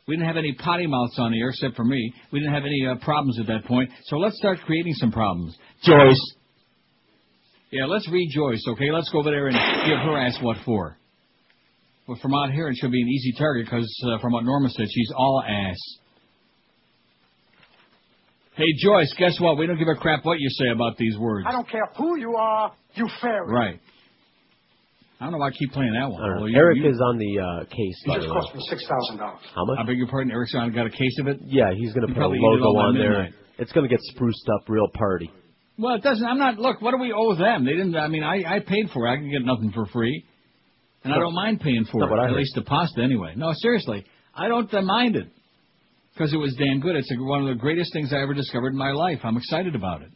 [0.08, 2.14] We didn't have any potty mouths on the air except for me.
[2.32, 3.90] We didn't have any uh, problems at that point.
[4.06, 5.56] So let's start creating some problems.
[5.84, 6.36] Joyce.
[7.72, 8.92] Yeah, let's read Joyce, okay?
[8.92, 9.56] Let's go over there and
[9.88, 10.98] give her ass what for.
[12.08, 14.70] Well, from out here, it should be an easy target because uh, from what Norma
[14.70, 15.78] said, she's all ass.
[18.56, 19.58] Hey, Joyce, guess what?
[19.58, 21.48] We don't give a crap what you say about these words.
[21.48, 23.48] I don't care who you are, you fairy.
[23.48, 23.80] Right.
[25.24, 26.20] I don't know why I keep playing that one.
[26.22, 26.42] I don't know.
[26.44, 27.96] Well, you- Eric you- is on the uh, case.
[28.04, 29.40] You by just cost me six thousand dollars.
[29.56, 29.80] How much?
[29.80, 31.40] I beg your pardon, Eric's on got a case of it?
[31.48, 33.24] Yeah, he's going to put a probably eat it logo on there.
[33.24, 33.34] midnight.
[33.58, 35.32] It's going to get spruced up real party.
[35.80, 36.26] Well, it doesn't.
[36.28, 36.60] I'm not.
[36.60, 37.64] Look, what do we owe them?
[37.64, 37.96] They didn't.
[37.96, 39.12] I mean, I, I paid for it.
[39.14, 40.26] I can get nothing for free,
[41.06, 42.12] and I don't mind paying for Not it.
[42.12, 43.34] what I At least the pasta, anyway.
[43.38, 44.04] No, seriously,
[44.36, 45.28] I don't uh, mind it
[46.14, 46.98] because it was damn good.
[46.98, 49.20] It's a, one of the greatest things I ever discovered in my life.
[49.24, 50.10] I'm excited about it,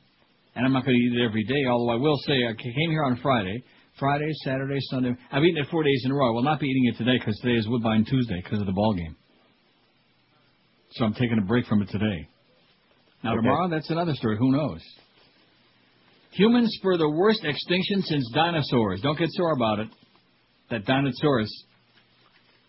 [0.55, 1.65] and I'm not going to eat it every day.
[1.69, 3.63] Although I will say, I came here on Friday.
[3.99, 5.15] Friday, Saturday, Sunday.
[5.31, 6.29] I've eaten it four days in a row.
[6.29, 8.71] I will not be eating it today because today is Woodbine Tuesday because of the
[8.71, 9.15] ball game.
[10.91, 12.27] So I'm taking a break from it today.
[13.23, 13.41] Now Okay.
[13.41, 14.37] tomorrow, that's another story.
[14.37, 14.81] Who knows?
[16.31, 19.01] Humans spur the worst extinction since dinosaurs.
[19.01, 19.87] Don't get sore about it.
[20.69, 21.49] That dinosaurus.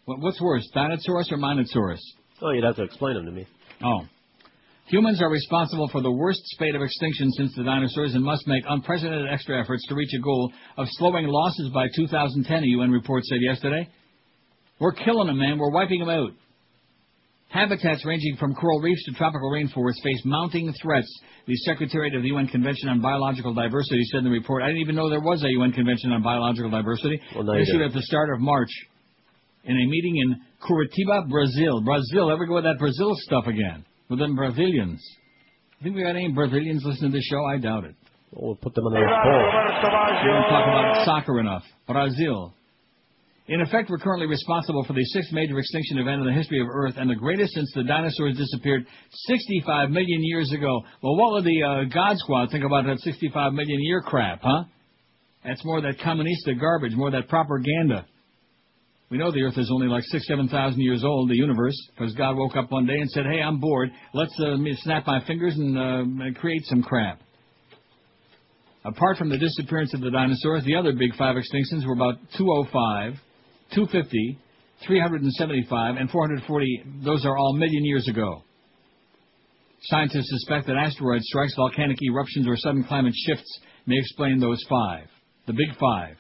[0.07, 2.01] What's worse, dinosaurus or minosaurus?
[2.41, 3.47] Oh, you'd have to explain them to me.
[3.85, 4.01] Oh.
[4.89, 8.65] Humans are responsible for the worst spate of extinction since the dinosaurs and must make
[8.67, 13.23] unprecedented extra efforts to reach a goal of slowing losses by 2010, a UN report
[13.25, 13.87] said yesterday.
[14.81, 15.59] We're killing them, man.
[15.59, 16.31] We're wiping them out.
[17.51, 21.09] Habitats ranging from coral reefs to tropical rainforests face mounting threats.
[21.47, 24.83] The Secretariat of the UN Convention on Biological Diversity said in the report, I didn't
[24.83, 28.31] even know there was a UN Convention on Biological Diversity, Well, issued at the start
[28.31, 28.71] of March
[29.65, 31.83] in a meeting in Curitiba, Brazil.
[31.83, 33.85] Brazil, ever go with that Brazil stuff again?
[34.09, 35.05] With them Brazilians.
[35.83, 37.45] Think we got any Brazilians listening to this show?
[37.45, 37.95] I doubt it.
[38.33, 39.41] Well, we'll put them on the poll.
[40.25, 41.63] We don't talk about soccer enough.
[41.87, 42.55] Brazil.
[43.49, 46.67] In effect, we're currently responsible for the sixth major extinction event in the history of
[46.69, 50.83] Earth and the greatest since the dinosaurs disappeared 65 million years ago.
[51.03, 54.65] Well, what would the uh, God Squad think about that 65 million year crap, huh?
[55.45, 58.05] That's more that communista garbage, more that propaganda.
[59.11, 62.15] We know the Earth is only like six, seven thousand years old, the universe, because
[62.15, 63.91] God woke up one day and said, "Hey, I'm bored.
[64.13, 67.21] Let's uh, snap my fingers and uh, create some crap."
[68.85, 73.15] Apart from the disappearance of the dinosaurs, the other big five extinctions were about 205,
[73.75, 74.39] 250,
[74.87, 76.85] 375, and 440.
[77.05, 78.43] Those are all million years ago.
[79.83, 85.09] Scientists suspect that asteroid strikes, volcanic eruptions, or sudden climate shifts may explain those five.
[85.47, 86.17] The big five.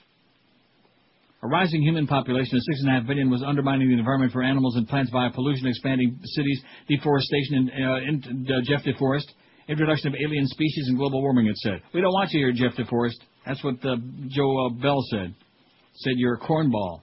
[1.40, 4.43] A rising human population of six and a half billion was undermining the environment for
[4.43, 9.27] animals and plants via pollution, expanding cities, deforestation, and uh, uh, Jeff DeForest,
[9.69, 11.47] introduction of alien species, and global warming.
[11.47, 13.97] It said, "We don't want you here, Jeff DeForest." That's what uh,
[14.27, 15.32] Joe uh, Bell said.
[15.94, 17.02] Said you're a cornball.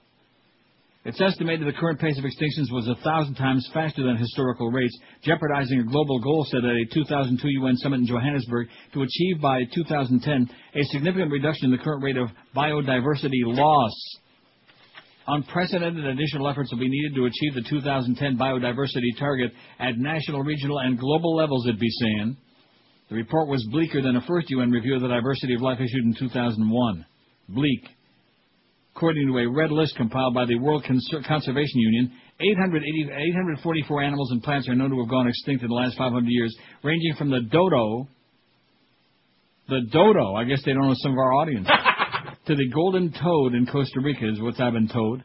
[1.06, 4.98] It's estimated the current pace of extinctions was a thousand times faster than historical rates,
[5.22, 9.62] jeopardizing a global goal set at a 2002 UN summit in Johannesburg to achieve by
[9.72, 13.94] 2010 a significant reduction in the current rate of biodiversity loss.
[15.28, 19.50] Unprecedented additional efforts will be needed to achieve the 2010 biodiversity target
[19.80, 22.36] at national, regional, and global levels, it'd be saying.
[23.08, 26.04] The report was bleaker than a first UN review of the diversity of life issued
[26.04, 27.06] in 2001.
[27.48, 27.82] Bleak.
[28.94, 34.30] According to a red list compiled by the World Conser- Conservation Union, 880 844 animals
[34.30, 37.30] and plants are known to have gone extinct in the last 500 years, ranging from
[37.30, 38.08] the dodo,
[39.68, 41.68] the dodo, I guess they don't know some of our audience,
[42.46, 45.22] to the golden toad in Costa Rica is what's I've been told.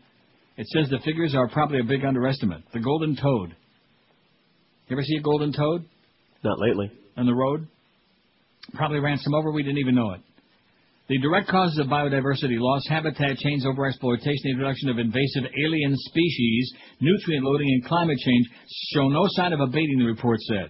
[0.58, 2.64] It says the figures are probably a big underestimate.
[2.74, 3.56] The golden toad.
[4.88, 5.86] You ever see a golden toad?
[6.44, 6.92] Not lately.
[7.18, 7.68] On the road?
[8.74, 10.22] Probably ran some over, we didn't even know it.
[11.10, 17.44] The direct causes of biodiversity loss, habitat change, overexploitation, introduction of invasive alien species, nutrient
[17.44, 18.48] loading, and climate change
[18.94, 20.70] show no sign of abating, the report said.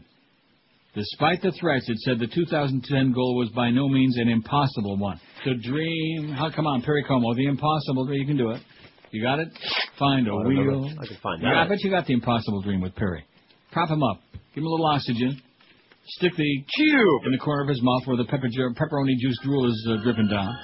[0.96, 5.20] Despite the threats, it said the 2010 goal was by no means an impossible one.
[5.46, 8.62] The dream, how come on, Perry Como, the impossible, you can do it.
[9.12, 9.50] You got it?
[9.98, 10.86] Find a I don't wheel.
[10.88, 13.26] I can find Yeah, I bet you got the impossible dream with Perry.
[13.72, 14.22] Prop him up.
[14.56, 15.42] Give him a little oxygen.
[16.18, 19.70] Stick the cube in the corner of his mouth where the pepper pepperoni juice drool
[19.70, 20.56] is uh, dripping down.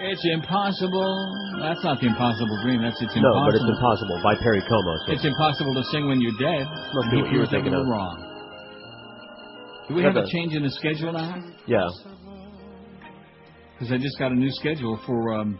[0.00, 1.14] It's impossible.
[1.60, 2.82] That's not the impossible dream.
[2.82, 3.40] That's it's impossible.
[3.40, 4.92] No, but it's impossible by Perry Como.
[5.06, 5.12] So.
[5.12, 6.66] It's impossible to sing when you're dead.
[6.66, 7.86] Must be what you were thinking of.
[7.86, 8.34] wrong.
[9.88, 11.40] Do we have a change in the schedule now?
[11.66, 11.88] Yeah.
[13.74, 15.34] Because I just got a new schedule for.
[15.34, 15.58] Um,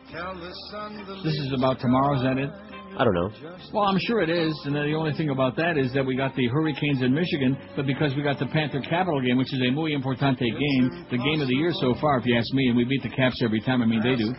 [1.24, 2.16] this is about tomorrow.
[2.16, 2.51] Is that it?
[2.97, 3.31] I don't know.
[3.73, 6.35] Well, I'm sure it is, and the only thing about that is that we got
[6.36, 9.70] the Hurricanes in Michigan, but because we got the Panther Capital game, which is a
[9.73, 12.77] muy importante game, the game of the year so far, if you ask me, and
[12.77, 13.82] we beat the Caps every time.
[13.82, 14.32] I mean, they do.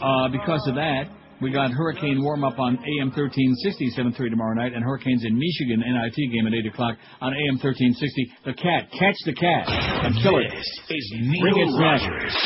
[0.00, 1.10] Uh, because of that,
[1.42, 5.82] we got Hurricane warm up on AM 1360, 7:30 tomorrow night, and Hurricanes in Michigan
[5.82, 8.30] NIT game at 8 o'clock on AM 1360.
[8.44, 10.50] The cat, catch the cat and kill it.
[10.54, 12.00] This is Bring Neil its neck.
[12.06, 12.36] Rogers.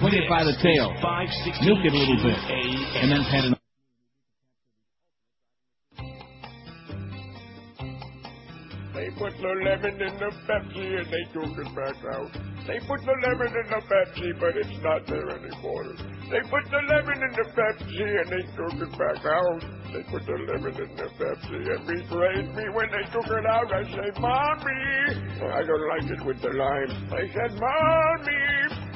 [0.00, 0.90] swing it by the tail,
[1.62, 2.38] milk it a little bit,
[2.98, 3.67] and then pat it.
[9.18, 12.30] Put the lemon in the Pepsi and they took it back out.
[12.70, 15.90] They put the lemon in the Pepsi, but it's not there anymore.
[16.30, 19.62] They put the lemon in the Pepsi and they took it back out.
[19.90, 23.66] They put the lemon in the Pepsi and betrayed me when they took it out.
[23.74, 24.82] I said, Mommy,
[25.50, 26.92] I don't like it with the lime.
[27.10, 28.44] I said, Mommy,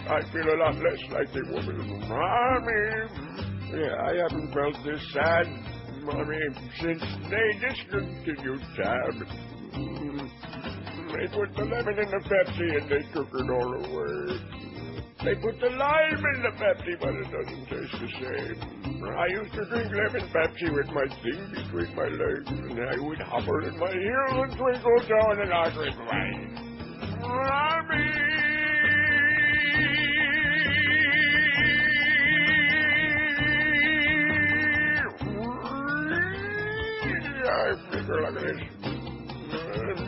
[0.07, 1.83] I feel a lot less like a woman.
[2.07, 2.85] Mommy,
[3.75, 5.51] yeah, I haven't felt this sad,
[6.07, 6.39] Mommy,
[6.79, 9.62] since they discontinued Tab.
[9.73, 14.41] They put the lemon in the Pepsi and they took it all away.
[15.25, 18.59] They put the lime in the Pepsi, but it doesn't taste the same.
[19.05, 23.21] I used to drink lemon Pepsi with my thing between my legs, and I would
[23.21, 26.63] hobble in my heels and twinkle down and I would right.
[27.21, 28.43] Mommy!
[37.45, 38.72] I figure like this.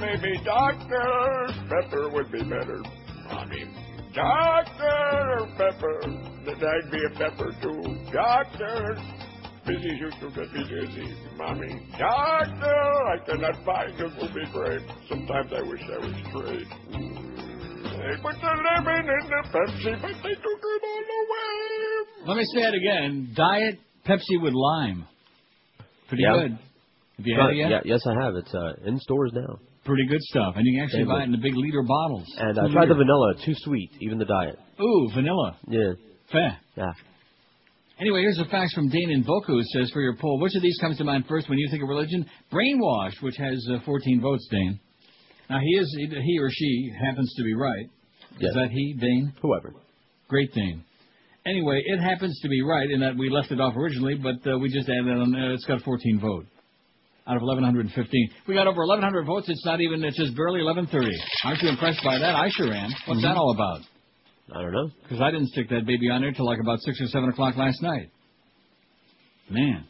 [0.04, 1.46] Maybe Dr.
[1.68, 2.80] Pepper would be better.
[3.30, 3.74] I mean,
[4.14, 5.48] Dr.
[5.56, 6.00] Pepper.
[6.44, 8.12] That I'd be a pepper too.
[8.12, 8.96] Doctor.
[9.66, 11.08] Busy used to get me dizzy.
[11.38, 11.88] Mommy.
[11.98, 12.80] Doctor.
[13.08, 14.82] I cannot find a be grave.
[15.08, 16.68] Sometimes I wish I was straight.
[17.82, 22.28] They put the lemon in the Pepsi, but they took it all away.
[22.28, 23.32] Let me say it again.
[23.34, 25.06] Diet Pepsi with lime.
[26.08, 26.32] Pretty Yeah.
[26.42, 26.50] good.
[27.16, 27.70] Have you had it yet?
[27.70, 28.34] Yeah, yes, I have.
[28.36, 29.58] It's uh, in stores now.
[29.84, 30.54] Pretty good stuff.
[30.56, 32.26] And you can actually buy it in the big liter bottles.
[32.38, 33.34] And I Two tried the vanilla.
[33.44, 34.58] Too sweet, even the diet.
[34.80, 35.58] Ooh, vanilla.
[35.68, 35.92] Yeah.
[36.32, 36.58] Fair.
[36.76, 36.92] Yeah.
[38.00, 40.76] Anyway, here's a fax from Dane in who says for your poll, which of these
[40.80, 42.26] comes to mind first when you think of religion?
[42.52, 44.80] Brainwashed, which has uh, 14 votes, Dane.
[45.48, 47.86] Now he is he or she happens to be right.
[48.38, 48.50] Yes.
[48.50, 49.32] Is that he, Dane?
[49.42, 49.74] Whoever.
[50.28, 50.82] Great Dane.
[51.46, 54.58] Anyway, it happens to be right in that we left it off originally, but uh,
[54.58, 55.34] we just added on.
[55.34, 56.46] Uh, it's got 14 vote
[57.26, 58.30] out of 1115.
[58.46, 59.48] We got over 1100 votes.
[59.48, 60.04] It's not even.
[60.04, 61.10] It's just barely 1130.
[61.44, 62.34] Aren't you impressed by that?
[62.34, 62.90] I sure am.
[63.06, 63.38] What's that Mhm.
[63.38, 63.80] all about?
[64.54, 64.90] I don't know.
[65.02, 67.56] Because I didn't stick that baby on there till like about six or seven o'clock
[67.56, 68.08] last night.
[69.48, 69.84] Man.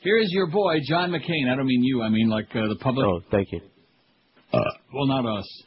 [0.00, 1.50] Here is your boy, John McCain.
[1.50, 3.06] I don't mean you, I mean like uh, the public.
[3.06, 3.60] Oh, thank you.
[4.92, 5.62] Well, not us.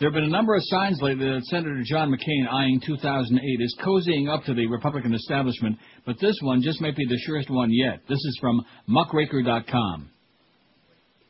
[0.00, 3.76] There have been a number of signs lately that Senator John McCain, eyeing 2008, is
[3.84, 7.68] cozying up to the Republican establishment, but this one just might be the surest one
[7.70, 8.00] yet.
[8.08, 10.08] This is from muckraker.com.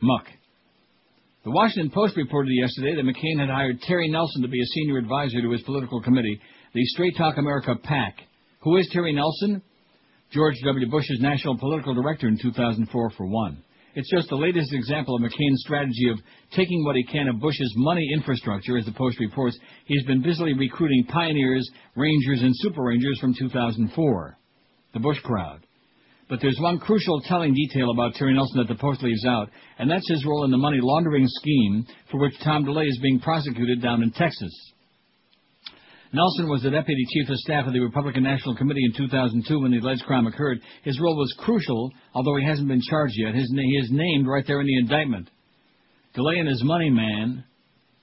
[0.01, 0.24] Muck.
[1.44, 4.98] The Washington Post reported yesterday that McCain had hired Terry Nelson to be a senior
[4.98, 6.40] advisor to his political committee,
[6.72, 8.18] the Straight Talk America PAC.
[8.60, 9.62] Who is Terry Nelson?
[10.30, 10.88] George W.
[10.88, 13.64] Bush's national political director in 2004, for one.
[13.94, 16.20] It's just the latest example of McCain's strategy of
[16.52, 19.58] taking what he can of Bush's money infrastructure, as the Post reports.
[19.86, 24.38] He's been busily recruiting pioneers, rangers, and super rangers from 2004,
[24.94, 25.66] the Bush crowd.
[26.28, 29.90] But there's one crucial telling detail about Terry Nelson that the Post leaves out, and
[29.90, 33.82] that's his role in the money laundering scheme for which Tom DeLay is being prosecuted
[33.82, 34.52] down in Texas.
[36.12, 39.70] Nelson was the deputy chief of staff of the Republican National Committee in 2002 when
[39.70, 40.59] the alleged crime occurred.
[40.82, 43.35] His role was crucial, although he hasn't been charged yet.
[43.35, 45.31] His he is named right there in the indictment.
[46.16, 47.45] DeLay and his money man,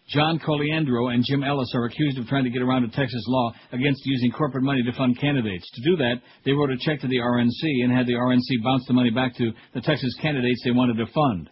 [0.08, 3.52] John Colyandro and Jim Ellis, are accused of trying to get around a Texas law
[3.74, 5.70] against using corporate money to fund candidates.
[5.74, 8.86] To do that, they wrote a check to the RNC and had the RNC bounce
[8.88, 11.50] the money back to the Texas candidates they wanted to fund.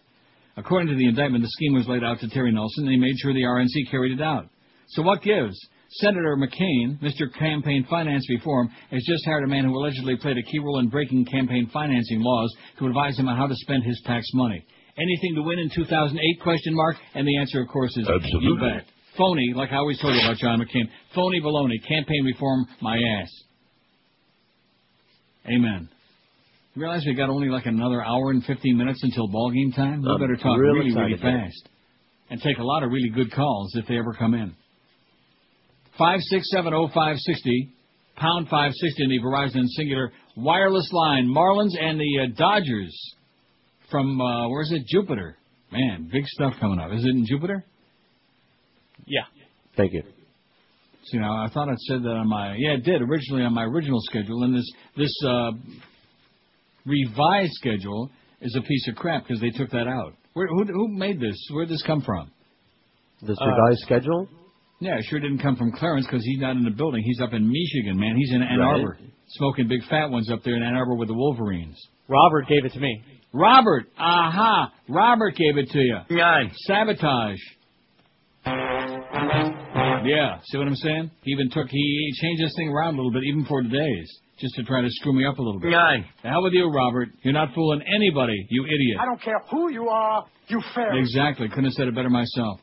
[0.56, 3.18] According to the indictment, the scheme was laid out to Terry Nelson, and he made
[3.18, 4.48] sure the RNC carried it out.
[4.88, 5.58] So what gives?
[6.00, 7.32] Senator McCain, Mr.
[7.38, 10.88] Campaign Finance Reform, has just hired a man who allegedly played a key role in
[10.88, 14.64] breaking campaign financing laws to advise him on how to spend his tax money.
[14.98, 16.42] Anything to win in 2008?
[16.42, 16.96] Question mark.
[17.14, 18.48] And the answer, of course, is Absolutely.
[18.48, 18.86] you bet.
[19.16, 20.88] Phony, like I always told you about John McCain.
[21.14, 21.80] Phony baloney.
[21.86, 23.28] Campaign reform, my ass.
[25.46, 25.88] Amen.
[26.74, 30.02] You realize we got only like another hour and 15 minutes until ball game time?
[30.02, 31.68] We better talk real really, really fast.
[32.28, 34.54] And take a lot of really good calls if they ever come in.
[35.98, 37.70] 5670560,
[38.16, 41.26] pound 560 in the Verizon Cingular wireless line.
[41.26, 43.14] Marlins and the uh, Dodgers
[43.90, 44.86] from, uh, where's it?
[44.86, 45.36] Jupiter.
[45.72, 46.92] Man, big stuff coming up.
[46.92, 47.64] Is it in Jupiter?
[49.06, 49.22] Yeah.
[49.76, 50.02] Thank you.
[51.06, 53.62] See, now I thought it said that on my yeah, it did originally on my
[53.64, 55.52] original schedule, and this this uh,
[56.84, 58.10] revised schedule
[58.40, 60.14] is a piece of crap because they took that out.
[60.32, 61.36] Where, who who made this?
[61.52, 62.30] Where did this come from?
[63.22, 64.28] This Uh, revised schedule?
[64.78, 67.02] Yeah, it sure didn't come from Clarence because he's not in the building.
[67.02, 68.14] He's up in Michigan, man.
[68.16, 68.80] He's in Ann Right.
[68.80, 68.98] Arbor,
[69.28, 71.76] smoking big fat ones up there in Ann Arbor with the Wolverines.
[72.08, 73.02] Robert gave it to me.
[73.32, 75.98] Robert, aha, Robert gave it to you.
[76.10, 76.50] Nine.
[76.66, 77.38] Sabotage.
[80.04, 81.10] Yeah, see what I'm saying?
[81.22, 84.08] He even took he changed this thing around a little bit, even for today's,
[84.38, 85.70] just to try to screw me up a little bit.
[85.70, 86.04] Nine.
[86.22, 87.08] The hell with you, Robert.
[87.22, 88.98] You're not fooling anybody, you idiot.
[89.00, 91.00] I don't care who you are, you fairy.
[91.00, 91.48] Exactly.
[91.48, 92.60] Couldn't have said it better myself.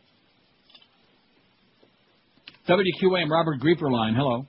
[2.67, 4.15] WQAM Robert Grieper line.
[4.15, 4.47] Hello.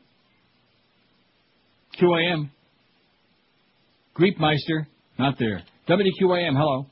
[1.99, 2.51] QAM.
[4.17, 4.87] Griepmeister.
[5.19, 5.63] Not there.
[5.89, 6.55] WQAM.
[6.55, 6.87] Hello.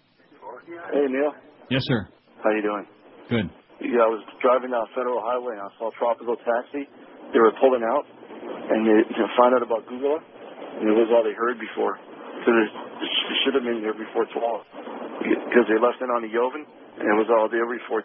[0.92, 1.32] Hey, Neil.
[1.70, 2.08] Yes, sir.
[2.42, 2.86] How you doing?
[3.30, 3.46] Good.
[3.80, 6.86] Yeah, I was driving down Federal Highway and I saw a Tropical Taxi.
[7.32, 11.08] They were pulling out, and they you know, find out about Google, and it was
[11.08, 11.96] all they heard before.
[12.44, 15.22] So they, they should have been here before 12.
[15.22, 16.66] Because they left it on the Yovan
[16.98, 18.04] and it was all there before.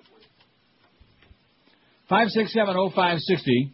[2.10, 3.72] 5670560.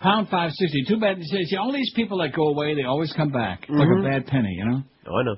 [0.00, 0.84] Pound 560.
[0.88, 1.16] Too bad.
[1.22, 3.66] See, see, all these people that go away, they always come back.
[3.68, 4.00] Like Mhm.
[4.00, 4.82] a bad penny, you know?
[5.06, 5.36] Oh, I know.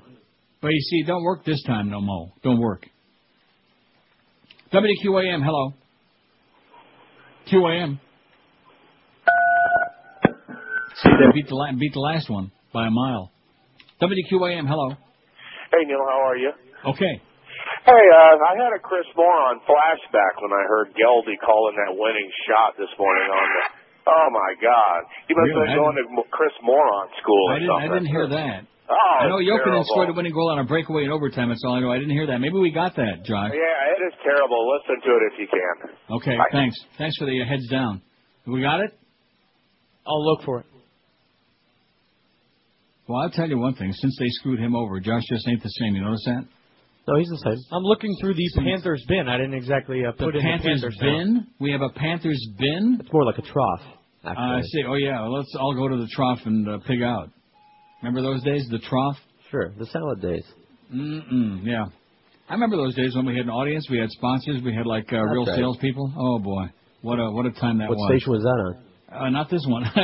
[0.61, 2.31] But you see, don't work this time no more.
[2.43, 2.85] Don't work.
[4.73, 5.73] WQAM, hello.
[7.47, 7.99] QAM.
[10.95, 13.31] See, they beat the, la- beat the last one by a mile.
[14.01, 14.89] WQAM, hello.
[15.71, 16.51] Hey, Neil, how are you?
[16.85, 17.21] Okay.
[17.89, 22.29] Hey, uh, I had a Chris Moron flashback when I heard Geldy calling that winning
[22.45, 23.63] shot this morning on the.
[24.09, 25.05] Oh my God!
[25.27, 25.57] He must Really?
[25.57, 28.61] have been going to Mo- Chris Moron school or I didn't, I didn't hear that.
[28.89, 29.85] Oh, I know it's Jokinen terrible.
[29.89, 31.49] scored a winning goal on a breakaway in overtime.
[31.49, 31.91] That's all I know.
[31.91, 32.39] I didn't hear that.
[32.41, 33.53] Maybe we got that, Josh.
[33.53, 34.57] Yeah, it is terrible.
[34.77, 36.17] Listen to it if you can.
[36.17, 36.75] Okay, thanks.
[36.97, 38.01] Thanks for the uh, heads down.
[38.47, 38.97] We got it?
[40.07, 40.65] I'll look for it.
[43.07, 43.93] Well, I'll tell you one thing.
[43.93, 45.95] Since they screwed him over, Josh just ain't the same.
[45.95, 46.45] You notice that?
[47.09, 47.57] No, he's the same.
[47.71, 49.27] I'm looking through the Panthers bin.
[49.27, 51.17] I didn't exactly uh, put the in Panthers, the Panthers now.
[51.17, 51.47] bin?
[51.59, 52.97] We have a Panthers bin?
[52.99, 53.81] It's more like a trough.
[54.23, 54.83] Uh, I see.
[54.87, 55.21] Oh, yeah.
[55.21, 57.29] Well, let's all go to the trough and uh, pig out.
[58.03, 59.17] Remember those days, the trough?
[59.49, 60.43] Sure, the salad days.
[60.93, 61.85] Mm-mm, yeah.
[62.49, 65.11] I remember those days when we had an audience, we had sponsors, we had like
[65.11, 65.57] uh, real right.
[65.57, 66.13] salespeople.
[66.17, 66.65] Oh boy,
[67.01, 68.09] what a what a time that What was.
[68.09, 68.77] What station was that on?
[69.11, 69.83] Uh, not this one.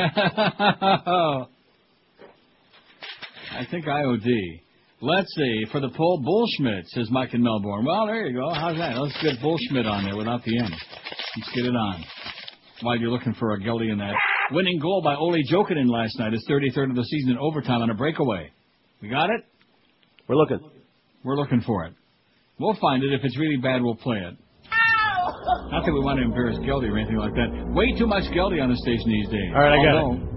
[3.52, 4.62] I think IOD.
[5.02, 5.66] Let's see.
[5.72, 7.86] For the poll, Bullschmidt, says Mike in Melbourne.
[7.86, 8.54] Well, there you go.
[8.54, 8.98] How's that?
[8.98, 10.72] Let's get Bullschmidt on there without the M.
[10.72, 12.04] Let's get it on.
[12.82, 14.14] While you're looking for a Geldy in that.
[14.52, 16.34] Winning goal by Olli Jokinen last night.
[16.34, 18.52] His 33rd of the season in overtime on a breakaway.
[19.02, 19.42] We got it?
[20.28, 20.60] We're looking.
[21.24, 21.94] We're looking for it.
[22.60, 23.12] We'll find it.
[23.12, 24.34] If it's really bad, we'll play it.
[24.34, 25.70] Ow!
[25.72, 27.50] Not that we want to embarrass Geldy or anything like that.
[27.74, 29.52] Way too much Geldy on the station these days.
[29.54, 30.36] All right, I got it.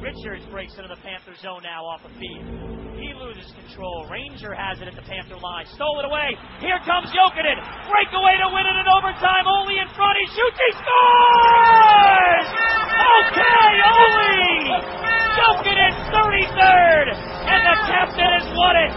[0.00, 2.97] Richards breaks into the Panther zone now off a feed.
[3.38, 4.02] Loses control.
[4.10, 5.62] Ranger has it at the Panther line.
[5.78, 6.34] Stole it away.
[6.58, 7.54] Here comes Jokinen.
[7.86, 9.46] Breakaway to win it in overtime.
[9.46, 10.18] Ole in front.
[10.18, 10.58] He shoots.
[10.58, 12.46] He scores!
[12.98, 14.82] Okay, Ole!
[15.38, 17.06] Jokinen 33rd.
[17.46, 18.92] And the captain has won it.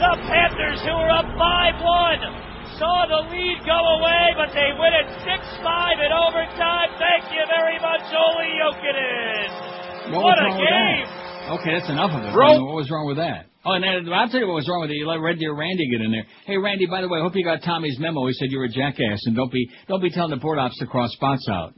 [0.00, 5.12] The Panthers, who are up 5-1, saw the lead go away, but they win it
[5.28, 6.88] 6-5 in overtime.
[6.96, 10.16] Thank you very much, Olli Jokinen.
[10.16, 11.04] What, What a game!
[11.04, 11.60] that?
[11.60, 12.32] Okay, that's enough of it.
[12.32, 12.64] Bro.
[12.64, 13.52] What was wrong with that?
[13.64, 14.94] Oh, and then, I'll tell you what was wrong with it.
[14.94, 16.26] You let Red Deer Randy get in there.
[16.44, 18.26] Hey, Randy, by the way, I hope you got Tommy's memo.
[18.26, 20.86] He said you're a jackass, and don't be don't be telling the board ops to
[20.86, 21.72] cross spots out.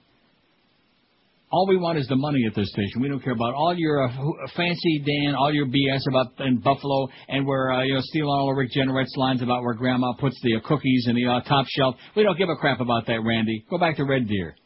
[1.48, 3.00] All we want is the money at this station.
[3.00, 4.12] We don't care about all your uh,
[4.56, 8.50] fancy Dan, all your BS about in Buffalo, and we're uh, you know stealing all
[8.50, 11.66] of Rick Jeanneret's lines about where Grandma puts the uh, cookies in the uh, top
[11.68, 11.94] shelf.
[12.16, 13.64] We don't give a crap about that, Randy.
[13.70, 14.56] Go back to Red Deer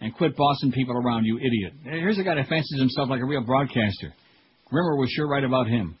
[0.00, 1.72] and quit bossing people around, you idiot.
[1.84, 4.14] Here's a guy that fancies himself like a real broadcaster.
[4.70, 5.98] Rimer was sure right about him.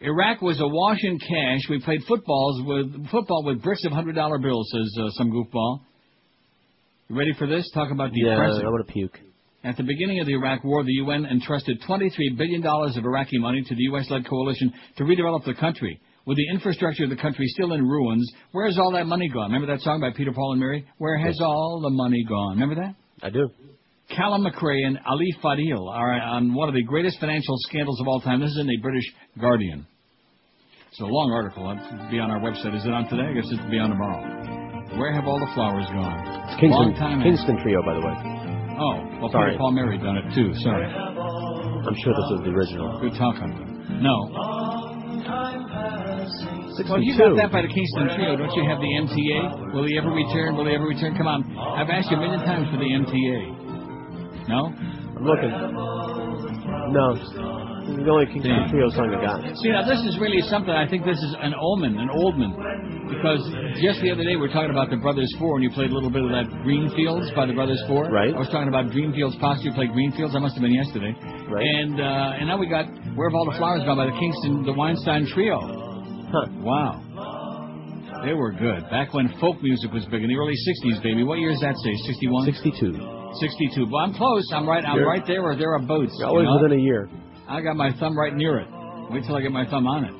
[0.00, 1.60] Iraq was a wash in cash.
[1.70, 5.80] We played footballs with football with bricks of hundred dollar bills, says uh, some goofball.
[7.08, 7.70] You ready for this?
[7.72, 8.66] Talk about Yeah, depressing.
[8.66, 9.18] I want to puke.
[9.62, 13.62] At the beginning of the Iraq War, the UN entrusted $23 billion of Iraqi money
[13.62, 16.00] to the U.S.-led coalition to redevelop the country.
[16.26, 19.52] With the infrastructure of the country still in ruins, where's all that money gone?
[19.52, 20.86] Remember that song by Peter, Paul, and Mary?
[20.98, 22.58] Where has all the money gone?
[22.58, 22.94] Remember that?
[23.22, 23.48] I do.
[24.10, 28.20] Callum Macrae and Ali Fadhil are on one of the greatest financial scandals of all
[28.20, 28.40] time.
[28.40, 29.04] This is in the British
[29.40, 29.86] Guardian.
[30.90, 31.66] It's a long article.
[31.72, 32.76] It'll be on our website.
[32.76, 33.26] Is it on today?
[33.26, 34.22] I guess it'll be on tomorrow.
[35.00, 36.14] Where have all the flowers gone?
[36.46, 36.94] It's Kingston,
[37.24, 38.14] Kingston Trio, by the way.
[38.78, 39.56] Oh, well, Sorry.
[39.56, 40.54] Peter Paul Mary done it too.
[40.62, 40.86] Sorry.
[40.86, 43.00] I'm sure this is the original.
[43.00, 43.50] Good talking.
[43.98, 44.14] No.
[46.86, 47.18] Well, you 62.
[47.18, 48.36] got that by the Kingston Trio.
[48.36, 49.74] Don't you have the MTA?
[49.74, 50.54] Will he ever return?
[50.54, 51.16] Will he ever return?
[51.16, 51.42] Come on.
[51.58, 53.63] I've asked you a million times for the MTA.
[54.48, 54.72] No?
[54.74, 55.50] I'm looking.
[56.92, 57.14] No.
[57.84, 58.24] This is the only.
[58.72, 59.44] Trio song I got.
[59.60, 60.72] See, now this is really something.
[60.72, 62.56] I think this is an omen, an old man.
[63.12, 63.44] Because
[63.76, 65.94] just the other day we were talking about the Brothers Four, and you played a
[65.94, 68.08] little bit of that Greenfields by the Brothers Four.
[68.08, 68.32] Right.
[68.32, 69.68] I was talking about Greenfields Posture.
[69.68, 70.32] You played Greenfields.
[70.32, 71.12] That must have been yesterday.
[71.48, 71.60] Right.
[71.60, 74.64] And uh, and now we got Where Have All the Flowers Gone by the Kingston,
[74.64, 75.60] the Weinstein Trio.
[76.32, 76.48] Huh.
[76.64, 77.04] Wow.
[78.24, 78.88] They were good.
[78.88, 81.22] Back when folk music was big in the early '60s, baby.
[81.22, 81.92] What year does that say?
[82.08, 82.48] '61.
[82.48, 83.13] 62.
[83.40, 83.86] 62.
[83.90, 84.48] Well, I'm close.
[84.52, 84.84] I'm right.
[84.84, 86.14] I'm You're- right there or thereabouts.
[86.18, 86.62] You're always you know?
[86.62, 87.08] within a year.
[87.48, 88.68] I got my thumb right near it.
[89.10, 90.14] Wait till I get my thumb on it.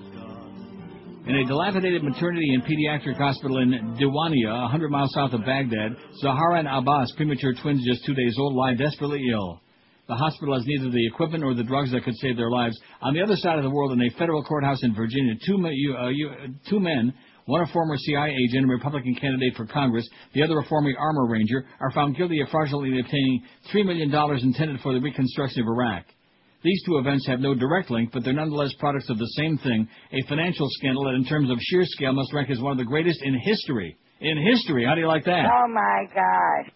[1.27, 6.59] In a dilapidated maternity and pediatric hospital in Diwania, 100 miles south of Baghdad, Zahara
[6.59, 9.59] and Abbas, premature twins just two days old, lie desperately ill.
[10.07, 12.78] The hospital has neither the equipment or the drugs that could save their lives.
[13.01, 15.97] On the other side of the world, in a federal courthouse in Virginia, two, you-
[15.97, 17.15] uh, you- uh, two men,
[17.46, 21.32] one a former CIA agent and Republican candidate for Congress, the other a former army
[21.32, 23.42] ranger, are found guilty of fraudulently obtaining
[23.72, 24.12] $3 million
[24.42, 26.04] intended for the reconstruction of Iraq.
[26.62, 29.86] These two events have no direct link, but they're nonetheless products of the same thing,
[30.12, 32.84] a financial scandal that in terms of sheer scale must rank as one of the
[32.84, 33.98] greatest in history.
[34.20, 35.44] In history, how do you like that?
[35.44, 36.72] Oh my God.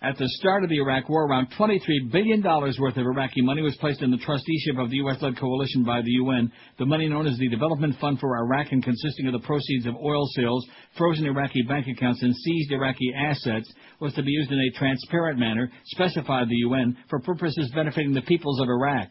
[0.00, 3.76] At the start of the Iraq War, around $23 billion worth of Iraqi money was
[3.78, 6.52] placed in the trusteeship of the U.S.-led coalition by the UN.
[6.78, 9.96] The money known as the Development Fund for Iraq and consisting of the proceeds of
[9.96, 10.64] oil sales,
[10.96, 13.68] frozen Iraqi bank accounts, and seized Iraqi assets
[13.98, 18.22] was to be used in a transparent manner, specified the UN, for purposes benefiting the
[18.22, 19.08] peoples of Iraq.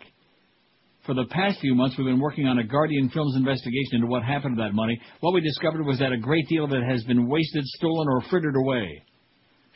[1.06, 4.24] For the past few months, we've been working on a Guardian Films investigation into what
[4.24, 4.98] happened to that money.
[5.20, 8.22] What we discovered was that a great deal of it has been wasted, stolen, or
[8.30, 9.04] frittered away.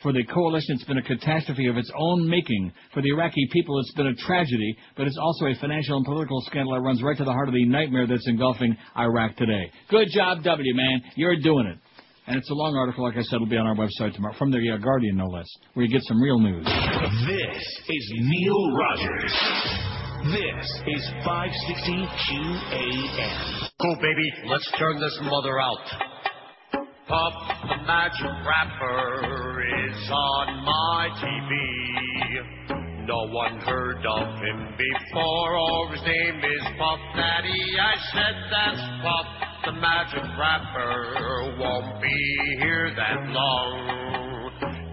[0.02, 2.72] For the coalition, it's been a catastrophe of its own making.
[2.92, 6.40] For the Iraqi people, it's been a tragedy, but it's also a financial and political
[6.46, 9.70] scandal that runs right to the heart of the nightmare that's engulfing Iraq today.
[9.90, 11.02] Good job, W, man.
[11.14, 11.78] You're doing it.
[12.26, 14.50] And it's a long article, like I said, it'll be on our website tomorrow, from
[14.50, 16.64] the uh, Guardian, no less, where you get some real news.
[16.64, 19.34] This is Neil Rogers.
[20.30, 23.68] This is 560 QAM.
[23.80, 24.32] Cool, baby.
[24.46, 26.11] Let's turn this mother out.
[27.08, 27.32] Puff
[27.68, 31.52] the Magic Rapper is on my TV.
[33.06, 37.76] No one heard of him before, or his name is Puff Daddy.
[37.80, 39.26] I said that's Puff
[39.64, 41.56] the Magic Rapper.
[41.58, 43.88] Won't be here that long.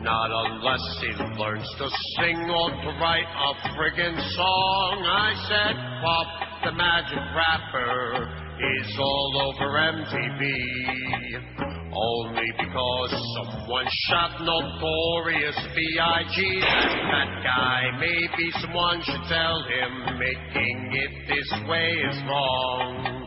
[0.01, 1.09] Not unless he
[1.39, 5.05] learns to sing or to write a friggin' song.
[5.05, 6.27] I said Puff
[6.65, 8.27] the Magic Rapper
[8.59, 11.78] is all over MTV.
[11.91, 16.61] Only because someone shot Notorious B.I.G.
[16.61, 23.25] That guy, maybe someone should tell him making it this way is wrong.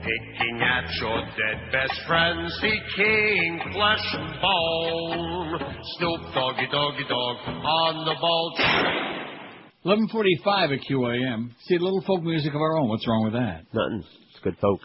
[0.00, 5.60] Picking at your dead best friends, seeking flesh and bone.
[5.98, 8.58] Snoop Doggy Doggy Dog on the bolt.
[9.82, 11.50] 1145 at QAM.
[11.66, 12.88] See, a little folk music of our own.
[12.88, 13.64] What's wrong with that?
[13.74, 14.04] Nothing.
[14.30, 14.80] It's good folk.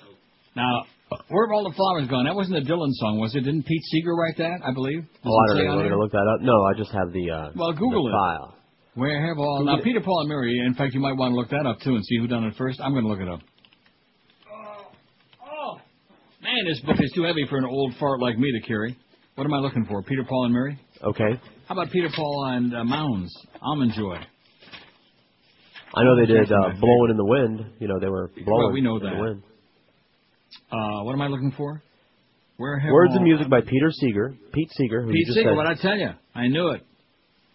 [0.55, 0.83] Now,
[1.29, 2.25] where have all the flowers gone?
[2.25, 3.41] That wasn't a Dylan song, was it?
[3.41, 5.01] Didn't Pete Seeger write that, I believe?
[5.01, 5.71] Does Oh, I don't know.
[5.71, 6.41] on We're going to look that up.
[6.41, 8.13] No, I just have the, uh, Well, Google the it.
[8.13, 8.55] file.
[8.95, 9.63] Where have all...
[9.65, 11.95] Now, Peter, Paul, and Mary, in fact, you might want to look that up, too,
[11.95, 12.79] and see who done it first.
[12.81, 13.41] I'm going to look it up.
[15.43, 15.75] Oh,
[16.41, 18.97] Man, this book is too heavy for an old fart like me to carry.
[19.35, 20.01] What am I looking for?
[20.01, 20.79] Peter, Paul, and Mary?
[21.03, 21.39] Okay.
[21.67, 23.33] How about Peter, Paul, and uh, Mounds?
[23.61, 24.17] Almond Joy.
[25.93, 27.65] I know they did uh, Blowing in the Wind.
[27.79, 29.43] You know, they were blowing Well, we know in the wind.
[30.71, 31.81] Uh, what am I looking for?
[32.57, 34.33] Where have Words and music by Peter Seeger.
[34.53, 36.11] Pete Seeger, who Pete Seeger, what I tell you?
[36.33, 36.85] I knew it.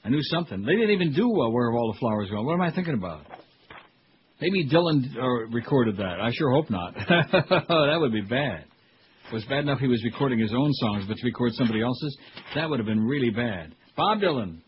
[0.04, 0.62] I knew something.
[0.62, 2.44] They didn't even do uh, Where Have All the Flowers Gone.
[2.44, 3.22] What am I thinking about?
[4.40, 6.20] Maybe Dylan uh, recorded that.
[6.20, 6.94] I sure hope not.
[7.08, 8.64] that would be bad.
[9.30, 12.16] It was bad enough he was recording his own songs, but to record somebody else's,
[12.54, 13.74] that would have been really bad.
[13.96, 14.60] Bob Dylan.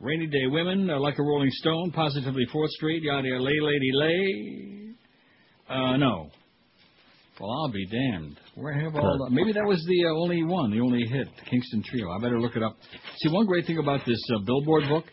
[0.00, 3.90] Rainy Day Women, uh, Like a Rolling Stone, Positively 4th Street, Yada Yada Lay Lady
[3.92, 4.94] Lay.
[5.68, 6.30] Uh, no.
[7.40, 8.38] Well, I'll be damned.
[8.54, 9.34] Where have all the...
[9.34, 12.10] Maybe that was the uh, only one, the only hit, the Kingston Trio.
[12.12, 12.76] I better look it up.
[13.18, 15.04] See, one great thing about this uh, Billboard book,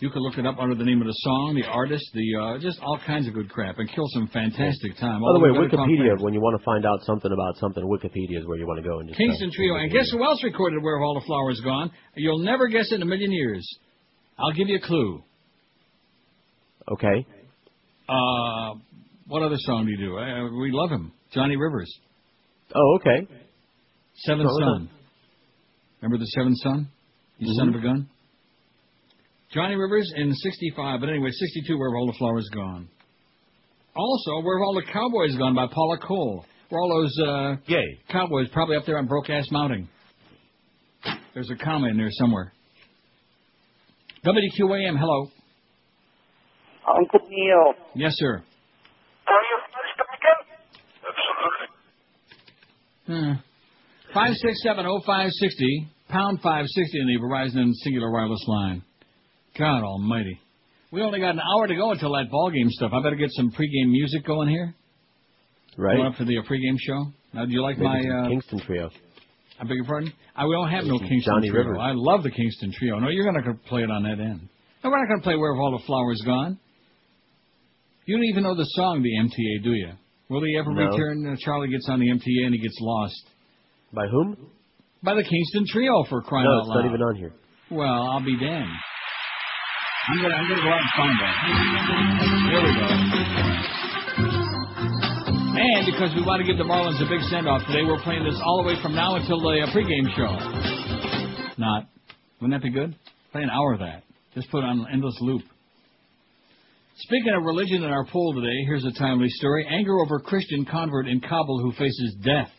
[0.00, 2.58] you can look it up under the name of the song, the artist, the uh,
[2.58, 5.20] just all kinds of good crap, and kill some fantastic time.
[5.20, 8.40] By the way, All Wikipedia, when you want to find out something about something, Wikipedia
[8.40, 9.18] is where you want to go and just.
[9.18, 9.76] Kingston Trio.
[9.76, 11.92] And guess who else recorded Where Have All the Flowers Gone?
[12.16, 13.68] You'll never guess it in a million years.
[14.38, 15.22] I'll give you a clue.
[16.90, 17.26] Okay.
[18.08, 18.74] Uh,
[19.28, 20.18] what other song do you do?
[20.18, 21.12] Uh, we love him.
[21.32, 21.92] Johnny Rivers.
[22.74, 23.26] Oh, okay.
[24.14, 24.90] Seventh Oh, Son.
[26.02, 26.88] Remember the Seventh Son?
[27.38, 28.08] You son of a gun?
[29.52, 32.88] Johnny Rivers in 65, but anyway, 62, Where Have All the Flowers Gone?
[33.96, 36.44] Also, Where Have All the Cowboys Gone by Paula Cole.
[36.68, 37.98] Where all those uh, Yay.
[38.10, 39.88] cowboys probably up there on Broke Ass Mounting.
[41.34, 42.52] There's a comma in there somewhere.
[44.24, 45.30] WQAM, hello.
[46.88, 47.74] Uncle Neil.
[47.94, 48.34] Yes, sir.
[49.26, 49.96] Are you first
[51.02, 51.66] Hmm.
[54.14, 58.82] Five six seven oh five sixty pound five sixty in the Verizon Cingular wireless line.
[59.58, 60.40] God Almighty,
[60.92, 62.92] we only got an hour to go until that ball game stuff.
[62.94, 64.74] I better get some pregame music going here.
[65.76, 65.96] Right.
[65.96, 67.06] Going up for the uh, pregame show.
[67.32, 68.90] Now, do you like Maybe my uh, Kingston Trio.
[69.60, 70.12] I beg your pardon?
[70.34, 71.62] I we don't have no Some Kingston Johnny Trio.
[71.62, 71.78] Rivers.
[71.80, 72.98] I love the Kingston Trio.
[72.98, 74.48] No, you're not going to play it on that end.
[74.82, 76.58] No, we're not going to play Where Have All the Flowers Gone.
[78.06, 79.92] You don't even know the song, the MTA, do you?
[80.30, 80.86] Will he ever No.
[80.88, 81.26] return?
[81.26, 83.20] Uh, Charlie gets on the MTA and he gets lost.
[83.92, 84.36] By whom?
[85.02, 86.76] By the Kingston Trio for crying no, out it's loud.
[86.76, 87.32] not even on here.
[87.70, 88.70] Well, I'll be damned.
[90.08, 91.34] I'm gonna, I'm gonna go out and find that.
[92.50, 92.86] There we go.
[95.60, 98.40] And because we want to give the Marlins a big send-off today, we're playing this
[98.44, 100.30] all the way from now until the uh, pregame show.
[101.58, 101.88] Not.
[102.40, 102.94] Wouldn't that be good?
[103.32, 104.04] Play an hour of that.
[104.34, 105.42] Just put it on an endless loop.
[107.02, 109.66] Speaking of religion in our poll today, here's a timely story.
[109.70, 112.50] Anger over Christian convert in Kabul who faces death.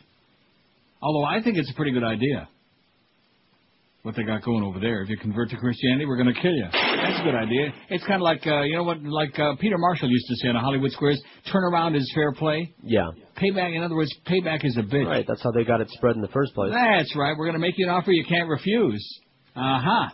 [1.02, 2.50] Although I think it's a pretty good idea.
[4.02, 5.04] What they got going over there.
[5.04, 6.66] If you convert to Christianity, we're going to kill you.
[6.72, 7.72] That's a good idea.
[7.90, 10.48] It's kind of like, uh, you know what, like uh, Peter Marshall used to say
[10.48, 12.74] on the Hollywood Squares, turn around is fair play.
[12.82, 13.12] Yeah.
[13.38, 15.06] Payback, in other words, payback is a bitch.
[15.06, 16.74] Right, that's how they got it spread in the first place.
[16.74, 17.36] That's right.
[17.38, 19.20] We're going to make you an offer you can't refuse.
[19.56, 20.10] Uh-huh.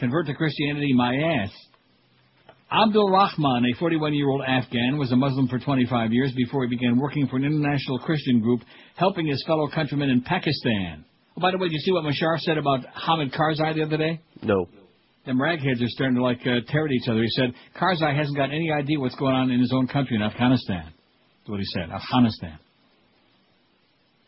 [0.00, 1.52] Convert to Christianity, my ass.
[2.74, 7.28] Abdul Rahman, a 41-year-old Afghan, was a Muslim for 25 years before he began working
[7.28, 8.62] for an international Christian group
[8.96, 11.04] helping his fellow countrymen in Pakistan.
[11.36, 13.96] Oh, by the way, did you see what Musharraf said about Hamid Karzai the other
[13.96, 14.20] day?
[14.42, 14.66] No.
[15.24, 17.22] Them ragheads are starting to like uh, tear at each other.
[17.22, 20.22] He said Karzai hasn't got any idea what's going on in his own country in
[20.22, 20.86] Afghanistan.
[20.86, 21.90] That's what he said.
[21.90, 22.58] Afghanistan.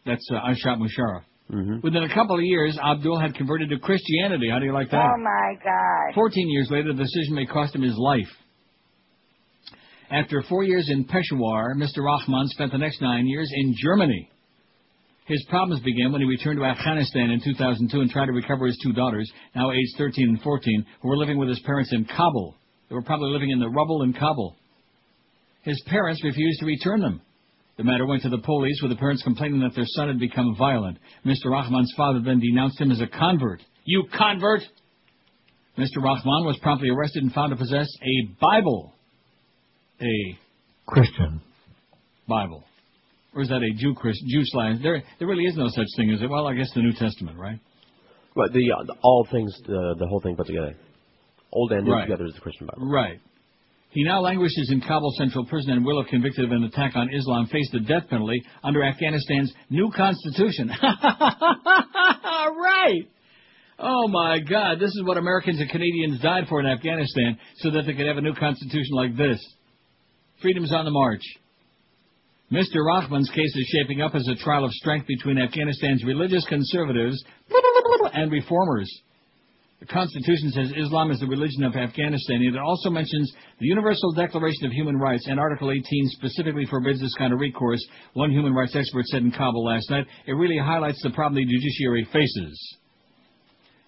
[0.04, 1.22] That's uh, Ashrat Musharraf.
[1.52, 1.80] Mm-hmm.
[1.82, 4.50] Within a couple of years, Abdul had converted to Christianity.
[4.50, 5.06] How do you like that?
[5.14, 6.14] Oh my God.
[6.14, 8.28] 14 years later, the decision may cost him his life.
[10.10, 11.98] After four years in Peshawar, Mr.
[11.98, 14.30] Rahman spent the next nine years in Germany.
[15.26, 18.78] His problems began when he returned to Afghanistan in 2002 and tried to recover his
[18.82, 22.56] two daughters, now aged 13 and 14, who were living with his parents in Kabul.
[22.88, 24.56] They were probably living in the rubble in Kabul.
[25.62, 27.20] His parents refused to return them.
[27.76, 30.56] The matter went to the police, with the parents complaining that their son had become
[30.56, 30.98] violent.
[31.26, 31.50] Mr.
[31.50, 33.60] Rahman's father then denounced him as a convert.
[33.84, 34.62] You convert!
[35.78, 36.02] Mr.
[36.02, 38.94] Rahman was promptly arrested and found to possess a Bible.
[40.00, 40.38] A
[40.86, 41.42] Christian.
[42.26, 42.64] Bible.
[43.34, 44.80] Or is that a Jew Christ Jew slang?
[44.82, 46.30] There there really is no such thing, is it?
[46.30, 47.58] Well, I guess the New Testament, right?
[48.34, 50.74] Right, the, uh, the all things, the the whole thing put together.
[51.52, 52.04] Old and new Right.
[52.06, 52.90] together is the Christian Bible.
[52.90, 53.20] Right.
[53.96, 57.08] He now languishes in Kabul Central Prison and will, if convicted of an attack on
[57.14, 60.68] Islam, face the death penalty under Afghanistan's new constitution.
[60.82, 63.08] right.
[63.78, 67.86] Oh my God, this is what Americans and Canadians died for in Afghanistan so that
[67.86, 69.42] they could have a new constitution like this.
[70.42, 71.22] Freedom's on the march.
[72.52, 72.84] Mr.
[72.84, 77.24] Rahman's case is shaping up as a trial of strength between Afghanistan's religious conservatives
[78.12, 78.90] and reformers.
[79.80, 82.40] The Constitution says Islam is the religion of Afghanistan.
[82.42, 83.30] It also mentions
[83.60, 87.84] the Universal Declaration of Human Rights, and Article 18 specifically forbids this kind of recourse,
[88.14, 90.06] one human rights expert said in Kabul last night.
[90.26, 92.76] It really highlights the problem the judiciary faces.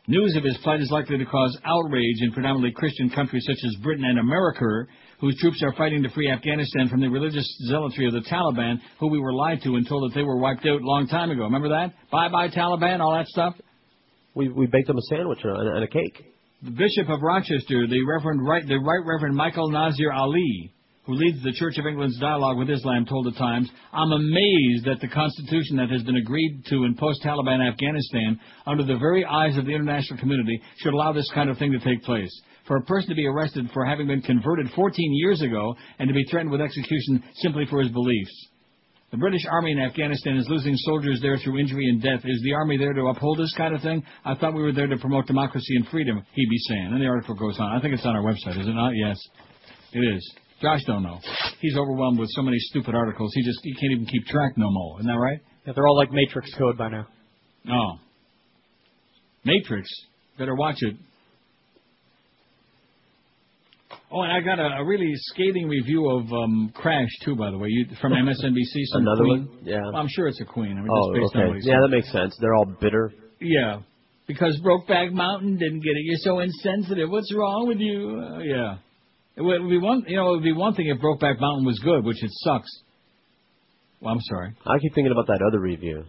[0.08, 3.82] News of his plight is likely to cause outrage in predominantly Christian countries such as
[3.82, 4.86] Britain and America,
[5.20, 9.08] whose troops are fighting to free Afghanistan from the religious zealotry of the Taliban, who
[9.08, 11.42] we were lied to and told that they were wiped out a long time ago.
[11.42, 11.92] Remember that?
[12.10, 13.54] Bye bye Taliban, all that stuff?
[14.38, 16.16] We we baked them a sandwich and a, and a cake.
[16.62, 20.72] The Bishop of Rochester, the Reverend right, the Right Reverend Michael Nazir Ali,
[21.06, 25.00] who leads the Church of England's dialogue with Islam, told the Times, "I'm amazed that
[25.00, 29.66] the constitution that has been agreed to in post-Taliban Afghanistan, under the very eyes of
[29.66, 32.30] the international community, should allow this kind of thing to take place."
[32.66, 36.14] For a person to be arrested for having been converted 14 years ago and to
[36.14, 38.47] be threatened with execution simply for his beliefs.
[39.10, 42.20] The British Army in Afghanistan is losing soldiers there through injury and death.
[42.24, 44.04] Is the Army there to uphold this kind of thing?
[44.24, 46.90] I thought we were there to promote democracy and freedom, He'd be saying.
[46.92, 47.74] And the article goes on.
[47.74, 48.92] I think it's on our website, is it not?
[48.94, 49.16] Yes.
[49.92, 50.34] It is.
[50.60, 51.20] Josh don't know.
[51.60, 54.70] He's overwhelmed with so many stupid articles, he just he can't even keep track no
[54.70, 54.98] more.
[55.00, 55.40] Isn't that right?
[55.66, 57.06] Yeah, they're all like Matrix code by now.
[57.70, 57.92] Oh.
[59.44, 59.88] Matrix.
[60.38, 60.96] Better watch it.
[64.10, 67.58] Oh, and I got a, a really scathing review of um, Crash too, by the
[67.58, 68.72] way, you, from MSNBC.
[68.92, 69.46] Some Another queen.
[69.48, 69.58] one?
[69.64, 69.80] Yeah.
[69.82, 70.72] Well, I'm sure it's a queen.
[70.72, 71.48] I mean, Oh, just based on okay.
[71.50, 72.36] what he Yeah, that makes sense.
[72.40, 73.12] They're all bitter.
[73.40, 73.80] Yeah,
[74.26, 76.02] because Brokeback Mountain didn't get it.
[76.04, 77.10] You're so insensitive.
[77.10, 78.18] What's wrong with you?
[78.18, 78.76] Uh, yeah.
[79.36, 80.04] It would be one.
[80.08, 82.68] You know, it would be one thing if Brokeback Mountain was good, which it sucks.
[84.00, 84.54] Well, I'm sorry.
[84.66, 86.04] I keep thinking about that other review.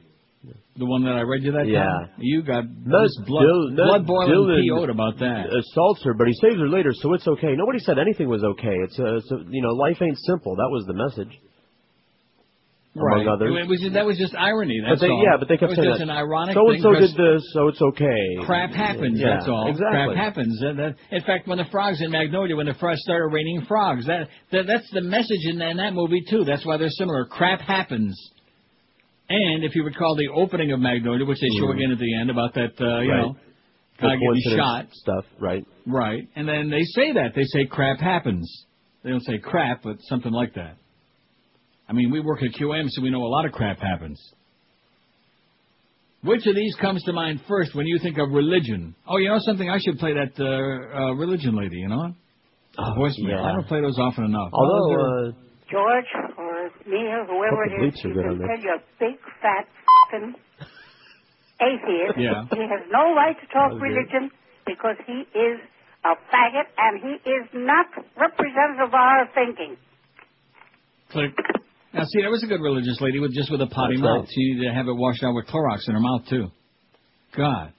[0.77, 1.83] The one that I read you that Yeah.
[1.83, 2.09] time.
[2.19, 5.49] You got this blood, Dil- blood boiling PO'd about that.
[5.51, 7.53] Uh, Assaults her, but he saves her later, so it's okay.
[7.57, 8.75] Nobody said anything was okay.
[8.87, 10.55] It's a, it's a you know, life ain't simple.
[10.55, 11.37] That was the message.
[12.95, 13.21] Right.
[13.21, 13.53] Among others.
[13.55, 14.79] It was, that was just irony.
[14.81, 15.23] but That's they, all.
[15.23, 16.09] yeah, but they kept it was saying just that.
[16.09, 18.23] an ironic so and so did this, so it's okay.
[18.45, 19.19] Crap happens.
[19.19, 19.69] Yeah, that's all.
[19.69, 20.15] Exactly.
[20.15, 20.59] Crap happens.
[20.59, 24.27] That, in fact, when the frogs in Magnolia, when the frogs started raining frogs, that,
[24.51, 26.43] that that's the message in, in that movie too.
[26.45, 27.25] That's why they're similar.
[27.25, 28.17] Crap happens.
[29.29, 31.75] And if you recall the opening of Magnolia, which they show Mhm.
[31.75, 33.21] again at the end about that, uh, you Right.
[33.21, 33.35] know,
[33.99, 34.87] guy getting shot.
[34.93, 35.63] Stuff, right?
[35.85, 36.27] Right.
[36.35, 37.35] And then they say that.
[37.35, 38.65] They say crap happens.
[39.03, 40.77] They don't say crap, but something like that.
[41.87, 44.19] I mean, we work at QM, so we know a lot of crap happens.
[46.21, 48.93] Which of these comes to mind first when you think of religion?
[49.07, 49.69] Oh, you know something?
[49.69, 52.13] I should play that uh, uh, religion lady, you know?
[52.75, 53.29] The voicemail.
[53.29, 53.41] yeah.
[53.43, 54.49] I don't play those often enough.
[54.53, 55.31] Although, uh,
[55.71, 59.67] George or me or whoever it is, bleeps you can tell you're a big fat
[60.11, 60.33] fing
[61.61, 62.17] atheist.
[62.17, 62.45] Yeah.
[62.51, 63.81] He has no right to talk Okay.
[63.83, 64.31] religion
[64.65, 65.59] because he is
[66.05, 67.85] a faggot and he is not
[68.17, 69.77] representative of our thinking.
[71.11, 71.31] Click.
[71.93, 74.19] Now, see, that was a good religious lady with just with a potty That's mouth.
[74.25, 74.29] right.
[74.33, 76.47] She needed to have it washed out with Clorox in her mouth too.
[77.35, 77.73] God.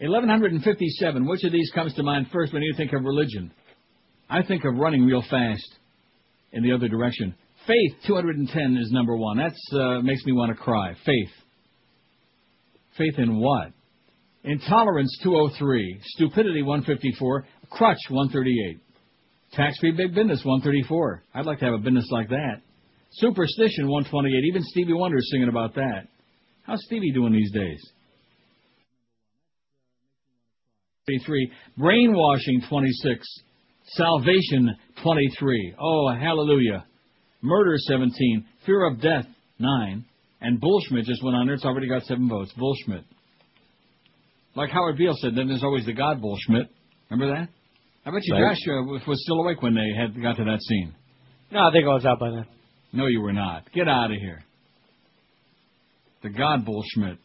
[0.00, 1.26] 1157.
[1.26, 3.50] Which of these comes to mind first when you think of religion?
[4.30, 5.66] I think of running real fast
[6.52, 7.34] in the other direction.
[7.66, 9.36] Faith 210 is number one.
[9.38, 10.94] That uh, makes me want to cry.
[11.04, 11.30] Faith.
[12.96, 13.72] Faith in what?
[14.44, 16.00] Intolerance 203.
[16.02, 17.46] Stupidity 154.
[17.70, 18.80] Crutch 138.
[19.52, 21.22] Tax-free big business 134.
[21.34, 22.60] I'd like to have a business like that.
[23.12, 24.44] Superstition 128.
[24.48, 26.08] Even Stevie Wonder's singing about that.
[26.64, 27.80] How's Stevie doing these days?
[31.06, 31.52] 23.
[31.78, 33.26] Brainwashing 26.
[33.92, 35.74] Salvation 23.
[35.80, 36.84] Oh, hallelujah.
[37.42, 38.44] Murder 17.
[38.66, 39.26] Fear of death
[39.58, 40.04] 9.
[40.40, 41.54] And Bullschmidt just went on there.
[41.54, 42.52] It's already got 7 votes.
[42.58, 43.04] Bullschmidt.
[44.54, 46.68] Like Howard Beale said, then there's always the God Bullschmidt.
[47.10, 47.48] Remember that?
[48.04, 48.54] I bet you Right.
[48.56, 50.94] Josh uh, was still awake when they had got to that scene.
[51.50, 52.46] No, I think I was out by then.
[52.92, 53.70] No, you were not.
[53.72, 54.42] Get out of here.
[56.22, 57.18] The God Bullschmidt.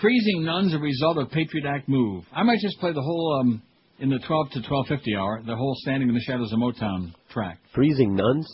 [0.00, 2.24] Freezing nuns a result of Patriot Act move.
[2.32, 3.62] I might just play the whole um
[3.98, 7.58] in the 12 to 12:50 hour, the whole Standing in the Shadows of Motown track.
[7.74, 8.46] Freezing nuns?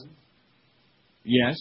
[1.24, 1.56] Yes.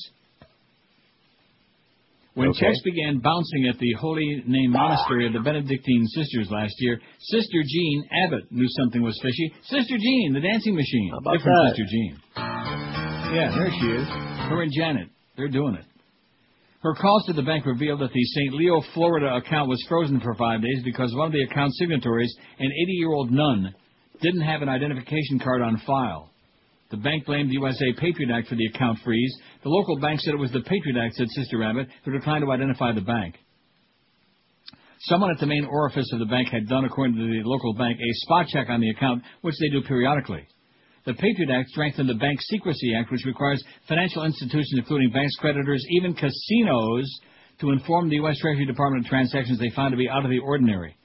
[2.34, 2.60] When Okay.
[2.68, 7.64] checks began bouncing at the Holy Name Monastery of the Benedictine Sisters last year, Sister
[7.66, 9.52] Jean Abbott knew something was fishy.
[9.64, 11.12] Sister Jean, the dancing machine.
[11.18, 11.76] about Different that?
[11.76, 12.18] Sister Jean.
[13.34, 14.08] Yeah, there she is.
[14.08, 15.10] Her and Janet.
[15.36, 15.86] They're doing it.
[16.88, 18.54] Her calls to the bank revealed that the St.
[18.54, 22.68] Leo, Florida account was frozen for five days because one of the account signatories, an
[22.68, 23.76] 80-year-old nun,
[24.22, 26.32] didn't have an identification card on file.
[26.90, 29.36] The bank blamed the USA Patriot Act for the account freeze.
[29.64, 32.52] The local bank said it was the Patriot Act, said Sister Abbott, who declined to
[32.54, 33.36] identify the bank.
[35.02, 38.00] Someone at the main orifice of the bank had done, according to the local bank,
[38.00, 40.48] a spot check on the account, which they do periodically.
[41.08, 45.82] The Patriot Act strengthened the Bank Secrecy Act, which requires financial institutions, including banks, creditors,
[45.92, 47.10] even casinos,
[47.62, 48.38] to inform the U.S.
[48.40, 50.98] Treasury Department of transactions they found to be out of the ordinary.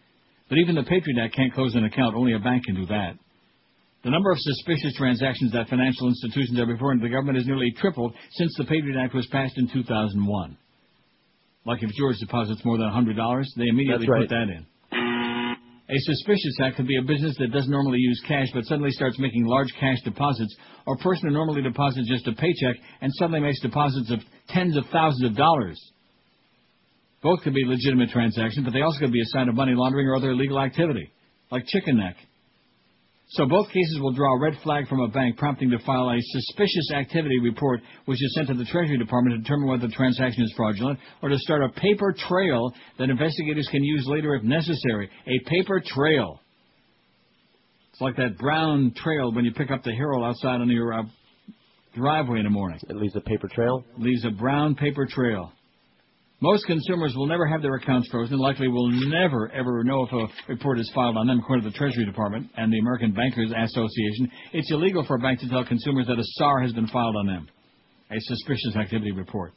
[0.48, 2.16] But even the Patriot Act can't close an account.
[2.16, 3.14] Only a bank can do that.
[4.02, 7.70] The number of suspicious transactions that financial institutions have reported to the government has nearly
[7.70, 10.58] tripled since the Patriot Act was passed in 2001.
[11.64, 14.22] Like if George deposits more than $100, they immediately right.
[14.22, 14.66] put that in.
[15.92, 19.18] A suspicious act could be a business that doesn't normally use cash but suddenly starts
[19.18, 20.56] making large cash deposits,
[20.86, 24.74] or a person who normally deposits just a paycheck and suddenly makes deposits of tens
[24.78, 25.78] of thousands of dollars.
[27.22, 30.06] Both could be legitimate transactions, but they also could be a sign of money laundering
[30.06, 31.12] or other illegal activity,
[31.50, 32.16] like chicken neck.
[33.32, 36.18] So both cases will draw a red flag from a bank, prompting to file a
[36.20, 40.42] suspicious activity report, which is sent to the Treasury Department to determine whether the transaction
[40.44, 45.08] is fraudulent, or to start a paper trail that investigators can use later if necessary.
[45.26, 46.40] A paper trail.
[47.92, 51.02] It's like that brown trail when you pick up the hero outside on your uh,
[51.94, 52.80] driveway in the morning.
[52.86, 53.82] It leaves a paper trail?
[53.96, 55.52] Leaves a brown paper trail.
[56.42, 60.12] Most consumers will never have their accounts frozen, and likely will never ever know if
[60.12, 63.52] a report is filed on them, according to the Treasury Department and the American Bankers
[63.56, 64.28] Association.
[64.52, 67.28] It's illegal for a bank to tell consumers that a SAR has been filed on
[67.28, 67.48] them,
[68.10, 69.52] a suspicious activity report.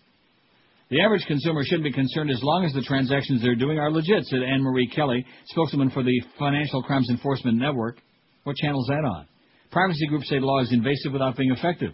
[0.91, 4.23] The average consumer shouldn't be concerned as long as the transactions they're doing are legit,
[4.25, 7.97] said Anne Marie Kelly, spokeswoman for the Financial Crimes Enforcement Network.
[8.43, 9.27] What channel is that on?
[9.71, 11.93] Privacy groups say the law is invasive without being effective.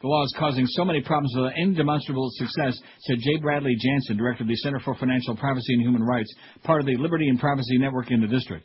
[0.00, 3.38] The law is causing so many problems with indemonstrable success, said J.
[3.38, 6.96] Bradley Jansen, director of the Center for Financial Privacy and Human Rights, part of the
[6.96, 8.64] Liberty and Privacy Network in the district.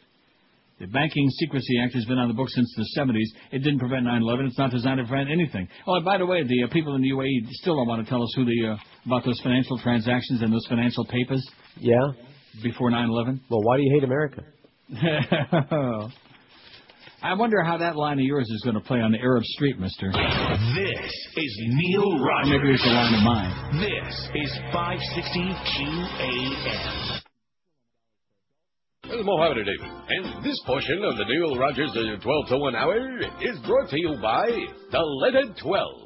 [0.79, 3.25] The Banking Secrecy Act has been on the books since the 70s.
[3.51, 4.47] It didn't prevent 9/11.
[4.47, 5.67] It's not designed to prevent anything.
[5.87, 8.09] Oh, and by the way, the uh, people in the UAE still don't want to
[8.09, 11.47] tell us who the uh, about those financial transactions and those financial papers.
[11.77, 12.11] Yeah.
[12.61, 13.39] Before 9/11.
[13.49, 14.43] Well, why do you hate America?
[17.23, 19.79] I wonder how that line of yours is going to play on the Arab Street,
[19.79, 20.11] Mister.
[20.11, 22.51] This is Neil Rogers.
[22.51, 23.79] Maybe it's a line of mine.
[23.79, 27.21] This is 560 QAM.
[29.03, 32.75] This is Mohammed David, and this portion of the Neil Rogers uh, 12 to 1
[32.75, 34.49] hour is brought to you by
[34.91, 36.02] the Leaded 12.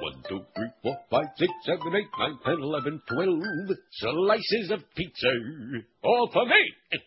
[0.00, 3.42] One, two, three, four, five, six, seven, eight, nine, ten, eleven, twelve
[3.90, 5.26] slices of pizza.
[6.04, 6.72] All for me.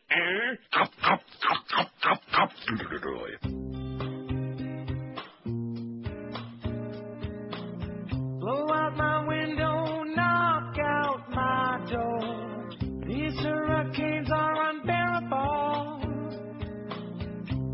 [8.39, 12.69] Blow out my window, knock out my door.
[13.07, 16.01] These hurricanes are unbearable.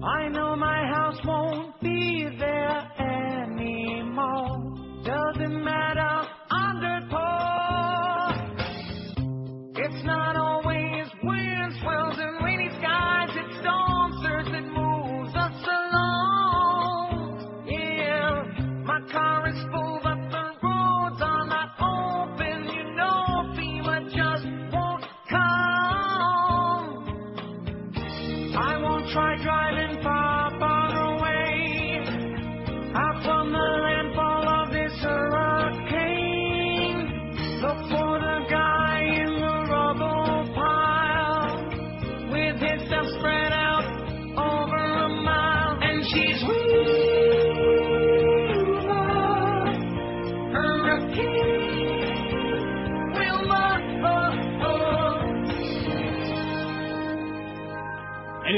[0.03, 2.91] I know my house won't be there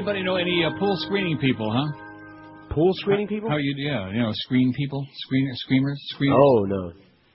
[0.09, 2.73] Anybody know any uh, pool screening people, huh?
[2.73, 3.47] Pool screening people?
[3.47, 3.75] How you?
[3.77, 6.35] Yeah, you know, screen people, screen screamers, screeners.
[6.35, 6.93] Oh no.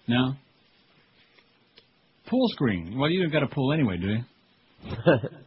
[0.08, 0.34] No.
[2.26, 2.98] Pool screen.
[2.98, 4.18] Well, you don't got a pool anyway, do you?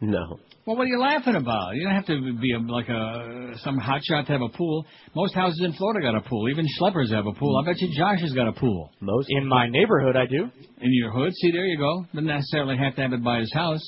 [0.00, 0.38] no.
[0.64, 1.74] Well, what are you laughing about?
[1.74, 4.86] You don't have to be a, like a some hotshot to have a pool.
[5.14, 6.48] Most houses in Florida got a pool.
[6.48, 7.62] Even schleppers have a pool.
[7.62, 8.90] I bet you Josh has got a pool.
[9.02, 10.44] Most in my neighborhood, I do.
[10.80, 11.34] In your hood?
[11.34, 12.06] See, there you go.
[12.14, 13.82] Doesn't necessarily have to have it by his house.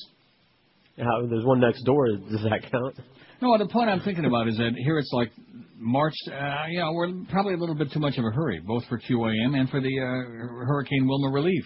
[0.98, 2.06] How, there's one next door.
[2.08, 2.96] Does that count?
[3.42, 5.30] No, the point I'm thinking about is that here it's like
[5.78, 6.14] March.
[6.28, 8.98] Uh, you know, we're probably a little bit too much of a hurry, both for
[8.98, 11.64] QAM and for the uh, Hurricane Wilma relief.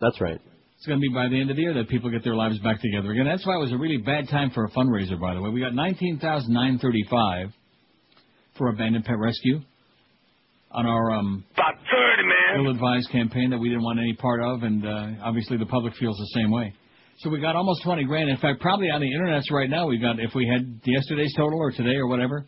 [0.00, 0.40] That's right.
[0.76, 2.58] It's going to be by the end of the year that people get their lives
[2.58, 3.24] back together again.
[3.24, 5.50] That's why it was a really bad time for a fundraiser, by the way.
[5.50, 7.50] We got nineteen thousand nine thirty-five
[8.58, 9.60] for abandoned pet rescue
[10.72, 12.64] on our um, About 30, man.
[12.66, 16.16] ill-advised campaign that we didn't want any part of, and uh, obviously the public feels
[16.16, 16.74] the same way.
[17.22, 18.28] So we got almost 20 grand.
[18.28, 21.60] In fact, probably on the internet right now, we've got if we had yesterday's total
[21.60, 22.44] or today or whatever,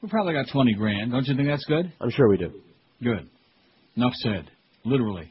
[0.00, 1.12] we probably got 20 grand.
[1.12, 1.92] Don't you think that's good?
[2.00, 2.52] I'm sure we do.
[3.02, 3.28] Good.
[3.96, 4.50] Enough said.
[4.86, 5.30] Literally.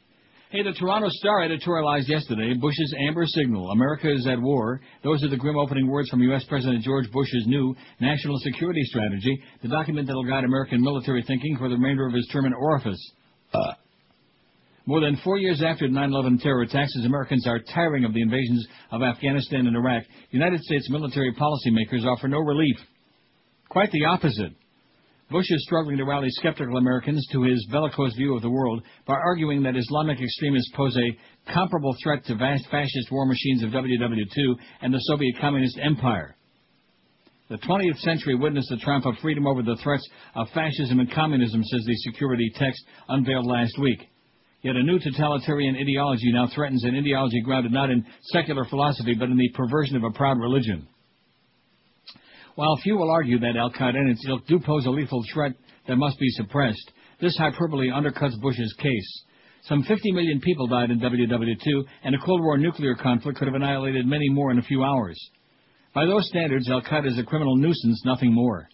[0.51, 3.71] Hey, the Toronto Star editorialized yesterday Bush's amber signal.
[3.71, 4.79] America is at war.
[5.03, 6.45] Those are the grim opening words from U.S.
[6.47, 11.57] President George Bush's new national security strategy, the document that will guide American military thinking
[11.57, 13.11] for the remainder of his term in orifice.
[13.51, 13.73] Uh.
[14.87, 18.21] More than four years after the 9/11 terror attacks, as Americans are tiring of the
[18.21, 22.77] invasions of Afghanistan and Iraq, United States military policymakers offer no relief.
[23.67, 24.53] Quite the opposite.
[25.31, 29.15] Bush is struggling to rally skeptical Americans to his bellicose view of the world by
[29.15, 34.55] arguing that Islamic extremists pose a comparable threat to vast fascist war machines of WW2
[34.81, 36.35] and the Soviet Communist Empire.
[37.49, 41.63] The 20th century witnessed the triumph of freedom over the threats of fascism and communism,
[41.63, 44.07] says the security text unveiled last week.
[44.65, 49.29] Yet a new totalitarian ideology now threatens an ideology grounded not in secular philosophy but
[49.29, 50.87] in the perversion of a proud religion.
[52.55, 55.51] While few will argue that Al Qaeda and its ilk do pose a lethal threat
[55.87, 59.23] that must be suppressed, this hyperbole undercuts Bush's case.
[59.65, 63.53] Some 50 million people died in WW2, and a Cold War nuclear conflict could have
[63.53, 65.19] annihilated many more in a few hours.
[65.93, 68.67] By those standards, Al Qaeda is a criminal nuisance, nothing more.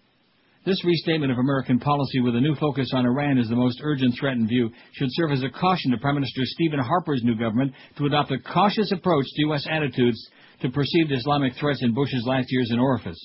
[0.63, 4.13] This restatement of American policy with a new focus on Iran as the most urgent
[4.19, 7.73] threat in view should serve as a caution to Prime Minister Stephen Harper's new government
[7.97, 9.65] to adopt a cautious approach to U.S.
[9.67, 10.23] attitudes
[10.61, 13.17] to perceived Islamic threats in Bush's last years in orifice.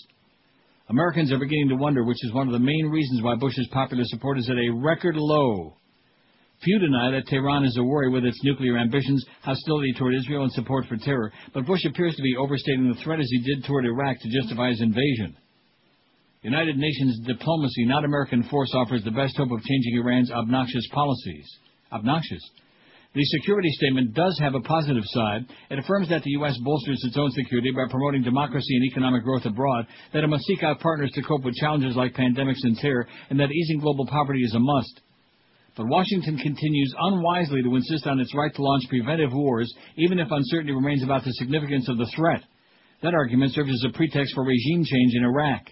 [0.89, 4.05] Americans are beginning to wonder which is one of the main reasons why Bush's popular
[4.07, 5.77] support is at a record low.
[6.63, 10.53] Few deny that Tehran is a worry with its nuclear ambitions, hostility toward Israel, and
[10.53, 13.85] support for terror, but Bush appears to be overstating the threat as he did toward
[13.85, 15.37] Iraq to justify his invasion.
[16.43, 21.47] United Nations diplomacy, not American force, offers the best hope of changing Iran's obnoxious policies.
[21.93, 22.43] Obnoxious.
[23.15, 25.47] The security statement does have a positive side.
[25.71, 26.59] It affirms that the U.S.
[26.63, 30.63] bolsters its own security by promoting democracy and economic growth abroad, that it must seek
[30.63, 34.41] out partners to cope with challenges like pandemics and terror, and that easing global poverty
[34.41, 35.01] is a must.
[35.77, 40.31] But Washington continues unwisely to insist on its right to launch preventive wars, even if
[40.31, 42.43] uncertainty remains about the significance of the threat.
[43.03, 45.63] That argument serves as a pretext for regime change in Iraq.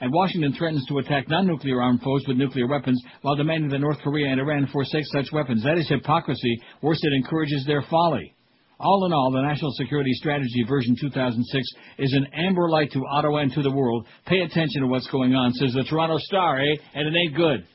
[0.00, 3.98] And Washington threatens to attack non-nuclear armed foes with nuclear weapons while demanding that North
[3.98, 5.62] Korea and Iran forsake such weapons.
[5.62, 6.60] That is hypocrisy.
[6.80, 8.34] Worse, it encourages their folly.
[8.78, 11.68] All in all, the National Security Strategy version 2006
[11.98, 14.06] is an amber light to Ottawa and to the world.
[14.24, 16.76] Pay attention to what's going on, says the Toronto Star, eh?
[16.94, 17.66] And it ain't good.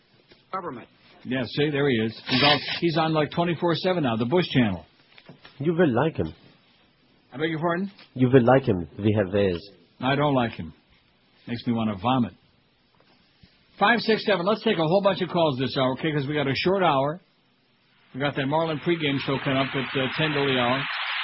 [0.51, 0.87] Government.
[1.23, 2.21] Yeah, see, there he is.
[2.27, 4.83] He's all, he's on like 24/7 now, the Bush channel.
[5.59, 6.33] You will like him.
[7.31, 7.91] I beg your pardon?
[8.15, 8.87] You will like him.
[8.97, 9.59] We have ways.
[9.99, 10.73] I don't like him.
[11.47, 12.33] Makes me want to vomit.
[13.79, 14.45] Five, six, seven.
[14.45, 16.11] Let's take a whole bunch of calls this hour, okay?
[16.11, 17.19] Because we got a short hour.
[18.13, 20.81] We got that Marlin pregame show coming up at uh, ten to the hour.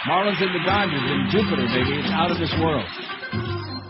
[0.08, 2.00] Marlins and the Dodgers in Jupiter, baby.
[2.02, 2.86] It's out of this world.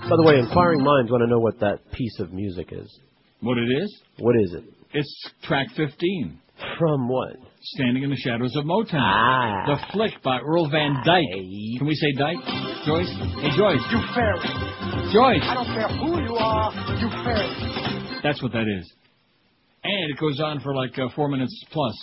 [0.10, 2.99] By the way, inquiring minds want to know what that piece of music is.
[3.40, 4.02] What it is?
[4.20, 4.64] What is it?
[4.94, 6.40] It's track 15.
[6.78, 7.38] From what?
[7.63, 8.95] Standing in the Shadows of Motown.
[8.95, 9.63] Ah.
[9.67, 11.77] The Flick by Earl Van Dyke.
[11.77, 12.41] Can we say Dyke?
[12.88, 13.09] Joyce?
[13.39, 13.85] Hey, Joyce.
[13.91, 14.39] You fairy.
[15.13, 15.45] Joyce.
[15.45, 18.19] I don't care who you are, you fairy.
[18.23, 18.91] That's what that is.
[19.83, 21.93] And it goes on for like uh, four minutes plus.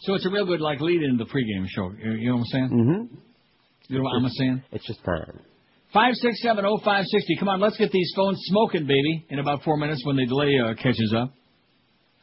[0.00, 1.92] So it's a real good like lead in the pregame show.
[2.02, 2.70] You you know what I'm saying?
[2.72, 3.14] Mm-hmm.
[3.88, 4.62] You know what I'm saying?
[4.72, 5.40] It's just time.
[5.92, 7.36] Five six seven oh five sixty.
[7.38, 9.26] Come on, let's get these phones smoking, baby.
[9.28, 11.34] In about four minutes when the delay uh, catches up.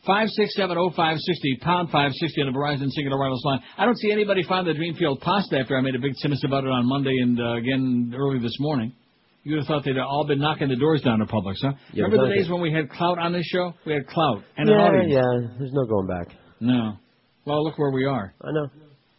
[0.06, 3.60] Five six seven oh five sixty pound five sixty on the Verizon Cingular wireless line.
[3.78, 6.64] I don't see anybody find the Dreamfield pasta after I made a big simus about
[6.64, 8.94] it on Monday and uh, again early this morning.
[9.44, 11.73] You would have thought they'd all been knocking the doors down to Publix, huh?
[11.94, 13.73] Yeah, Remember the days when we had clout on this show?
[13.86, 15.11] We had clout and an yeah, audience.
[15.11, 15.57] yeah.
[15.57, 16.36] There's no going back.
[16.60, 16.94] No.
[17.45, 18.34] Well, look where we are.
[18.41, 18.68] I know.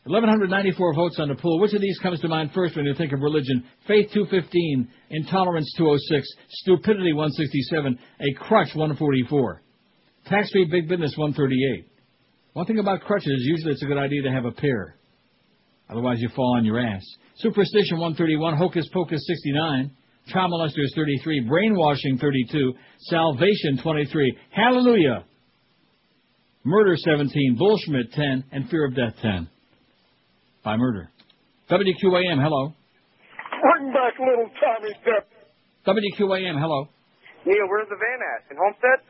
[0.04, 1.60] 1,194 votes on the poll.
[1.60, 3.64] Which of these comes to mind first when you think of religion?
[3.86, 9.62] Faith 215, intolerance 206, stupidity 167, a crutch 144,
[10.26, 11.86] tax-free big business 138.
[12.54, 14.96] One thing about crutches is usually it's a good idea to have a pair.
[15.88, 17.02] Otherwise you fall on your ass.
[17.36, 19.90] Superstition 131, hocus pocus 69,
[20.28, 25.24] child molesters 33, brainwashing 32, salvation 23, hallelujah
[26.64, 29.48] Murder 17, Bullschmidt 10, and Fear of Death 10.
[30.64, 31.10] By murder.
[31.68, 32.72] WQAM, hello.
[33.50, 35.26] Bring back little Tommy Depp.
[35.86, 36.88] WQAM, hello.
[37.44, 38.50] Neil, where's the van at?
[38.50, 39.02] In Homestead?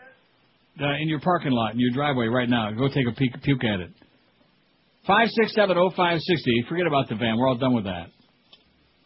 [0.81, 2.71] Uh, in your parking lot, in your driveway right now.
[2.73, 3.91] Go take a peek, puke at it.
[5.07, 6.69] 5670560.
[6.69, 7.37] Forget about the van.
[7.37, 8.07] We're all done with that.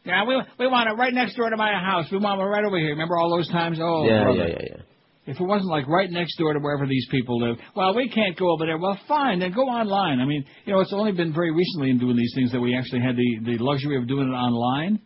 [0.05, 2.07] Yeah, we we want it right next door to my house.
[2.13, 2.91] We want it right over here.
[2.91, 3.79] Remember all those times?
[3.81, 4.39] Oh, yeah, brother.
[4.39, 4.83] yeah, yeah, yeah.
[5.27, 8.39] If it wasn't like right next door to wherever these people live, well, we can't
[8.39, 8.79] go over there.
[8.79, 10.21] Well, fine, then go online.
[10.21, 12.77] I mean, you know, it's only been very recently in doing these things that we
[12.77, 15.01] actually had the, the luxury of doing it online.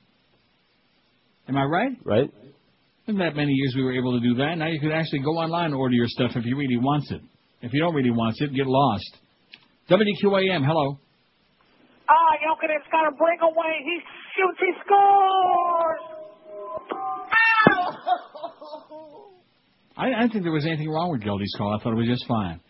[1.49, 1.93] Am I right?
[2.05, 2.31] Right.
[3.07, 4.57] In that many years we were able to do that.
[4.59, 7.21] Now you can actually go online and order your stuff if you really want it.
[7.63, 9.17] If you don't really want it, get lost.
[9.91, 10.99] WQAM, hello.
[12.09, 13.83] Ah, Jokinen's got a breakaway.
[13.85, 14.01] He
[14.37, 16.01] shoots, he scores!
[19.97, 21.77] I, I didn't think there was anything wrong with Geldy's call.
[21.79, 22.61] I thought it was just fine.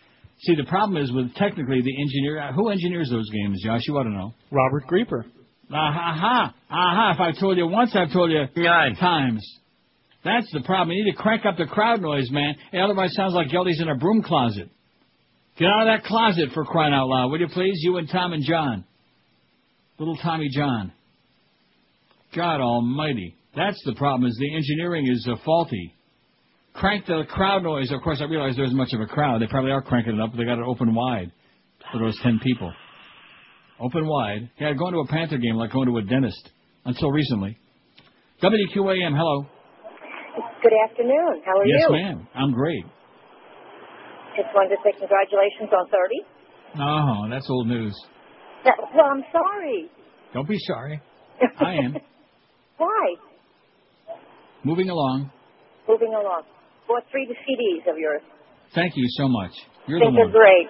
[0.41, 2.53] See, the problem is with technically the engineer.
[2.55, 3.83] Who engineers those games, Josh?
[3.87, 4.33] You ought to know.
[4.51, 5.25] Robert Grieper.
[5.73, 7.13] Aha, aha.
[7.15, 9.47] If I told you once, I've told you nine times.
[10.25, 10.97] That's the problem.
[10.97, 12.55] You need to crank up the crowd noise, man.
[12.73, 14.69] It otherwise sounds like Geldy's in a broom closet.
[15.59, 17.79] Get out of that closet for crying out loud, will you please?
[17.83, 18.85] You and Tom and John.
[19.99, 20.93] Little Tommy John.
[22.35, 23.35] God almighty.
[23.57, 25.95] That's the problem, is the engineering is uh, faulty.
[26.75, 27.91] Crank the crowd noise.
[27.91, 29.43] Of course, I realize there isn't much of a crowd.
[29.43, 31.33] They probably are cranking it up, but they got it open wide
[31.93, 32.73] for those ten people.
[33.81, 34.51] Open wide.
[34.61, 36.51] Yeah, going to a Panther game like going to a dentist.
[36.85, 37.59] Until recently.
[38.43, 39.47] WQAM, hello.
[40.63, 41.43] Good afternoon.
[41.45, 41.93] How are yes, you?
[41.93, 42.29] ma'am.
[42.35, 42.85] I'm great.
[44.37, 46.81] Just wanted to say congratulations on 30.
[46.81, 47.95] Oh, that's old news.
[48.65, 49.91] That, well, I'm sorry.
[50.33, 51.01] Don't be sorry.
[51.59, 51.97] I am.
[52.77, 53.15] Why?
[54.65, 55.31] Moving along.
[55.89, 56.43] Moving along.
[56.87, 58.21] Bought three CDs of yours.
[58.75, 59.51] Thank you so much.
[59.89, 60.33] You're think the they're one.
[60.33, 60.69] great.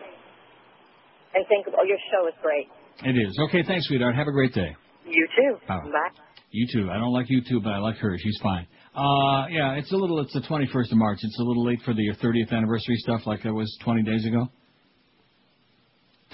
[1.35, 2.66] And think, oh, your show is great.
[3.05, 3.39] It is.
[3.49, 4.15] Okay, thanks, sweetheart.
[4.15, 4.74] Have a great day.
[5.07, 5.57] You too.
[5.69, 5.91] Oh.
[5.91, 6.15] Bye.
[6.51, 6.91] You too.
[6.91, 8.16] I don't like you too, but I like her.
[8.19, 8.66] She's fine.
[8.95, 10.21] Uh, yeah, it's a little.
[10.21, 11.19] It's the 21st of March.
[11.23, 14.49] It's a little late for the 30th anniversary stuff, like it was 20 days ago.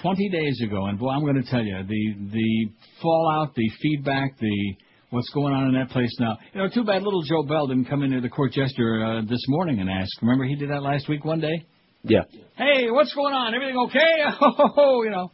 [0.03, 2.71] 20 days ago, and boy, I'm going to tell you the the
[3.03, 4.75] fallout, the feedback, the
[5.11, 6.39] what's going on in that place now.
[6.53, 9.43] You know, too bad little Joe Bell didn't come into the court jester uh, this
[9.49, 10.11] morning and ask.
[10.21, 11.65] Remember he did that last week one day.
[12.03, 12.21] Yeah.
[12.57, 13.55] Hey, what's going on?
[13.55, 14.23] Everything okay?
[14.77, 15.33] Oh, you know.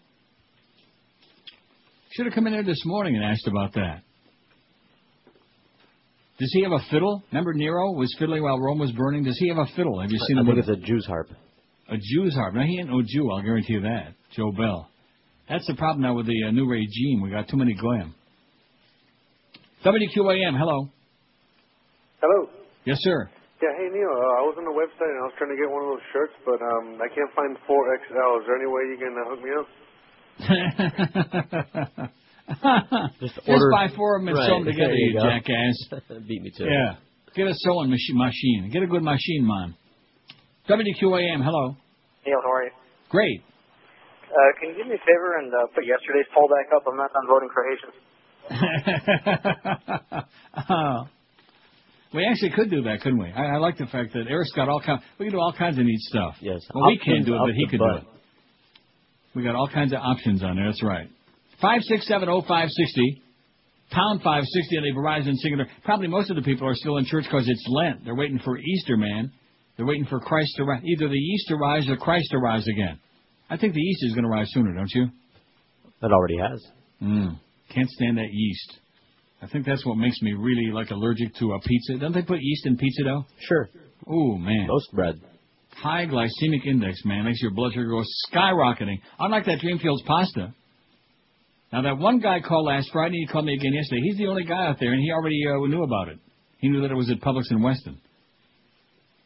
[2.12, 4.02] Should have come in there this morning and asked about that.
[6.38, 7.22] Does he have a fiddle?
[7.30, 9.22] Remember Nero was fiddling while Rome was burning?
[9.24, 10.00] Does he have a fiddle?
[10.00, 11.28] Have you seen I him think with it's a Jew's harp.
[11.88, 12.54] a Jew's harp?
[12.54, 13.30] Now he ain't no Jew.
[13.30, 14.14] I'll guarantee you that.
[14.34, 14.88] Joe Bell.
[15.48, 17.20] That's the problem now with the uh, new regime.
[17.22, 18.14] We got too many glam.
[19.84, 20.56] WQAM.
[20.58, 20.88] Hello.
[22.22, 22.48] Hello.
[22.84, 23.28] Yes, sir.
[23.62, 24.08] Yeah, hey Neil.
[24.10, 26.02] Uh, I was on the website and I was trying to get one of those
[26.12, 28.40] shirts, but um, I can't find 4XL.
[28.40, 29.68] Is there any way you can uh, hook me up?
[33.20, 35.76] Just, order- buy four of them and Right, sew them together, there you, you jackass.
[36.28, 36.70] Beat me to it.
[36.70, 36.96] Yeah.
[37.34, 38.70] Get a sewing machi- machine.
[38.72, 39.74] Get a good machine, man.
[40.68, 41.42] WQAM.
[41.44, 41.76] Hello.
[42.26, 42.70] Neil, how are you?
[43.08, 43.42] Great.
[44.28, 46.82] Uh, can you do me a favor and uh, put yesterday's poll back up?
[46.88, 47.96] I'm not done voting for Haitians.
[50.68, 51.08] Oh.
[52.14, 53.30] we actually could do that, couldn't we?
[53.32, 55.00] I, I like the fact that Eric's got all kind.
[55.18, 56.34] We can do all kinds of neat stuff.
[56.40, 56.60] Yes.
[56.74, 58.02] Well, we can't do it, but he could butt.
[58.02, 58.14] do it.
[59.34, 60.66] We got all kinds of options on there.
[60.66, 61.08] That's right.
[61.62, 63.22] Five six seven oh five sixty.
[63.90, 65.66] Pound five sixty on the Verizon Cingular.
[65.84, 68.04] Probably most of the people are still in church because it's Lent.
[68.04, 69.30] They're waiting for Easter, man.
[69.76, 70.82] They're waiting for Christ to rise.
[70.84, 72.98] Either the yeast to rise or Christ to rise again.
[73.48, 75.08] I think the yeast is going to rise sooner, don't you?
[76.00, 76.64] That already has.
[77.02, 77.38] Mm.
[77.72, 78.78] Can't stand that yeast.
[79.42, 81.98] I think that's what makes me really like allergic to a pizza.
[81.98, 83.26] Don't they put yeast in pizza dough?
[83.40, 83.68] Sure.
[84.08, 84.66] Oh man.
[84.68, 85.20] Most bread.
[85.70, 88.02] High glycemic index, man, makes your blood sugar go
[88.32, 89.00] skyrocketing.
[89.18, 90.54] Unlike that Dreamfields pasta.
[91.72, 94.02] Now that one guy called last Friday, and he called me again yesterday.
[94.04, 96.18] He's the only guy out there, and he already uh, knew about it.
[96.58, 97.98] He knew that it was at Publix in Weston.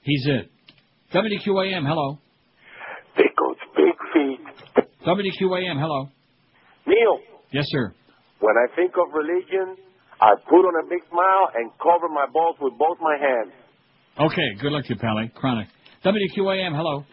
[0.02, 0.50] He's it.
[1.12, 2.18] WQAM, hello.
[3.16, 4.86] Pickles, big feet.
[5.04, 6.08] WQAM, hello.
[6.86, 7.18] Neil,
[7.52, 7.92] Yes, sir.
[8.40, 9.76] when I think of religion,
[10.20, 13.52] I put on a big smile and cover my balls with both my hands.
[14.18, 15.30] Okay, good luck to you, Pally.
[15.34, 15.66] Chronic.
[16.04, 17.04] WQAM, hello.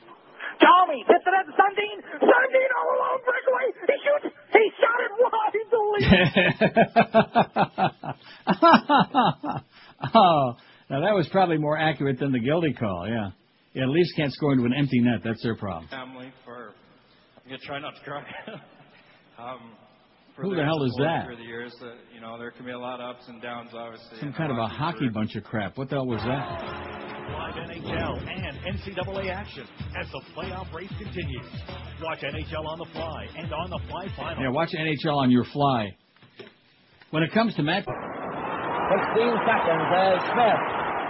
[0.62, 1.98] Tommy, hit that Sundin.
[2.22, 3.68] Sundin all alone breakaway.
[3.82, 4.33] He shoots.
[4.64, 5.52] He shot it wide.
[5.72, 5.78] The
[10.16, 10.56] oh,
[10.90, 13.08] now that was probably more accurate than the guilty call.
[13.08, 13.32] Yeah,
[13.74, 13.84] yeah.
[13.84, 15.20] At least can't score into an empty net.
[15.24, 15.90] That's their problem.
[15.90, 16.74] family for
[17.44, 18.24] I'm gonna try not to cry.
[19.38, 19.83] um, for
[20.38, 21.26] Who the hell is that?
[21.28, 23.70] Through the years, uh, you know, there can be a lot of ups and downs,
[23.74, 24.18] obviously.
[24.20, 25.78] Some kind of a hockey hockey bunch of crap.
[25.78, 27.04] What the hell was that?
[27.24, 29.68] Live NHL and NCAA action
[30.00, 31.46] as the playoff race continues.
[32.02, 34.44] Watch NHL on the fly and on the fly final.
[34.44, 35.96] Yeah, watch NHL on your fly.
[37.12, 37.94] When it comes to Matt, 16
[39.46, 40.62] seconds as Smith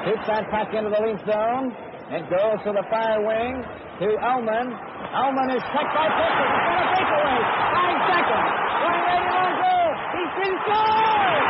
[0.06, 1.72] hits that puck into the lead zone.
[2.12, 3.64] It goes to the far wing
[4.00, 4.93] to Ullman.
[5.12, 6.48] Ullman is checked by Fisher.
[6.48, 7.40] It's to take away.
[7.76, 8.48] Five seconds.
[8.88, 9.90] One ready on goal.
[10.16, 11.44] He's been scored.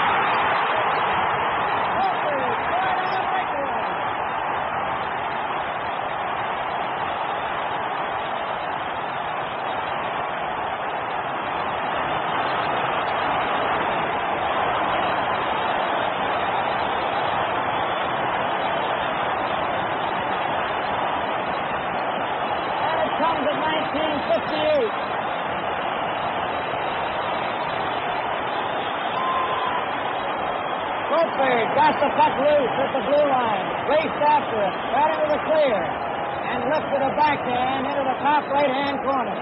[2.02, 3.82] Fisher scored on a breakaway.
[21.64, 24.92] And it comes at 1958.
[31.10, 35.42] Goldberg got the puck loose at the blue line, raced after it, got into the
[35.46, 39.38] clear, and lifted a backhand into the top right-hand corner.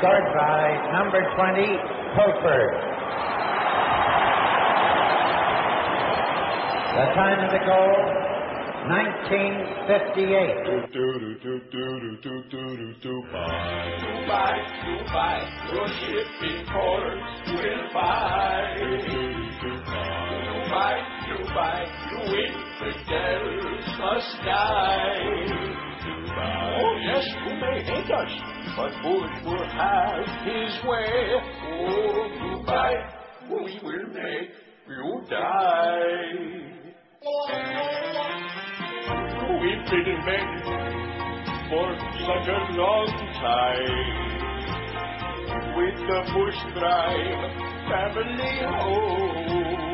[0.00, 1.60] Scored by number 20,
[2.16, 2.72] Goldberg.
[6.96, 7.92] The time of the goal,
[8.88, 10.64] 1958.
[14.24, 14.56] Dubai,
[14.88, 15.38] Dubai,
[15.70, 18.72] your shipping ports will buy.
[20.48, 20.96] Dubai,
[21.28, 25.89] Dubai, you infidels must die.
[26.02, 28.32] Oh yes, who may hate us,
[28.74, 31.12] but Bush will have his way.
[31.72, 32.92] Oh, Dubai,
[33.50, 34.50] we will make
[34.88, 36.70] you die.
[39.60, 40.48] We've been in bed
[41.68, 41.88] for
[42.24, 44.30] such a long time
[45.76, 47.42] with the Bush Drive
[47.90, 49.89] family host.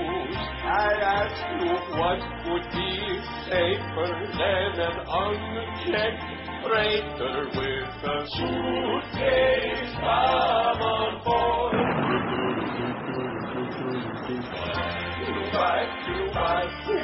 [0.66, 2.18] I ask you what
[2.50, 2.90] would be
[3.46, 6.26] safer than an unchecked
[6.66, 11.76] freighter with a suitcase bomb on board.
[15.26, 16.98] Dubai, Dubai, we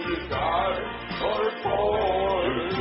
[0.00, 0.84] will guard
[1.20, 2.72] your port.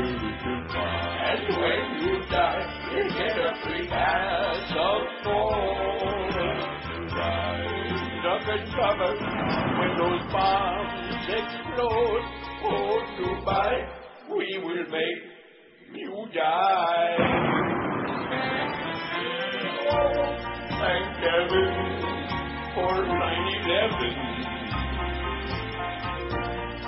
[1.27, 2.63] And when you die,
[2.93, 5.92] you get a free glass of gold.
[8.53, 9.13] And cover
[9.79, 12.25] when those bombs explode.
[12.65, 13.73] Oh, Dubai,
[14.29, 15.21] we will make
[15.95, 17.17] you die.
[19.89, 20.37] Oh,
[20.69, 21.69] thank heaven
[22.75, 24.43] for 9-11.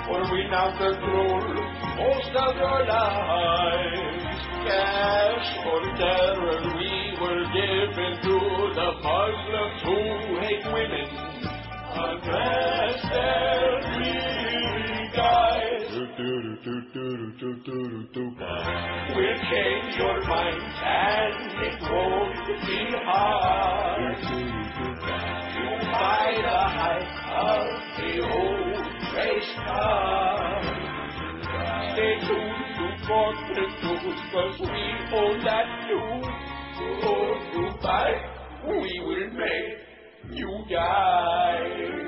[0.06, 1.42] For we now control
[1.96, 4.38] most of your lives.
[4.66, 8.36] Cash or terror we were given to
[8.72, 9.98] the Muslims who
[10.38, 11.35] hate women.
[11.98, 15.88] Unless they're really guys.
[19.16, 24.18] We'll change your mind and it won't be hard.
[25.56, 27.66] You buy the hype of
[27.96, 28.86] the old
[29.16, 30.62] race car.
[31.92, 33.98] Stay tuned to fortress too,
[34.32, 34.84] cause we
[35.16, 36.08] own that too.
[37.08, 38.10] Oh, Dubai,
[38.68, 39.95] we will make
[40.32, 42.06] you guys.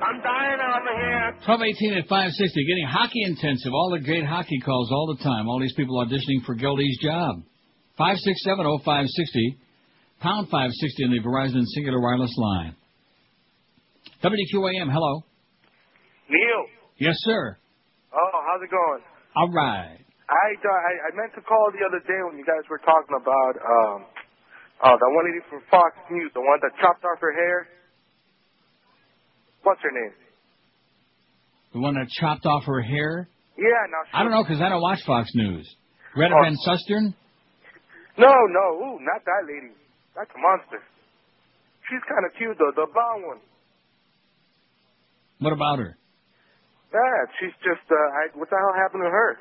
[0.00, 1.28] I'm dying over here.
[1.44, 3.72] 1218 at 560, getting hockey intensive.
[3.72, 5.46] All the great hockey calls all the time.
[5.46, 7.42] All these people auditioning for Gildy's job.
[8.00, 9.60] 5670560,
[10.20, 12.74] pound 560 in the Verizon Cingular Wireless line.
[14.24, 15.24] WQAM, hello.
[16.30, 16.64] Neil.
[16.98, 17.58] Yes, sir.
[18.12, 19.02] Oh, how's it going?
[19.36, 20.00] All right.
[20.30, 23.18] I, uh, I I meant to call the other day when you guys were talking
[23.18, 24.06] about um
[24.82, 27.68] uh the one lady from Fox News, the one that chopped off her hair.
[29.62, 30.12] What's her name?
[31.74, 33.28] The one that chopped off her hair?
[33.56, 35.68] Yeah, now she I don't know because I don't watch Fox News.
[36.14, 36.42] Greta Oh.
[36.42, 37.14] Van Susteren?
[38.18, 39.72] No, no, ooh, not that lady.
[40.16, 40.82] That's a monster.
[41.88, 43.40] She's kind of cute though, the blonde one.
[45.40, 45.96] What about her?
[46.92, 49.38] Yeah, she's just uh, I, what the hell happened to her?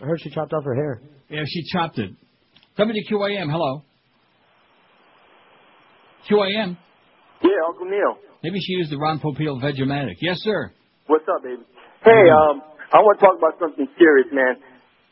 [0.01, 1.01] I heard she chopped off her hair.
[1.29, 2.11] Yeah, she chopped it.
[2.77, 3.83] WQAM, hello.
[6.29, 6.77] QAM.
[7.43, 8.17] Yeah, Uncle Neil.
[8.43, 10.15] Maybe she used the Ron Popeil Vegematic.
[10.21, 10.71] Yes, sir.
[11.07, 11.61] What's up, baby?
[12.03, 12.61] Hey, um,
[12.93, 14.55] I want to talk about something serious, man.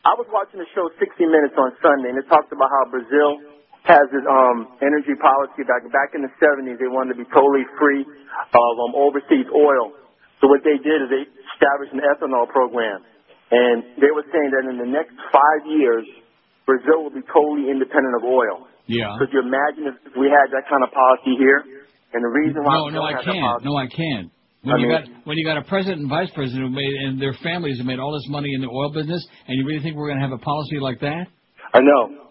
[0.04, 3.38] I was watching the show 60 Minutes on Sunday, and it talked about how Brazil
[3.84, 5.66] has its um, energy policy.
[5.66, 9.94] Back back in the 70s, they wanted to be totally free of um, overseas oil.
[10.40, 13.02] So what they did is they established an ethanol program,
[13.50, 16.06] and they were saying that in the next five years,
[16.66, 18.66] Brazil will be totally independent of oil.
[18.86, 19.14] Yeah.
[19.18, 21.62] Could you imagine if we had that kind of policy here?
[22.14, 23.64] And the reason why No, no, I can't.
[23.64, 24.30] No, I can't.
[24.62, 26.92] When I you mean- got when you got a president and vice president who made
[27.06, 29.82] and their families have made all this money in the oil business, and you really
[29.82, 31.26] think we're going to have a policy like that?
[31.74, 32.21] I know.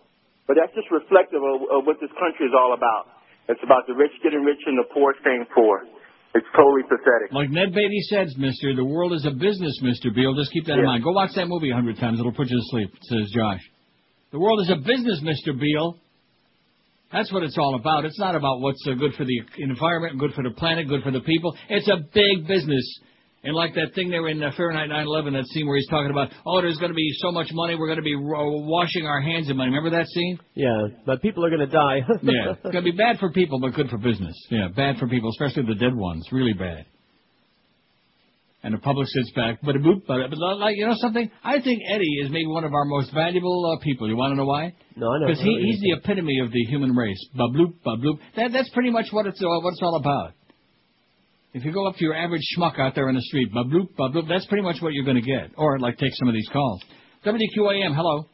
[0.52, 3.08] But that's just reflective of, of what this country is all about.
[3.48, 5.88] It's about the rich getting rich and the poor staying poor.
[6.36, 7.32] It's totally pathetic.
[7.32, 10.36] Like Ned Beatty says, Mister, the world is a business, Mister Beale.
[10.36, 11.08] Just keep that in mind.
[11.08, 12.92] Go watch that movie a hundred times; it'll put you to sleep.
[13.00, 13.64] Says Josh.
[14.36, 15.96] The world is a business, Mister Beale.
[17.16, 18.04] That's what it's all about.
[18.04, 21.12] It's not about what's uh, good for the environment, good for the planet, good for
[21.12, 21.56] the people.
[21.70, 22.84] It's a big business.
[23.44, 26.30] And like that thing there in uh, Fahrenheit 9/11, that scene where he's talking about,
[26.46, 29.50] oh, there's going to be so much money, we're going to be washing our hands
[29.50, 29.72] in money.
[29.72, 30.38] Remember that scene?
[30.54, 32.02] Yeah, but people are going to die.
[32.22, 34.36] Yeah, it's going to be bad for people, but good for business.
[34.52, 36.28] Yeah, bad for people, especially the dead ones.
[36.32, 36.86] Really bad.
[38.64, 41.32] And the public sits back, but boop, but but like you know something.
[41.44, 44.08] I think Eddie is maybe one of our most valuable uh, people.
[44.08, 44.76] You want to know why?
[44.96, 45.28] No, I know.
[45.28, 47.18] Because he, he's the epitome of the human race.
[47.34, 48.20] Ba bloop, ba bloop.
[48.36, 50.34] That that's pretty much what it's uh, what it's all about.
[51.54, 53.92] If you go up to your average schmuck out there in the street, ba bloop,
[54.00, 55.52] ba bloop, that's pretty much what you're going to get.
[55.58, 56.82] Or like take some of these calls.
[57.26, 58.26] WQAM, hello.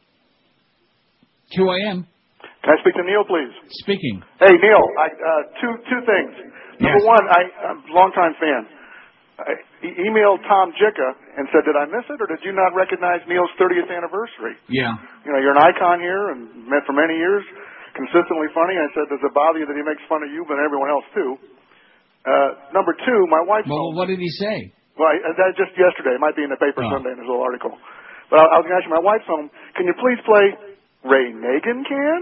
[1.58, 2.04] QAM,
[2.64, 3.52] Can I speak to Neil, please?
[3.84, 4.22] speaking.
[4.40, 4.84] Hey, Neil.
[5.00, 6.32] I, uh, two two things.
[6.78, 7.42] Number one, I,
[7.74, 8.62] I'm a longtime fan.
[9.42, 13.22] I emailed Tom Jicha and said, "Did I miss it, or did you not recognize
[13.26, 14.94] Neil's 30th anniversary?" Yeah.
[15.26, 17.42] You know, you're an icon here and met for many years,
[17.98, 18.76] consistently funny.
[18.78, 21.06] I said, "Does it bother you that he makes fun of you, but everyone else
[21.18, 21.38] too?"
[22.26, 23.66] Uh, number two, my wife.
[23.70, 24.74] Well, what did he say?
[24.98, 26.18] Well, I, that just yesterday.
[26.18, 26.90] It might be in the paper Oh.
[26.92, 27.72] Sunday in his little article.
[28.34, 29.48] But I, I was going to ask you, my wife's home.
[29.78, 30.46] Can you please play
[31.08, 32.22] Ray Nagin can?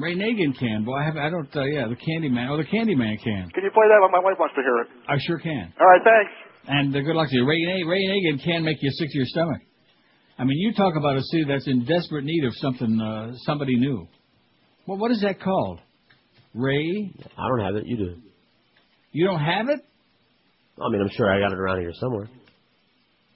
[0.00, 0.82] Ray Nagin can.
[0.82, 1.16] Boy, I have.
[1.16, 1.46] I don't.
[1.54, 2.50] Uh, yeah, the Candyman.
[2.50, 3.46] Oh, the Candyman can.
[3.54, 4.02] Can you play that?
[4.10, 4.88] My wife wants to hear it.
[5.06, 5.70] I sure can.
[5.78, 6.32] All right, thanks.
[6.66, 7.46] And uh, good luck to you.
[7.46, 9.60] Ray, Na- Ray Nagin can make you sick to your stomach.
[10.36, 13.76] I mean, you talk about a city that's in desperate need of something, uh, somebody
[13.78, 14.08] new.
[14.88, 15.78] Well, what is that called?
[16.54, 17.14] Ray?
[17.38, 17.84] I don't have it.
[17.86, 18.16] You do.
[19.14, 19.80] You don't have it?
[20.76, 22.28] I mean, I'm sure I got it around here somewhere.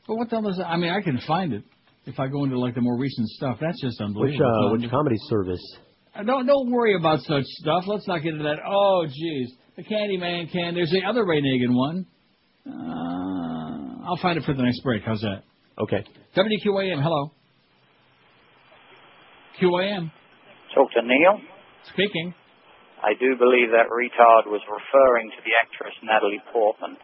[0.09, 0.67] Well, what the hell is that?
[0.67, 1.63] I mean, I can find it
[2.05, 3.59] if I go into like the more recent stuff.
[3.61, 4.69] That's just Which unbelievable.
[4.71, 5.63] uh, which comedy service?
[6.17, 7.85] Uh, Don't don't worry about such stuff.
[7.87, 8.59] Let's not get into that.
[8.67, 9.47] Oh, jeez,
[9.77, 10.75] the Candyman can.
[10.75, 12.07] There's the other Ray Nagin one.
[12.67, 15.03] Uh, I'll find it for the next break.
[15.07, 15.43] How's that?
[15.81, 16.03] Okay.
[16.37, 17.01] WQAM.
[17.03, 17.31] Hello.
[19.61, 20.11] QAM.
[20.75, 21.41] Talk to Neil.
[21.93, 22.35] Speaking.
[23.03, 26.97] I do believe that retard was referring to the actress Natalie Portman.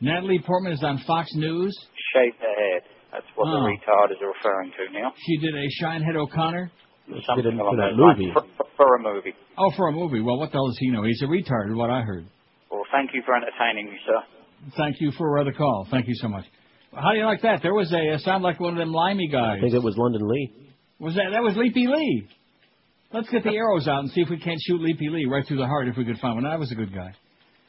[0.00, 1.76] Natalie Portman is on Fox News.
[2.14, 2.82] Shaved her head.
[3.12, 3.60] That's what Oh.
[3.64, 5.12] the retard is referring to, Neil.
[5.26, 6.70] She did a Shinehead O'Connor.
[7.26, 8.18] Something for along that those lines.
[8.18, 8.32] movie.
[8.32, 9.34] For, for, for a movie.
[9.58, 10.20] Oh, for a movie.
[10.20, 11.02] Well, what the hell does he know?
[11.02, 12.24] He's a retard, is what I heard.
[12.70, 14.22] Well, thank you for entertaining me, sir.
[14.76, 15.88] Thank you for uh, the call.
[15.90, 16.44] Thank you so much.
[16.94, 17.62] How do you like that?
[17.62, 19.56] There was a uh, sound like one of them limey guys.
[19.58, 20.52] I think it was London Lee.
[21.00, 22.28] Was that that was Leapy Lee?
[23.12, 25.56] Let's get the arrows out and see if we can't shoot Leapy Lee right through
[25.56, 26.46] the heart if we could find one.
[26.46, 27.12] I was a good guy.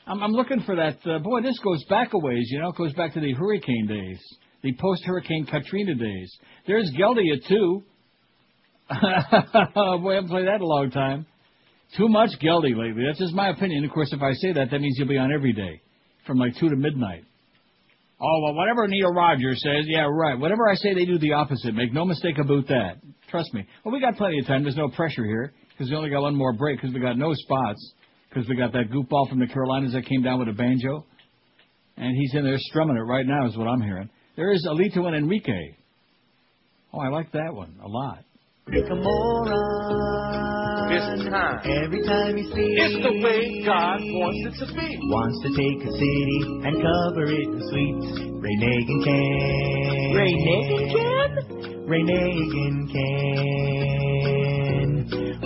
[0.06, 0.98] I'm, I'm looking for that.
[1.04, 2.48] Uh, boy, this goes back a ways.
[2.52, 4.20] You know, it goes back to the hurricane days,
[4.62, 6.38] the post-hurricane Katrina days.
[6.68, 7.84] There's Geldia too.
[8.92, 11.26] boy, I haven't played that in a long time.
[11.98, 13.04] Too much Geldy lately.
[13.08, 13.84] That's just my opinion.
[13.84, 15.82] Of course, if I say that, that means you'll be on every day,
[16.28, 17.24] from like two to midnight.
[18.24, 20.38] Oh well, whatever Neil Rogers says, yeah, right.
[20.38, 21.74] Whatever I say, they do the opposite.
[21.74, 22.98] Make no mistake about that.
[23.30, 23.66] Trust me.
[23.84, 24.62] Well, we got plenty of time.
[24.62, 27.34] There's no pressure here because we only got one more break because we got no
[27.34, 27.94] spots
[28.30, 31.06] because we got that goofball from the Carolinas that came down with a banjo,
[31.98, 33.48] and he's in there strumming it right now.
[33.48, 34.10] Is what I'm hearing.
[34.36, 35.76] There is Alito and Enrique.
[36.94, 38.20] Oh, I like that one a lot.
[38.68, 40.41] It's a moron.
[40.92, 41.60] It's time.
[41.64, 42.76] Every time he speaks.
[42.84, 44.90] It's the way God wants it to be.
[45.08, 48.28] Wants to take a city and cover it in sweets.
[48.44, 50.12] Ray Nagin can.
[50.12, 51.88] Ray Nagin can?
[51.88, 53.72] Ray Nagin can.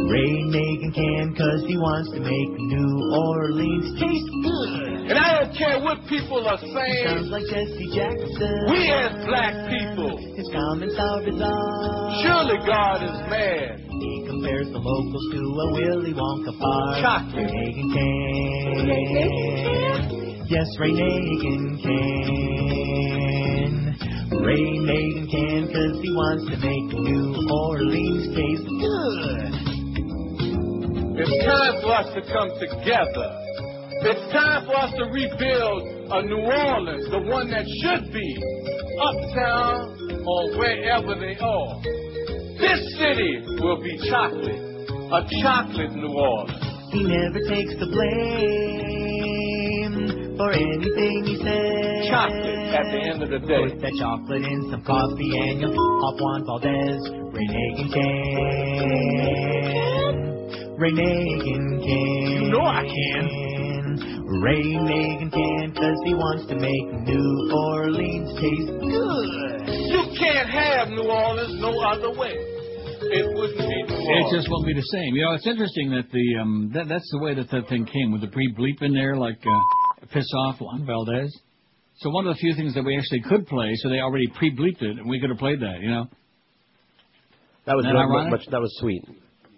[0.10, 5.14] Ray Nagin can cause he wants to make New Orleans taste good.
[5.14, 7.06] And I don't care what people are saying.
[7.06, 8.66] Sounds like Jesse Jackson.
[8.74, 10.18] We as black people.
[10.34, 12.26] His comments are bizarre.
[12.26, 13.86] Surely God is mad.
[14.46, 17.02] Compares the locals to a Willy Wonka bar.
[17.02, 17.50] Chocolate.
[17.50, 18.86] Ray Nagin can.
[20.46, 22.06] Yes, Ray Nagin can.
[24.46, 29.50] Ray Nagin can cause he wants to make New Orleans taste good.
[31.26, 33.30] It's time for us to come together.
[34.06, 38.38] It's time for us to rebuild a New Orleans, the one that should be
[39.02, 41.82] uptown or wherever they are.
[42.58, 46.56] This city will be chocolate, a chocolate New Orleans.
[46.92, 49.26] He never takes the blame
[50.38, 52.08] for anything he says.
[52.10, 53.68] Chocolate at the end of the day.
[53.70, 57.02] Put that chocolate in some coffee and you'll hop Juan Valdez.
[57.36, 58.76] Nagin can.
[60.80, 62.04] Nagin can.
[62.32, 63.55] You know I can.
[64.42, 69.56] Ray Nagin can cause he wants to make New Orleans taste good.
[69.68, 72.36] You can't have New Orleans no other way.
[72.36, 75.16] It wouldn't be New It just won't be the same.
[75.16, 78.12] You know, it's interesting that the um that that's the way that that thing came
[78.12, 81.32] with the pre bleep in there, like uh, piss off Juan Valdez.
[82.00, 84.52] So one of the few things that we actually could play, so they already pre
[84.52, 85.80] bleeped it, and we could have played that.
[85.82, 86.06] You know?
[87.66, 88.46] That was Isn't that much.
[88.52, 89.04] That was sweet.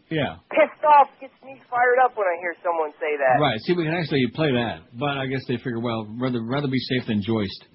[0.10, 0.40] Yeah.
[0.50, 3.42] Pissed off gets me fired up when I hear someone say that.
[3.42, 3.60] Right.
[3.68, 6.80] See, we can actually play that, but I guess they figure, well, rather rather be
[6.80, 7.66] safe than joist.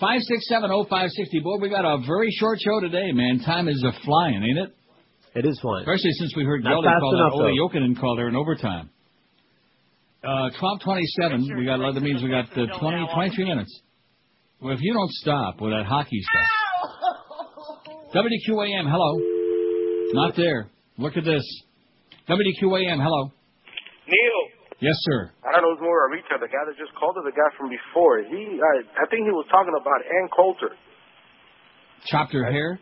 [0.00, 1.40] Five six seven oh five sixty.
[1.40, 3.40] Boy, we got a very short show today, man.
[3.46, 4.74] Time is a flying, ain't it?
[5.36, 5.84] It is flying.
[5.88, 7.58] Especially since we heard Not Geldy fast call enough, that Olli.
[7.58, 8.90] Jokinen call there in overtime.
[10.24, 11.48] Uh, twelve twenty-seven.
[11.56, 11.78] We got.
[11.78, 13.80] A lot of that means we got uh, 20, 23 minutes.
[14.60, 16.48] Well, if you don't stop with that hockey stuff.
[18.14, 19.20] WQAM, hello.
[20.12, 20.70] Not there.
[20.98, 21.44] Look at this.
[22.28, 23.30] WQAM, hello.
[24.08, 24.40] Neil,
[24.80, 25.32] Yes, sir.
[25.40, 27.48] I don't know if more more Rita, the guy that just called or the guy
[27.56, 28.20] from before.
[28.28, 30.76] He, I, I think he was talking about Ann Coulter.
[32.12, 32.78] Chopped her hair.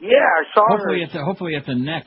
[0.00, 1.08] Yeah, I saw Hopefully her.
[1.08, 2.04] at the hopefully at the neck.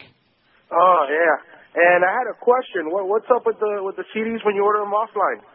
[0.74, 1.36] Oh yeah.
[1.78, 2.90] And I had a question.
[2.90, 5.46] What, what's up with the with the CDs when you order them offline?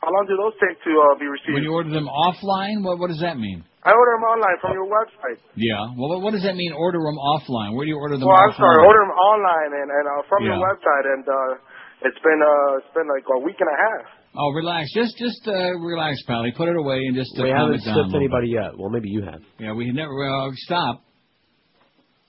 [0.00, 1.52] How long do those take to uh, be received?
[1.52, 3.64] When you order them offline, what what does that mean?
[3.82, 5.42] I order them online from your website.
[5.58, 5.90] Yeah.
[5.98, 6.70] Well, what, what does that mean?
[6.70, 7.74] Order them offline.
[7.74, 8.62] Where do you order them well, I'm offline?
[8.62, 12.78] sorry, order them online and and uh, from your website, and uh, it's been uh,
[12.78, 14.06] it's been like a week and a half.
[14.38, 14.86] Oh, relax.
[14.94, 16.54] Just just uh, relax, Pally.
[16.56, 17.98] Put it away and just uh, we haven't it down.
[17.98, 18.78] a stiffed anybody yet.
[18.78, 19.42] Well, maybe you have.
[19.58, 20.14] Yeah, we never.
[20.14, 21.02] Well, stop.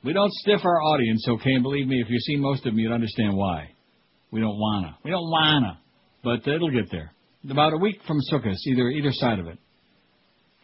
[0.03, 1.53] We don't stiff our audience, okay?
[1.53, 3.69] And believe me, if you see most of them, you'd understand why.
[4.31, 4.97] We don't wanna.
[5.05, 5.79] We don't wanna.
[6.23, 7.13] But it'll get there.
[7.49, 9.59] About a week from Sukkot, either either side of it.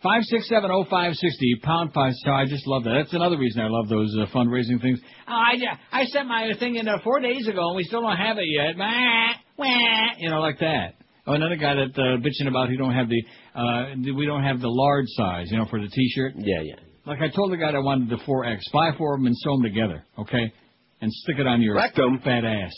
[0.02, 2.36] Five six seven oh five sixty pound five star.
[2.36, 2.92] I just love that.
[2.98, 5.00] That's another reason I love those uh, fundraising things.
[5.28, 5.56] Oh, I
[5.92, 8.46] I sent my thing in uh, four days ago and we still don't have it
[8.48, 8.78] yet.
[8.78, 10.94] Wah, wah, you know, like that.
[11.28, 13.22] Oh, another guy that uh, bitching about he don't have the
[13.56, 16.34] uh we don't have the large size, you know, for the T-shirt.
[16.38, 16.76] Yeah, yeah.
[17.06, 18.60] Like I told the guy I wanted the 4X.
[18.72, 20.54] Buy four of them and sew them together, okay?
[21.02, 22.20] And stick it on your Rectum.
[22.24, 22.74] fat ass.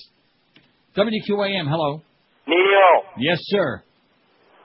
[0.98, 2.02] WQAM, hello.
[2.48, 3.84] Neil, Yes, sir.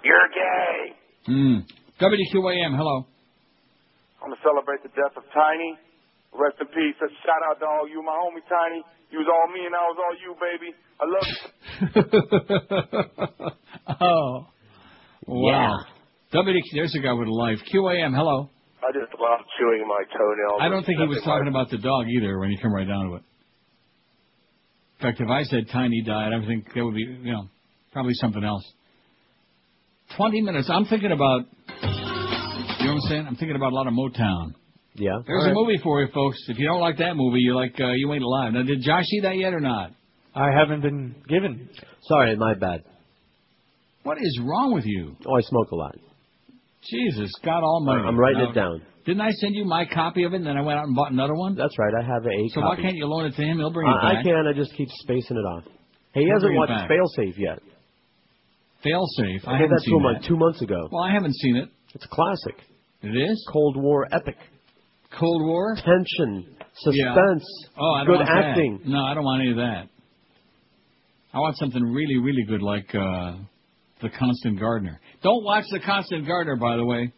[0.04, 0.96] you're gay.
[1.26, 1.58] Hmm.
[2.00, 3.06] WQAM, hello.
[4.20, 5.78] I'm gonna celebrate the death of Tiny.
[6.34, 6.96] Rest in peace.
[7.00, 8.82] A shout out to all you, my homie Tiny.
[9.10, 10.74] You was all me and I was all you, baby.
[11.00, 11.48] I love you.
[14.00, 14.46] oh.
[15.26, 15.78] Wow.
[16.34, 17.58] WQ, there's a guy with a life.
[17.72, 18.50] QAM, hello.
[18.82, 20.60] I just love chewing my toenails.
[20.60, 23.08] I don't think he was talking about the dog either when you come right down
[23.08, 23.22] to it.
[24.98, 27.48] In fact, if I said Tiny died, I would think that would be, you know,
[27.92, 28.64] probably something else.
[30.16, 30.68] 20 minutes.
[30.72, 31.42] I'm thinking about,
[31.82, 33.24] you know what I'm saying?
[33.26, 34.54] I'm thinking about a lot of Motown.
[34.94, 35.18] Yeah.
[35.26, 36.38] There's All a movie for you, folks.
[36.48, 38.52] If you don't like that movie, you're like, uh, you ain't alive.
[38.54, 39.90] Now, did Josh see that yet or not?
[40.34, 41.68] I haven't been given.
[42.02, 42.84] Sorry, my bad.
[44.04, 45.16] What is wrong with you?
[45.26, 45.96] Oh, I smoke a lot.
[46.90, 48.06] Jesus, God Almighty.
[48.06, 48.82] I'm writing Now, it down.
[49.04, 51.12] Didn't I send you my copy of it and then I went out and bought
[51.12, 51.56] another one?
[51.56, 51.92] That's right.
[52.00, 52.76] I have a So copy.
[52.76, 53.58] why can't you loan it to him?
[53.58, 54.24] He'll bring it I, I back.
[54.24, 54.46] can.
[54.46, 55.64] I just keep spacing it off.
[56.12, 56.90] Hey, he We'll hasn't watched back.
[56.90, 57.58] Failsafe yet.
[58.84, 59.46] Failsafe.
[59.46, 60.08] I I haven't that to seen him that.
[60.20, 60.88] like two months ago.
[60.92, 61.68] Well, I haven't seen it.
[61.94, 62.56] It's a classic.
[63.02, 64.36] It is Cold War epic.
[65.18, 65.74] Cold War.
[65.76, 66.56] Tension,
[66.92, 67.14] Yeah.
[67.14, 67.44] suspense,
[67.78, 68.44] Oh, I don't good want that.
[68.50, 68.80] acting.
[68.86, 69.88] No, I don't want any of that.
[71.32, 73.36] I want something really, really good like uh,
[74.02, 75.00] The Constant Gardener.
[75.22, 77.12] Don't watch The Constant Gardener, by the way,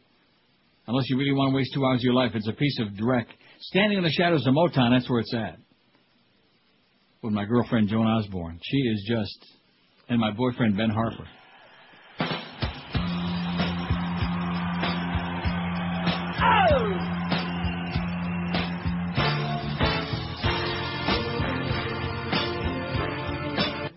[0.87, 2.33] unless you really want to waste two hours of your life.
[2.35, 3.27] It's a piece of dreck.
[3.61, 5.59] Standing in the shadows of Motown, that's where it's at.
[7.23, 8.61] With my girlfriend Joan Osborne.
[8.63, 9.47] She is just,
[10.09, 11.27] and my boyfriend Ben Harper.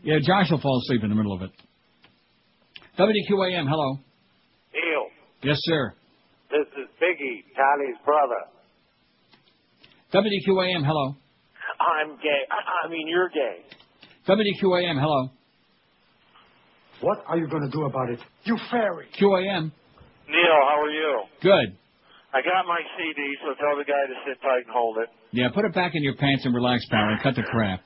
[0.03, 1.52] Yeah, Josh will fall asleep in the middle of it.
[2.98, 3.98] WQAM, hello.
[4.73, 5.06] Neil,
[5.44, 5.94] Yes, sir.
[6.49, 8.41] this is Biggie, Tony's brother.
[10.14, 11.15] WQAM, hello.
[11.80, 12.41] I'm gay.
[12.49, 13.64] I I mean, you're gay.
[14.28, 15.30] WQAM, hello.
[17.02, 18.19] What are you going to do about it?
[18.44, 19.07] You fairy.
[19.19, 19.72] QAM,
[20.28, 21.22] Neil, how are you?
[21.41, 21.78] good.
[22.32, 25.10] I got my CD, so tell the guy to sit tight and hold it.
[25.36, 27.84] Yeah, put it back in your pants and relax, pal, and cut the crap.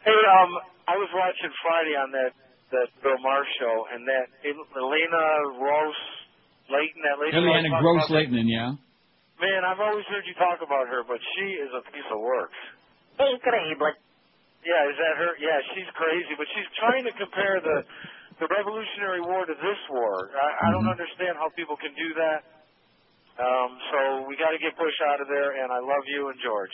[0.00, 0.50] Hey, um,
[0.88, 2.32] I was watching Friday on that
[2.72, 5.24] that Bill Maher show, and that Elena
[5.60, 6.02] Rose
[6.72, 7.36] Layton, that lady.
[7.36, 8.72] I was Ileana talking Gross about- Leighton, yeah.
[9.36, 12.48] Man, I've always heard you talk about her, but she is a piece of work.
[13.20, 13.92] Increíble.
[14.64, 15.34] Yeah, is that her?
[15.42, 17.84] Yeah, she's crazy, but she's trying to compare the
[18.40, 20.30] the Revolutionary War to this war.
[20.32, 20.96] I, I don't Mm-hmm.
[20.96, 22.40] understand how people can do that.
[23.38, 26.38] Um, so we got to get Bush out of there, and I love you and
[26.44, 26.70] George.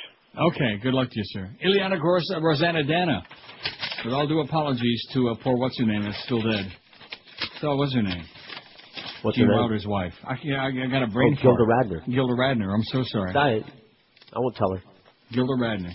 [0.53, 1.49] Okay, good luck to you, sir.
[1.65, 3.23] Ileana Gross, uh, Rosanna Dana.
[4.05, 6.71] With all due apologies to uh, poor what's her name that's still dead.
[7.61, 8.25] So what's her name?
[9.23, 9.61] What's Gene her name?
[9.61, 10.13] Wilder's wife.
[10.25, 11.87] I, yeah, I, I got a brain Oh, Gilda fart.
[11.87, 12.07] Radner.
[12.15, 12.73] Gilda Radner.
[12.73, 13.33] I'm so sorry.
[13.33, 13.65] Diet.
[14.33, 14.83] I won't tell her.
[15.33, 15.91] Gilda Radner.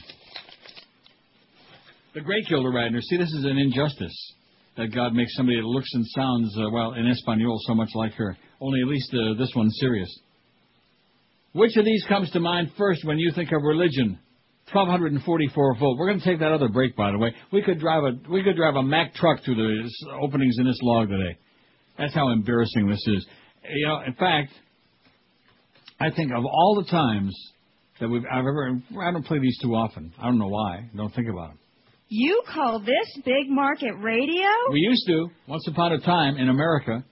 [2.14, 3.02] The great Gilda Radner.
[3.02, 4.34] See, this is an injustice
[4.78, 8.14] that God makes somebody that looks and sounds, uh, well, in Espanol so much like
[8.14, 8.36] her.
[8.60, 10.10] Only at least uh, this one's serious.
[11.54, 14.20] Which of these comes to mind first when you think of religion?
[14.72, 15.98] 1244 volt.
[15.98, 17.34] We're going to take that other break, by the way.
[17.52, 19.90] We could drive a we could drive a Mack truck through the
[20.22, 21.38] openings in this log today.
[21.98, 23.28] That's how embarrassing this is.
[23.70, 24.52] You know, in fact,
[26.00, 27.38] I think of all the times
[28.00, 30.14] that we've I've ever I don't play these too often.
[30.20, 30.90] I don't know why.
[30.96, 31.60] Don't think about them.
[32.08, 34.48] You call this big market radio?
[34.72, 37.04] We used to once upon a time in America.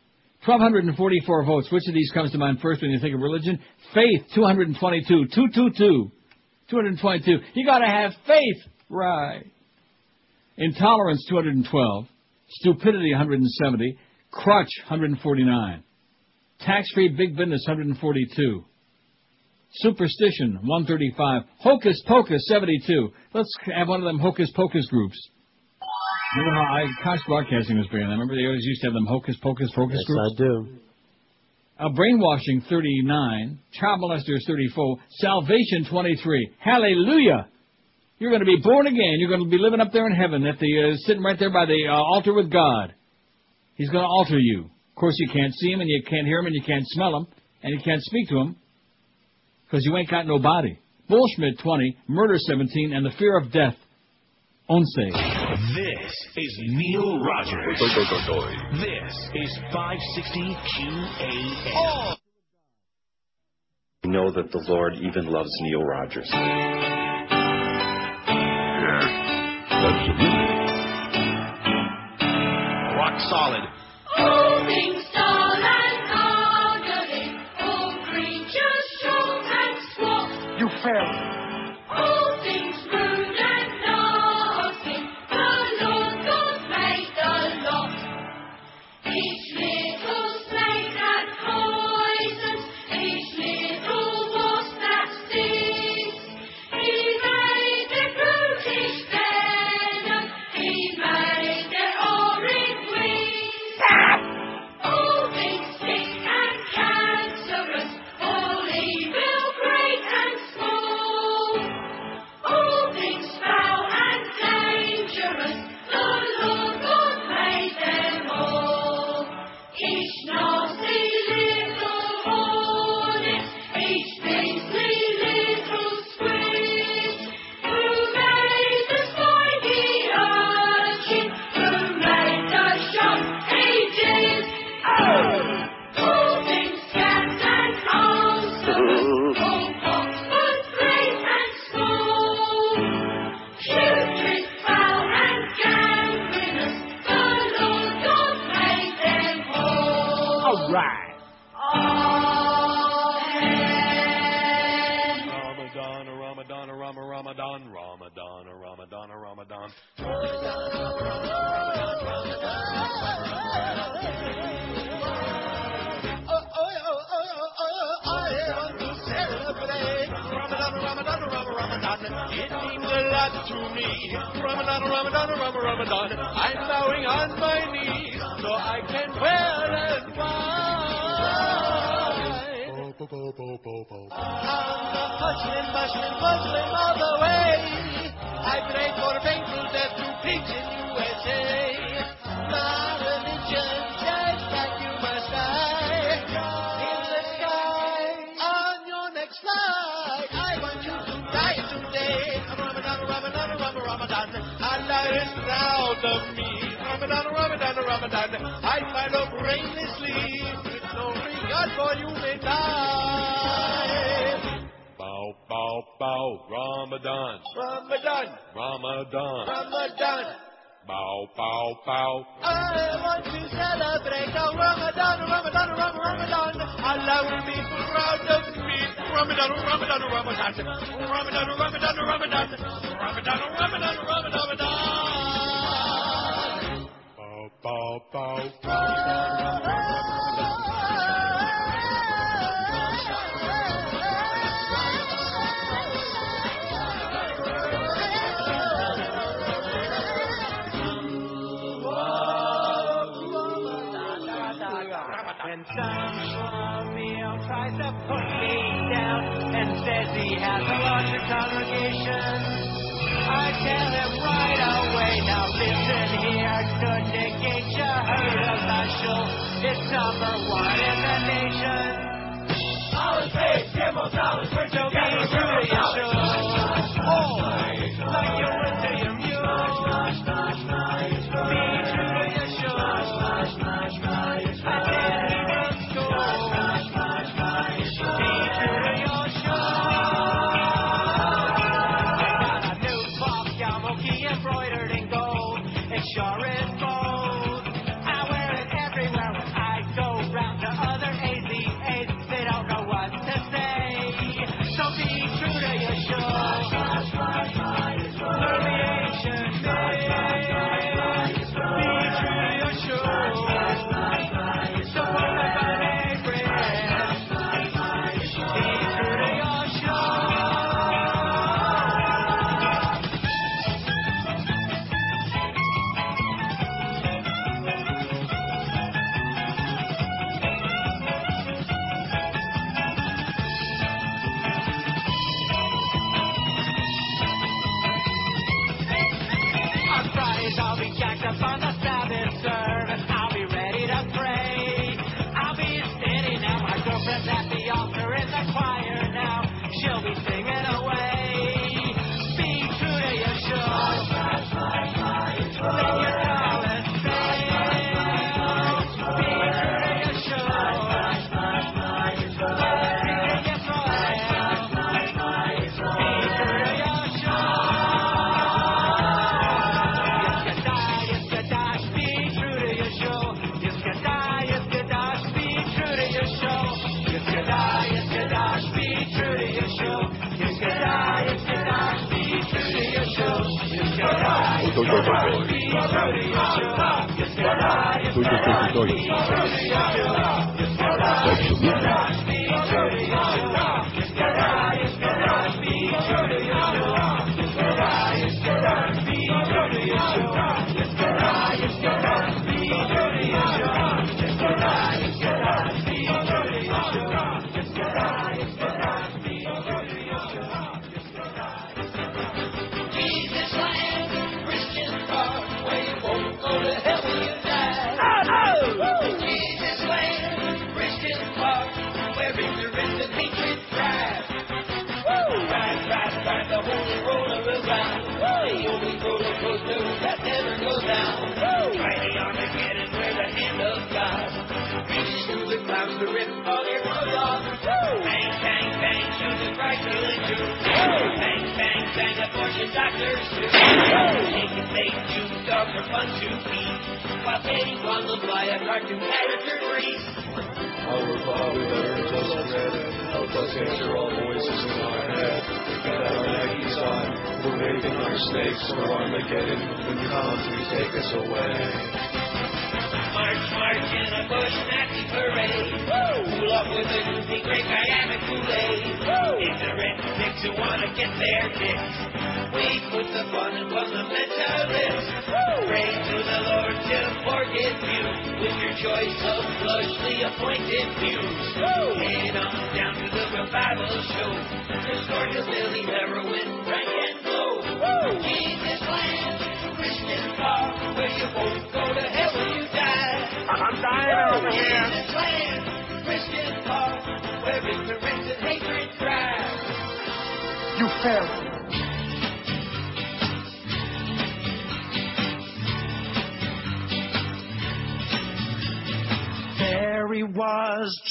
[0.46, 1.72] 1244 votes.
[1.72, 3.60] Which of these comes to mind first when you think of religion?
[3.94, 5.28] Faith, 222.
[5.34, 6.12] 222.
[6.70, 7.38] 222.
[7.54, 8.58] You gotta have faith.
[8.90, 9.44] Right.
[10.58, 12.06] Intolerance, 212.
[12.50, 13.98] Stupidity, 170.
[14.32, 15.84] Crutch, 149.
[16.60, 18.66] Tax-free big business, 142.
[19.74, 21.44] Superstition, 135.
[21.60, 23.10] Hocus pocus, 72.
[23.34, 25.18] Let's have one of them hocus pocus groups.
[26.38, 28.14] Remember how I, Cox Broadcasting was big on that.
[28.14, 30.34] Remember they always used to have them hocus pocus focus Yes, groups?
[30.34, 30.78] I do.
[31.80, 36.52] Uh, brainwashing 39, child molesters 34, salvation 23.
[36.60, 37.48] Hallelujah!
[38.20, 39.16] You're going to be born again.
[39.18, 41.52] You're going to be living up there in heaven, at the uh, sitting right there
[41.52, 42.94] by the uh, altar with God.
[43.76, 44.66] He's going to alter you.
[44.66, 47.18] Of course, you can't see him, and you can't hear him, and you can't smell
[47.18, 47.28] him,
[47.64, 48.56] and you can't speak to him
[49.66, 50.80] because you ain't got no body.
[51.10, 53.76] Bullshit 20, murder 17, and the fear of death.
[54.70, 54.96] Once.
[55.70, 57.80] This is Neil Rogers.
[58.82, 62.16] This is 560 QAM.
[64.04, 66.28] We know that the Lord even loves Neil Rogers.
[72.98, 73.62] Rock solid.
[74.18, 75.01] Oh, All things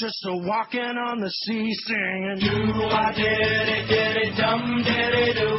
[0.01, 2.41] just a walking on the sea, singing.
[2.41, 5.51] Do I did it, did it, dum did it do.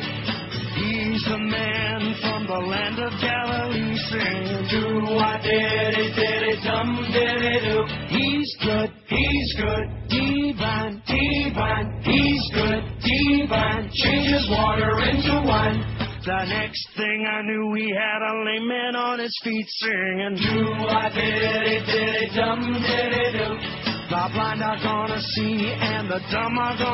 [0.82, 4.66] He's the man from the land of Galilee, singing.
[4.66, 7.86] Do I did it, did it, dum did it do.
[8.10, 12.02] He's good, he's good, divine, divine.
[12.02, 13.94] He's good, divine.
[13.94, 16.02] Changes water into wine.
[16.26, 19.66] The next thing I knew, he had a lame man on his feet
[26.34, 26.91] and the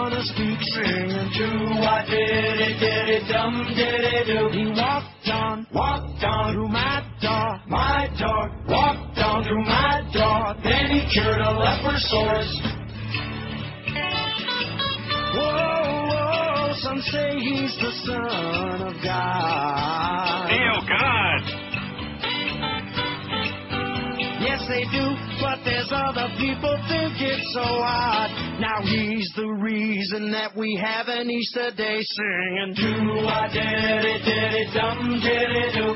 [30.99, 32.75] that we have an Easter day singing.
[32.75, 35.95] Do I did it, did it, dum did it do.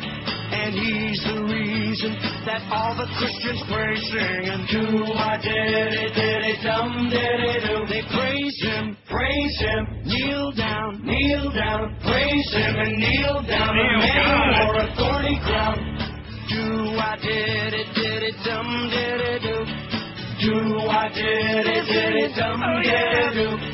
[0.53, 2.12] And he's the reason
[2.47, 4.66] that all the Christians pray singing.
[4.70, 7.87] Do I did it, did it, dum did it do.
[7.89, 13.70] They praise him, praise him, kneel down, kneel down, praise him and kneel down.
[13.70, 15.79] A man wore a thorny crown.
[16.49, 19.59] Do I did it, did it, dum did it do.
[20.43, 23.72] Do I did it, did dum oh, did do.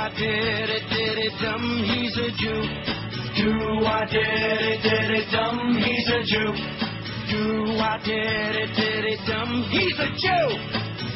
[0.00, 2.60] I did it, did it, dum, he's a Jew.
[3.36, 6.50] Do I did it, did it, dumb, he's a Jew.
[7.30, 10.46] Do I did it, did it, dumb, he's a Jew.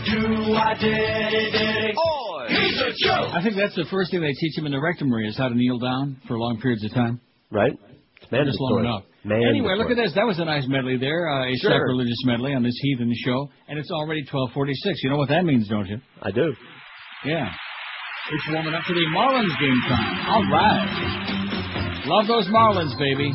[0.04, 3.10] Do I did it, did it, oi, he's a Jew.
[3.32, 5.54] I think that's the first thing they teach him in the rectory is how to
[5.54, 7.20] kneel down for long periods of time.
[7.50, 7.72] Right?
[7.72, 8.84] It's Just long mandatory.
[8.86, 9.02] enough.
[9.24, 9.48] Mandatory.
[9.58, 10.12] Anyway, look at this.
[10.14, 11.70] That was a nice medley there, uh, a Sure.
[11.72, 15.02] sacrilegious medley on this heathen show, and it's already 12:46.
[15.02, 16.00] You know what that means, don't you?
[16.22, 16.54] I do.
[17.24, 17.50] Yeah.
[18.32, 20.28] It's warming up to the Marlins game time.
[20.32, 22.04] All right.
[22.06, 23.30] Love those Marlins, baby.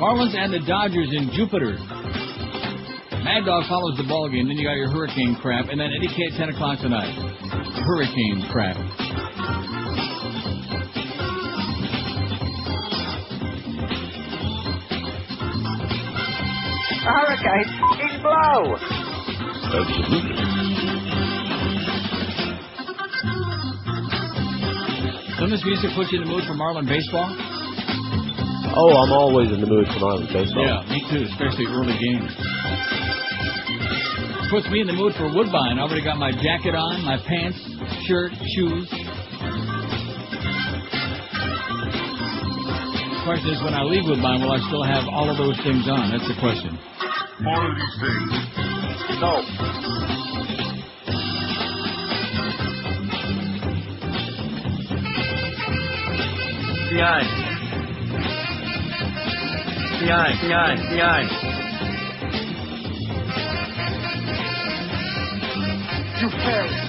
[0.00, 1.76] Marlins and the Dodgers in Jupiter.
[3.22, 4.48] Mad Dog follows the ball game.
[4.48, 7.12] Then you got your hurricane crap, and then Eddie K at 10 o'clock tonight.
[7.84, 8.76] Hurricane crap.
[17.04, 18.76] Hurricane fucking blow.
[25.36, 27.28] Doesn't this music put you in the mood for Marlin baseball?
[28.72, 30.64] Oh, I'm always in the mood for Marlin baseball.
[30.64, 32.32] Yeah, me too, especially early games.
[34.48, 35.76] Puts me in the mood for Woodbine.
[35.76, 37.60] I already got my jacket on, my pants,
[38.08, 38.88] shirt, shoes.
[43.28, 46.16] Question is, when I leave Woodbine, will I still have all of those things on?
[46.16, 46.80] That's the question.
[47.44, 48.32] All of these things.
[49.20, 49.95] No.
[56.96, 57.28] Behind.
[60.00, 61.28] Behind, behind, behind.
[66.22, 66.85] You failed.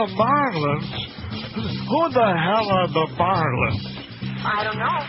[0.00, 0.88] The Marlins?
[1.88, 3.84] Who the hell are the Marlins?
[4.42, 5.00] I don't know.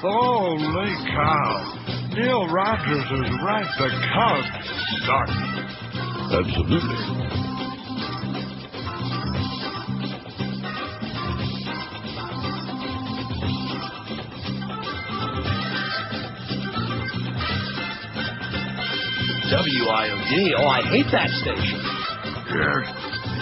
[0.00, 1.52] Holy cow.
[2.14, 3.68] Neil Rogers is right.
[3.76, 4.48] The Cubs
[5.04, 5.28] suck.
[6.32, 7.13] Absolutely.
[20.32, 20.54] WIOD.
[20.58, 21.80] Oh, I hate that station.